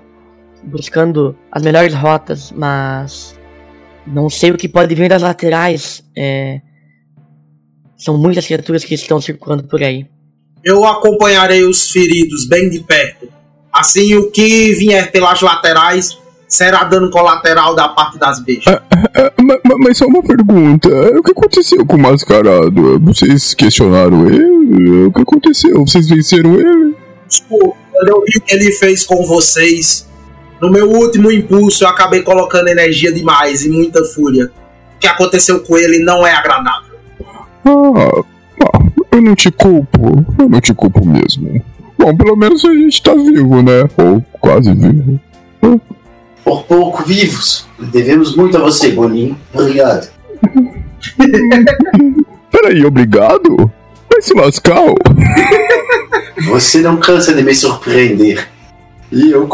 buscando 0.62 1.36
as 1.50 1.62
melhores 1.62 1.94
rotas, 1.94 2.52
mas 2.52 3.38
não 4.06 4.28
sei 4.30 4.50
o 4.50 4.56
que 4.58 4.68
pode 4.68 4.94
vir 4.94 5.08
das 5.08 5.22
laterais. 5.22 6.02
É, 6.16 6.60
são 7.96 8.18
muitas 8.18 8.46
criaturas 8.46 8.84
que 8.84 8.94
estão 8.94 9.20
circulando 9.20 9.64
por 9.64 9.82
aí. 9.82 10.06
Eu 10.62 10.84
acompanharei 10.84 11.64
os 11.64 11.90
feridos 11.90 12.46
bem 12.48 12.68
de 12.70 12.80
perto. 12.80 13.28
Assim, 13.72 14.14
o 14.14 14.30
que 14.30 14.72
vier 14.74 15.10
pelas 15.10 15.40
laterais 15.40 16.16
será 16.48 16.84
dano 16.84 17.10
colateral 17.10 17.74
da 17.74 17.88
parte 17.88 18.18
das 18.18 18.38
bestas. 18.40 18.74
É, 19.14 19.32
ma- 19.42 19.58
ma- 19.64 19.76
mas 19.78 19.98
só 19.98 20.06
uma 20.06 20.22
pergunta: 20.22 20.88
o 21.18 21.22
que 21.22 21.32
aconteceu 21.32 21.84
com 21.84 21.96
o 21.96 22.00
mascarado? 22.00 22.98
Vocês 23.00 23.52
questionaram 23.54 24.28
ele? 24.28 25.06
O 25.06 25.12
que 25.12 25.20
aconteceu? 25.22 25.84
Vocês 25.84 26.08
venceram 26.08 26.54
ele? 26.54 26.94
Quando 27.48 28.08
eu 28.08 28.22
vi 28.26 28.38
o 28.38 28.40
que 28.42 28.54
ele 28.54 28.72
fez 28.72 29.04
com 29.04 29.24
vocês, 29.26 30.06
no 30.60 30.70
meu 30.70 30.90
último 30.90 31.30
impulso 31.30 31.84
eu 31.84 31.88
acabei 31.88 32.22
colocando 32.22 32.68
energia 32.68 33.12
demais 33.12 33.64
e 33.64 33.70
muita 33.70 34.04
fúria. 34.04 34.50
O 34.96 34.98
que 34.98 35.06
aconteceu 35.06 35.60
com 35.60 35.76
ele 35.76 35.98
não 35.98 36.26
é 36.26 36.32
agradável. 36.32 36.94
Ah, 37.64 38.24
ah, 38.62 38.78
eu 39.12 39.20
não 39.20 39.34
te 39.34 39.50
culpo. 39.50 40.24
Eu 40.38 40.48
não 40.48 40.60
te 40.60 40.72
culpo 40.72 41.06
mesmo. 41.06 41.62
Bom, 41.98 42.16
pelo 42.16 42.36
menos 42.36 42.64
a 42.64 42.72
gente 42.72 43.02
tá 43.02 43.14
vivo, 43.14 43.62
né? 43.62 43.88
Ou 43.96 44.24
quase 44.40 44.72
vivo. 44.74 45.20
Por 46.44 46.64
pouco 46.64 47.04
vivos. 47.04 47.66
Devemos 47.78 48.36
muito 48.36 48.56
a 48.56 48.60
você, 48.60 48.90
Boninho. 48.90 49.36
Obrigado. 49.52 50.08
Peraí, 52.50 52.84
obrigado? 52.84 53.70
Vai 54.10 54.22
se 54.22 54.34
lascar? 54.34 54.80
Você 56.46 56.80
não 56.80 56.98
cansa 56.98 57.32
de 57.32 57.42
me 57.42 57.54
surpreender. 57.54 58.48
E 59.14 59.30
eu, 59.30 59.48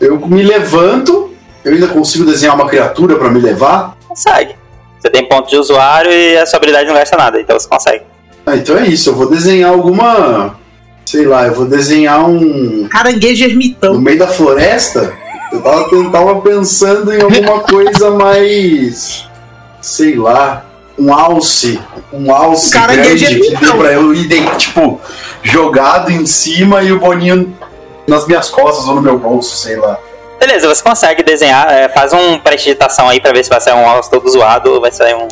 eu 0.00 0.18
me 0.26 0.42
levanto, 0.42 1.30
eu 1.64 1.72
ainda 1.72 1.86
consigo 1.86 2.24
desenhar 2.24 2.56
uma 2.56 2.66
criatura 2.68 3.14
pra 3.14 3.30
me 3.30 3.40
levar. 3.40 3.96
Consegue. 4.08 4.56
Você 4.98 5.08
tem 5.08 5.28
ponto 5.28 5.48
de 5.48 5.56
usuário 5.56 6.10
e 6.10 6.36
a 6.36 6.44
sua 6.44 6.56
habilidade 6.56 6.88
não 6.88 6.94
gasta 6.94 7.16
nada, 7.16 7.40
então 7.40 7.58
você 7.58 7.68
consegue. 7.68 8.02
Ah, 8.44 8.56
então 8.56 8.76
é 8.76 8.86
isso, 8.86 9.10
eu 9.10 9.14
vou 9.14 9.30
desenhar 9.30 9.70
alguma. 9.70 10.56
Sei 11.06 11.24
lá, 11.26 11.46
eu 11.46 11.54
vou 11.54 11.66
desenhar 11.66 12.28
um. 12.28 12.88
Caranguejo 12.88 13.44
ermitão. 13.44 13.94
No 13.94 14.00
meio 14.00 14.18
da 14.18 14.26
floresta, 14.26 15.14
eu 15.52 15.60
tava, 15.62 15.88
eu 15.92 16.10
tava 16.10 16.40
pensando 16.40 17.12
em 17.12 17.22
alguma 17.22 17.60
coisa 17.68 18.10
mais. 18.10 19.28
Sei 19.80 20.16
lá. 20.16 20.64
Um 20.96 21.12
alce. 21.12 21.80
Um 22.12 22.32
alce 22.32 22.70
Caranguejo 22.70 23.26
grande 23.26 23.40
que 23.40 23.40
dê 23.40 23.54
ermitão. 23.54 23.78
pra 23.78 23.92
eu 23.92 24.14
ir, 24.14 24.56
tipo, 24.56 25.00
jogado 25.42 26.10
em 26.10 26.24
cima 26.24 26.82
e 26.82 26.92
o 26.92 27.00
boninho 27.00 27.52
nas 28.06 28.26
minhas 28.26 28.50
costas 28.50 28.86
ou 28.86 28.94
no 28.94 29.02
meu 29.02 29.18
bolso, 29.18 29.56
sei 29.56 29.76
lá. 29.76 29.98
Beleza, 30.38 30.68
você 30.68 30.82
consegue 30.82 31.22
desenhar, 31.22 31.72
é, 31.72 31.88
faz 31.88 32.12
um 32.12 32.38
prestidigitação 32.38 33.08
aí 33.08 33.20
pra 33.20 33.32
ver 33.32 33.44
se 33.44 33.50
vai 33.50 33.60
sair 33.60 33.74
um 33.74 33.88
alce 33.88 34.10
todo 34.10 34.28
zoado 34.28 34.74
ou 34.74 34.80
vai 34.80 34.92
sair 34.92 35.14
um. 35.14 35.28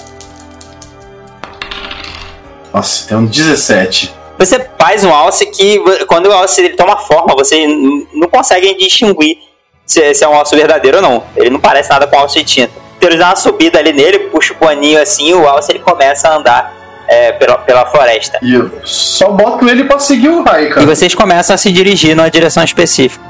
Nossa, 2.73 3.07
tem 3.07 3.17
um 3.17 3.27
17. 3.27 4.15
Você 4.39 4.67
faz 4.79 5.05
um 5.05 5.13
alce 5.13 5.47
que, 5.47 5.79
quando 6.07 6.27
o 6.27 6.33
alce 6.33 6.63
ele 6.63 6.75
toma 6.75 6.97
forma, 6.97 7.35
você 7.35 7.67
não 8.15 8.29
consegue 8.29 8.75
distinguir 8.75 9.39
se, 9.85 10.15
se 10.15 10.25
é 10.25 10.29
um 10.29 10.35
alce 10.35 10.57
verdadeiro 10.57 10.97
ou 10.97 11.03
não. 11.03 11.25
Ele 11.37 11.51
não 11.51 11.61
parece 11.61 11.91
nada 11.91 12.07
com 12.07 12.17
alce 12.17 12.39
de 12.39 12.45
tinta. 12.45 12.73
Ele 13.01 13.17
dá 13.17 13.27
uma 13.27 13.37
subida 13.37 13.79
ali 13.79 13.93
nele, 13.93 14.31
puxa 14.31 14.55
o 14.55 14.57
boninho 14.57 15.01
assim, 15.01 15.35
o 15.35 15.47
alce 15.47 15.73
ele 15.73 15.81
começa 15.81 16.29
a 16.29 16.37
andar 16.37 16.82
é, 17.09 17.33
pela, 17.33 17.59
pela 17.59 17.87
floresta. 17.87 18.39
E 18.43 18.55
eu 18.55 18.71
só 18.85 19.31
boto 19.31 19.69
ele 19.69 19.85
pra 19.85 19.99
seguir 19.99 20.29
o 20.29 20.43
Raika. 20.43 20.83
E 20.83 20.87
vocês 20.87 21.15
começam 21.15 21.55
a 21.55 21.57
se 21.57 21.71
dirigir 21.71 22.17
numa 22.17 22.31
direção 22.31 22.63
específica. 22.63 23.25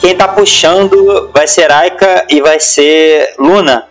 Quem 0.00 0.16
tá 0.16 0.26
puxando 0.26 1.30
vai 1.32 1.46
ser 1.46 1.70
Aika 1.70 2.26
e 2.28 2.40
vai 2.40 2.58
ser 2.58 3.34
Luna. 3.38 3.86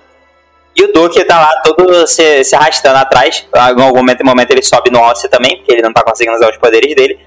E 0.76 0.84
o 0.84 0.92
Doki 0.92 1.24
tá 1.24 1.40
lá 1.40 1.62
todo 1.64 2.08
se, 2.08 2.44
se 2.44 2.56
arrastando 2.56 2.98
atrás. 2.98 3.46
Em 3.56 3.82
algum 3.82 3.98
momento, 3.98 4.26
momento 4.26 4.52
ele 4.52 4.62
sobe 4.62 4.90
no 4.90 5.00
alce 5.00 5.30
também, 5.30 5.58
porque 5.58 5.72
ele 5.72 5.82
não 5.82 5.94
tá 5.94 6.04
conseguindo 6.04 6.36
usar 6.36 6.50
os 6.50 6.58
poderes 6.58 6.96
dele. 6.96 7.18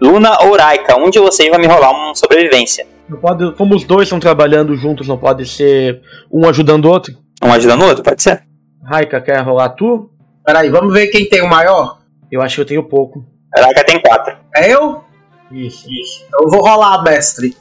Luna 0.00 0.42
ou 0.42 0.56
Raika, 0.56 0.96
um 0.96 1.10
de 1.10 1.18
vocês 1.18 1.50
vai 1.50 1.58
me 1.58 1.66
rolar 1.66 1.90
uma 1.90 2.14
sobrevivência. 2.14 2.86
Não 3.08 3.18
pode, 3.18 3.52
como 3.52 3.74
os 3.74 3.84
dois 3.84 4.04
estão 4.04 4.18
trabalhando 4.18 4.74
juntos, 4.76 5.06
não 5.06 5.18
pode 5.18 5.46
ser 5.46 6.00
um 6.32 6.48
ajudando 6.48 6.86
o 6.86 6.90
outro? 6.90 7.14
Um 7.42 7.52
ajudando 7.52 7.82
o 7.82 7.86
outro, 7.88 8.02
pode 8.02 8.22
ser? 8.22 8.42
Raika, 8.84 9.20
quer 9.20 9.40
rolar 9.40 9.70
tu? 9.70 10.10
Peraí, 10.44 10.70
vamos 10.70 10.92
ver 10.92 11.08
quem 11.08 11.28
tem 11.28 11.42
o 11.42 11.48
maior? 11.48 11.98
Eu 12.30 12.42
acho 12.42 12.56
que 12.56 12.60
eu 12.62 12.66
tenho 12.66 12.82
pouco. 12.82 13.24
Raika 13.56 13.84
tem 13.84 14.00
quatro. 14.00 14.36
É 14.54 14.72
eu? 14.72 15.04
Isso, 15.50 15.86
isso. 15.90 16.26
Eu 16.40 16.48
vou 16.48 16.60
rolar, 16.60 17.02
mestre. 17.02 17.56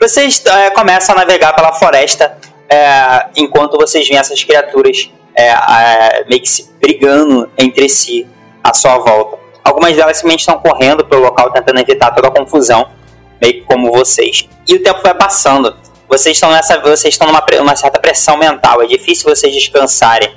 Vocês 0.00 0.44
é, 0.46 0.70
começam 0.70 1.14
a 1.14 1.18
navegar 1.18 1.54
pela 1.54 1.72
floresta 1.72 2.38
é, 2.68 3.26
enquanto 3.36 3.76
vocês 3.76 4.06
veem 4.06 4.18
essas 4.18 4.42
criaturas 4.44 5.10
é, 5.34 5.48
é, 5.48 6.24
meio 6.28 6.40
que 6.40 6.48
se 6.48 6.70
brigando 6.80 7.50
entre 7.58 7.88
si 7.88 8.26
à 8.62 8.72
sua 8.72 8.98
volta. 8.98 9.38
Algumas 9.64 9.94
delas 9.96 10.16
simplesmente 10.16 10.40
estão 10.40 10.58
correndo 10.58 11.04
pelo 11.04 11.22
local 11.22 11.50
tentando 11.50 11.80
evitar 11.80 12.12
toda 12.12 12.28
a 12.28 12.30
confusão, 12.30 12.88
meio 13.40 13.54
que 13.54 13.60
como 13.62 13.92
vocês. 13.92 14.48
E 14.66 14.74
o 14.76 14.82
tempo 14.82 15.00
vai 15.02 15.14
passando. 15.14 15.76
Vocês 16.08 16.36
estão 16.36 16.50
nessa, 16.50 16.78
vocês 16.80 17.14
estão 17.14 17.26
numa, 17.26 17.44
uma 17.60 17.76
certa 17.76 17.98
pressão 17.98 18.36
mental. 18.36 18.82
É 18.82 18.86
difícil 18.86 19.28
vocês 19.28 19.52
descansarem. 19.52 20.30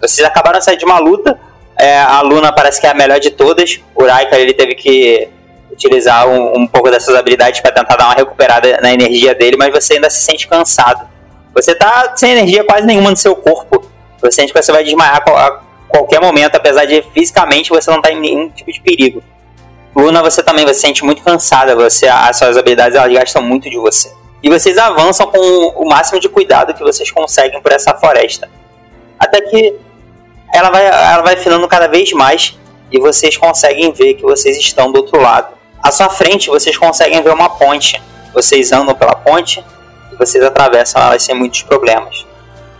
Vocês 0.00 0.26
acabaram 0.26 0.58
de 0.58 0.64
sair 0.64 0.76
de 0.76 0.84
uma 0.84 0.98
luta. 0.98 1.38
é, 1.78 1.98
a 1.98 2.20
Luna 2.22 2.52
parece 2.52 2.80
que 2.80 2.86
é 2.86 2.90
a 2.90 2.94
melhor 2.94 3.20
de 3.20 3.30
todas. 3.30 3.80
O 3.94 4.04
Raika 4.04 4.38
ele 4.38 4.54
teve 4.54 4.74
que 4.74 5.28
utilizar 5.70 6.26
um, 6.26 6.60
um 6.60 6.66
pouco 6.66 6.90
dessas 6.90 7.14
habilidades 7.14 7.60
para 7.60 7.70
tentar 7.70 7.96
dar 7.96 8.06
uma 8.06 8.14
recuperada 8.14 8.80
na 8.80 8.92
energia 8.92 9.34
dele, 9.34 9.56
mas 9.56 9.70
você 9.70 9.94
ainda 9.94 10.10
se 10.10 10.22
sente 10.22 10.48
cansado. 10.48 11.06
Você 11.54 11.74
tá 11.74 12.14
sem 12.16 12.32
energia 12.32 12.64
quase 12.64 12.86
nenhuma 12.86 13.10
no 13.10 13.16
seu 13.16 13.36
corpo. 13.36 13.84
Você 14.20 14.32
sente 14.32 14.52
que 14.52 14.60
você 14.60 14.72
vai 14.72 14.82
desmaiar 14.82 15.22
a, 15.26 15.60
qualquer 15.88 16.20
momento, 16.20 16.56
apesar 16.56 16.84
de 16.84 17.02
fisicamente 17.14 17.70
você 17.70 17.90
não 17.90 17.98
estar 17.98 18.12
em 18.12 18.20
nenhum 18.20 18.48
tipo 18.50 18.72
de 18.72 18.80
perigo. 18.80 19.22
Luna, 19.96 20.22
você 20.22 20.42
também 20.42 20.64
você 20.64 20.74
se 20.74 20.80
sente 20.80 21.04
muito 21.04 21.22
cansada, 21.22 21.74
você, 21.74 22.06
as 22.06 22.36
suas 22.36 22.56
habilidades 22.56 22.96
elas 22.96 23.12
gastam 23.12 23.42
muito 23.42 23.68
de 23.68 23.78
você. 23.78 24.12
E 24.42 24.48
vocês 24.48 24.78
avançam 24.78 25.26
com 25.26 25.38
o 25.38 25.88
máximo 25.88 26.20
de 26.20 26.28
cuidado 26.28 26.74
que 26.74 26.82
vocês 26.82 27.10
conseguem 27.10 27.60
por 27.60 27.72
essa 27.72 27.94
floresta. 27.94 28.48
Até 29.18 29.40
que 29.40 29.74
ela 30.54 30.70
vai, 30.70 30.86
ela 30.86 31.22
vai 31.22 31.34
afinando 31.34 31.66
cada 31.66 31.88
vez 31.88 32.12
mais 32.12 32.56
e 32.90 32.98
vocês 32.98 33.36
conseguem 33.36 33.92
ver 33.92 34.14
que 34.14 34.22
vocês 34.22 34.56
estão 34.56 34.90
do 34.92 34.98
outro 34.98 35.20
lado. 35.20 35.54
À 35.82 35.90
sua 35.90 36.08
frente, 36.08 36.48
vocês 36.48 36.76
conseguem 36.76 37.22
ver 37.22 37.32
uma 37.32 37.50
ponte. 37.50 38.00
Vocês 38.32 38.72
andam 38.72 38.94
pela 38.94 39.14
ponte 39.14 39.64
e 40.12 40.16
vocês 40.16 40.42
atravessam 40.42 41.02
ela 41.02 41.18
sem 41.18 41.34
muitos 41.34 41.62
problemas. 41.62 42.26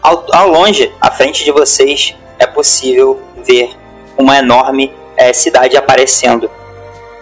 Ao, 0.01 0.25
ao 0.33 0.49
longe, 0.49 0.93
à 1.01 1.11
frente 1.11 1.45
de 1.45 1.51
vocês, 1.51 2.15
é 2.39 2.47
possível 2.47 3.21
ver 3.37 3.71
uma 4.17 4.39
enorme 4.39 4.93
eh, 5.17 5.33
cidade 5.33 5.77
aparecendo. 5.77 6.51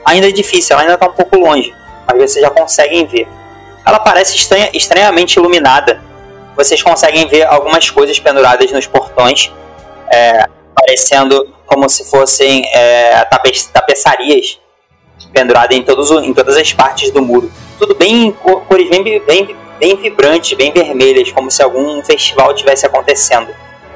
Ainda 0.05 0.29
é 0.29 0.33
difícil, 0.33 0.75
ela 0.75 0.83
ainda 0.83 0.95
está 0.95 1.07
um 1.07 1.13
pouco 1.13 1.37
longe, 1.37 1.75
mas 2.07 2.17
vocês 2.17 2.45
já 2.45 2.51
conseguem 2.51 3.07
ver. 3.07 3.27
Ela 3.87 4.01
parece 4.01 4.37
estranha, 4.37 4.69
estranhamente 4.73 5.39
iluminada. 5.39 6.03
Vocês 6.57 6.83
conseguem 6.83 7.27
ver 7.29 7.45
algumas 7.47 7.89
coisas 7.89 8.19
penduradas 8.19 8.73
nos 8.73 8.87
portões, 8.87 9.53
é, 10.13 10.47
parecendo 10.75 11.55
como 11.67 11.89
se 11.89 12.09
fossem 12.11 12.65
é, 12.75 13.25
tape, 13.25 13.53
tapeçarias 13.73 14.59
penduradas 15.33 15.77
em, 15.77 15.83
todos, 15.83 16.11
em 16.11 16.33
todas 16.33 16.57
as 16.57 16.73
partes 16.73 17.11
do 17.11 17.23
muro. 17.23 17.51
Tudo 17.79 17.95
bem 17.95 18.27
em 18.27 18.33
cor- 18.33 18.63
cores 18.63 18.89
bem, 18.89 19.03
bem, 19.21 19.57
bem 19.79 19.97
vibrantes, 19.97 20.57
bem 20.57 20.73
vermelhas, 20.73 21.31
como 21.31 21.51
se 21.51 21.63
algum 21.63 22.03
festival 22.03 22.55
tivesse 22.55 22.87
acontecendo. 22.87 23.55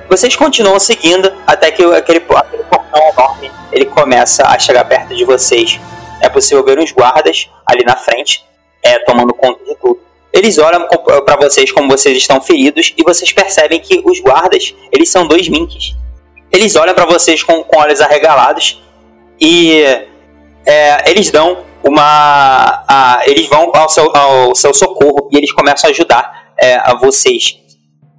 Vocês 0.08 0.36
continuam 0.36 0.78
seguindo 0.78 1.32
até 1.46 1.70
que 1.70 1.82
aquele, 1.82 2.18
aquele 2.18 2.64
portão 2.64 3.00
enorme 3.12 3.50
ele 3.72 3.86
começa 3.86 4.46
a 4.46 4.58
chegar 4.58 4.84
perto 4.84 5.14
de 5.14 5.24
vocês. 5.24 5.80
É 6.20 6.28
possível 6.28 6.64
ver 6.64 6.78
uns 6.78 6.92
guardas 6.92 7.48
ali 7.64 7.84
na 7.84 7.96
frente, 7.96 8.44
é, 8.82 8.98
tomando 9.00 9.32
conta 9.34 9.62
de 9.64 9.74
tudo. 9.76 10.00
Eles 10.32 10.58
olham 10.58 10.86
para 11.24 11.36
vocês 11.36 11.72
como 11.72 11.88
vocês 11.88 12.16
estão 12.16 12.40
feridos 12.40 12.94
e 12.96 13.02
vocês 13.02 13.32
percebem 13.32 13.80
que 13.80 14.00
os 14.04 14.20
guardas 14.20 14.74
eles 14.92 15.08
são 15.10 15.26
dois 15.26 15.48
minks. 15.48 15.94
Eles 16.52 16.76
olham 16.76 16.94
para 16.94 17.04
vocês 17.06 17.42
com, 17.42 17.62
com 17.64 17.78
olhos 17.78 18.00
arregalados 18.00 18.80
e 19.40 19.82
é, 20.66 21.10
eles 21.10 21.30
dão 21.30 21.64
uma. 21.82 22.84
a- 22.88 23.22
eles 23.26 23.48
vão 23.48 23.70
ao 23.74 23.88
seu, 23.88 24.14
ao 24.14 24.54
seu 24.54 24.72
socorro 24.74 25.28
e 25.32 25.36
eles 25.36 25.52
começam 25.52 25.88
a 25.88 25.92
ajudar 25.92 26.52
é, 26.58 26.74
a 26.76 26.94
vocês 26.94 27.58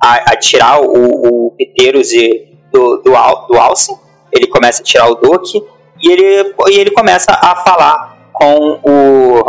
a, 0.01 0.31
a 0.33 0.35
tirar 0.35 0.81
o, 0.81 1.47
o 1.47 1.51
Piteiros 1.51 2.11
e 2.11 2.49
do, 2.71 2.97
do, 2.97 3.15
al- 3.15 3.47
do 3.47 3.57
alce. 3.57 3.95
Ele 4.31 4.47
começa 4.47 4.81
a 4.81 4.85
tirar 4.85 5.07
o 5.09 5.15
Doki 5.15 5.61
e 6.01 6.11
ele, 6.11 6.55
e 6.69 6.79
ele 6.79 6.91
começa 6.91 7.31
a 7.31 7.55
falar 7.57 8.17
com 8.33 8.79
o 8.83 9.43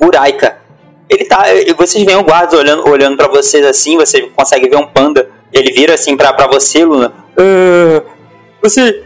Uraika. 0.00 0.56
Ele 1.08 1.24
tá. 1.24 1.52
e 1.52 1.72
Vocês 1.74 2.04
veem 2.04 2.16
o 2.16 2.22
guarda 2.24 2.56
olhando, 2.56 2.88
olhando 2.88 3.16
para 3.16 3.28
vocês 3.28 3.64
assim, 3.64 3.96
você 3.96 4.22
consegue 4.22 4.68
ver 4.68 4.76
um 4.76 4.86
panda. 4.86 5.28
Ele 5.52 5.72
vira 5.72 5.94
assim 5.94 6.16
pra, 6.16 6.32
pra 6.32 6.46
você, 6.46 6.84
Luna. 6.84 7.12
"Ah, 7.36 8.02
você. 8.62 9.04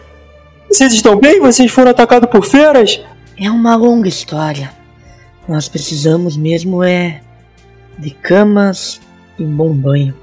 Vocês 0.71 0.93
estão 0.93 1.17
bem? 1.17 1.41
Vocês 1.41 1.71
foram 1.71 1.91
atacados 1.91 2.29
por 2.31 2.45
feras? 2.45 3.01
É 3.41 3.51
uma 3.51 3.75
longa 3.77 4.09
história. 4.09 4.73
Nós 5.49 5.69
precisamos 5.69 6.37
mesmo 6.37 6.83
é 6.83 7.21
de 7.99 8.11
camas 8.11 9.01
e 9.39 9.45
um 9.45 9.51
bom 9.57 9.73
banho. 9.73 10.15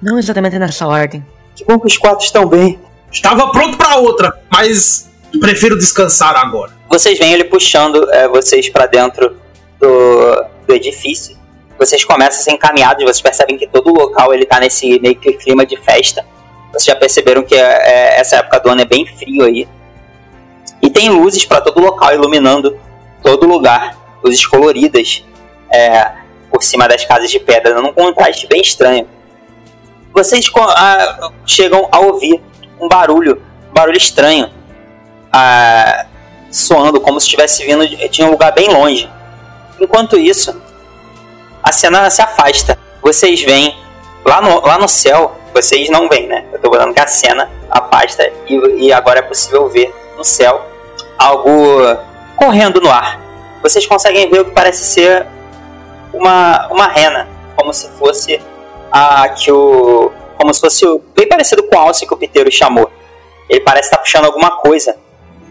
Não 0.00 0.18
exatamente 0.18 0.58
nessa 0.58 0.86
ordem. 0.86 1.24
Que 1.54 1.64
bom 1.64 1.78
que 1.78 1.86
os 1.86 1.98
quatro 1.98 2.24
estão 2.24 2.46
bem. 2.46 2.78
Estava 3.10 3.50
pronto 3.50 3.76
pra 3.76 3.96
outra, 3.96 4.32
mas 4.50 5.10
prefiro 5.40 5.76
descansar 5.78 6.36
agora. 6.36 6.72
Vocês 6.88 7.18
veem 7.18 7.32
ele 7.32 7.44
puxando 7.44 8.08
é, 8.12 8.28
vocês 8.28 8.68
pra 8.68 8.86
dentro 8.86 9.36
do, 9.80 10.44
do 10.66 10.74
edifício. 10.74 11.36
Vocês 11.78 12.04
começam 12.04 12.40
a 12.40 12.42
ser 12.42 12.52
encaminhados, 12.52 13.04
vocês 13.04 13.20
percebem 13.20 13.56
que 13.56 13.66
todo 13.66 13.90
o 13.90 13.94
local 13.94 14.34
ele 14.34 14.44
tá 14.44 14.58
nesse 14.58 14.98
meio 15.00 15.16
que 15.16 15.32
clima 15.34 15.64
de 15.64 15.76
festa. 15.76 16.24
Vocês 16.72 16.84
já 16.84 16.96
perceberam 16.96 17.42
que 17.42 17.54
é, 17.54 17.60
é, 17.60 18.20
essa 18.20 18.36
época 18.36 18.60
do 18.60 18.70
ano 18.70 18.82
é 18.82 18.84
bem 18.84 19.06
frio 19.06 19.44
aí. 19.44 19.68
E 20.82 20.90
tem 20.90 21.08
luzes 21.08 21.44
para 21.44 21.60
todo 21.60 21.80
local 21.80 22.12
iluminando 22.12 22.78
todo 23.22 23.46
lugar. 23.46 23.96
Luzes 24.22 24.44
coloridas 24.46 25.24
é, 25.72 26.12
por 26.50 26.62
cima 26.62 26.88
das 26.88 27.04
casas 27.04 27.30
de 27.30 27.38
pedra, 27.38 27.74
dando 27.74 27.88
um 27.88 27.92
contraste 27.92 28.46
bem 28.46 28.60
estranho. 28.60 29.06
Vocês 30.12 30.50
ah, 30.56 31.30
chegam 31.46 31.88
a 31.92 32.00
ouvir 32.00 32.42
um 32.80 32.88
barulho, 32.88 33.40
um 33.70 33.72
barulho 33.72 33.96
estranho, 33.96 34.50
ah, 35.32 36.06
soando 36.50 37.00
como 37.00 37.20
se 37.20 37.26
estivesse 37.26 37.64
vindo 37.64 37.86
de, 37.86 38.08
de 38.08 38.22
um 38.24 38.30
lugar 38.30 38.52
bem 38.52 38.68
longe. 38.68 39.08
Enquanto 39.80 40.18
isso, 40.18 40.60
a 41.62 41.72
cena 41.72 42.08
se 42.10 42.22
afasta. 42.22 42.78
Vocês 43.02 43.42
veem 43.42 43.76
lá 44.24 44.40
no, 44.40 44.60
lá 44.60 44.78
no 44.78 44.88
céu, 44.88 45.36
vocês 45.54 45.88
não 45.88 46.08
veem, 46.08 46.26
né? 46.26 46.44
Eu 46.52 46.58
tô 46.58 46.70
falando 46.70 46.92
que 46.92 47.00
a 47.00 47.06
cena 47.06 47.50
afasta 47.70 48.30
e, 48.46 48.86
e 48.86 48.92
agora 48.92 49.20
é 49.20 49.22
possível 49.22 49.68
ver 49.68 49.94
no 50.16 50.24
céu 50.24 50.66
algo 51.18 51.50
correndo 52.36 52.80
no 52.80 52.90
ar. 52.90 53.20
vocês 53.62 53.84
conseguem 53.86 54.30
ver 54.30 54.40
o 54.40 54.44
que 54.44 54.52
parece 54.52 54.84
ser 54.84 55.26
uma, 56.12 56.68
uma 56.68 56.86
rena, 56.86 57.28
como 57.56 57.72
se 57.72 57.88
fosse 57.98 58.40
a 58.90 59.28
que 59.30 59.50
o. 59.50 60.12
como 60.36 60.54
se 60.54 60.60
fosse 60.60 60.84
bem 61.14 61.28
parecido 61.28 61.62
com 61.64 61.76
o 61.76 61.78
alce 61.78 62.06
que 62.06 62.14
o 62.14 62.16
Piteiro 62.16 62.50
chamou. 62.50 62.90
Ele 63.48 63.60
parece 63.60 63.88
estar 63.88 63.98
puxando 63.98 64.26
alguma 64.26 64.52
coisa. 64.52 64.96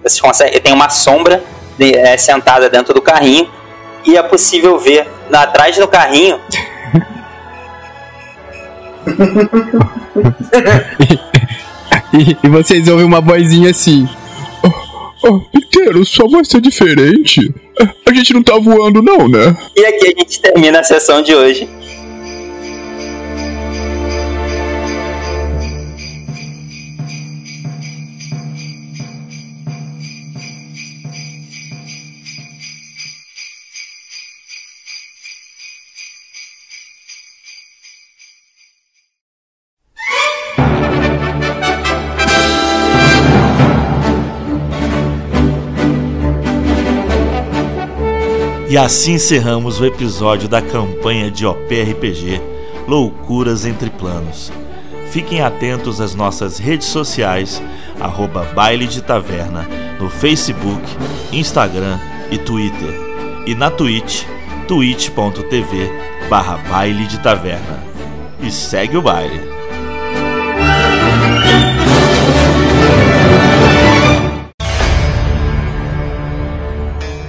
Vocês 0.01 0.21
conseguem, 0.21 0.61
tem 0.61 0.73
uma 0.73 0.89
sombra 0.89 1.43
de, 1.77 1.95
é, 1.95 2.17
sentada 2.17 2.69
dentro 2.69 2.93
do 2.93 3.01
carrinho 3.01 3.51
e 4.07 4.17
é 4.17 4.23
possível 4.23 4.79
ver 4.79 5.07
na, 5.29 5.43
atrás 5.43 5.77
do 5.77 5.87
carrinho 5.87 6.39
e, 12.13 12.37
e 12.43 12.49
vocês 12.49 12.87
ouvem 12.87 13.05
uma 13.05 13.21
vozinha 13.21 13.71
assim. 13.71 14.07
Oh, 15.23 15.39
Piteiro, 15.39 16.05
sua 16.05 16.29
voz 16.29 16.53
é 16.53 16.59
diferente. 16.59 17.53
A 18.05 18.13
gente 18.13 18.33
não 18.33 18.43
tá 18.43 18.57
voando, 18.57 19.01
não, 19.01 19.27
né? 19.27 19.55
E 19.75 19.85
aqui 19.85 20.13
a 20.15 20.19
gente 20.19 20.41
termina 20.41 20.79
a 20.79 20.83
sessão 20.83 21.21
de 21.21 21.33
hoje. 21.33 21.69
E 48.69 48.77
assim 48.77 49.13
encerramos 49.13 49.79
o 49.79 49.85
episódio 49.85 50.49
da 50.49 50.61
campanha 50.61 51.31
de 51.31 51.45
OPRPG 51.45 52.41
Loucuras 52.85 53.65
Entre 53.65 53.89
Planos. 53.89 54.51
Fiquem 55.09 55.41
atentos 55.41 56.01
às 56.01 56.13
nossas 56.13 56.57
redes 56.57 56.87
sociais, 56.87 57.63
arroba 57.97 58.43
Baile 58.53 58.85
de 58.85 59.01
Taverna, 59.01 59.65
no 59.97 60.09
Facebook, 60.09 60.81
Instagram 61.31 61.97
e 62.29 62.37
Twitter. 62.37 62.93
E 63.45 63.55
na 63.55 63.71
Twitch, 63.71 64.25
twitch.tv 64.67 65.89
barra 66.29 66.57
Baile 66.69 67.05
de 67.07 67.19
Taverna. 67.19 67.81
E 68.41 68.51
segue 68.51 68.97
o 68.97 69.01
baile. 69.01 69.56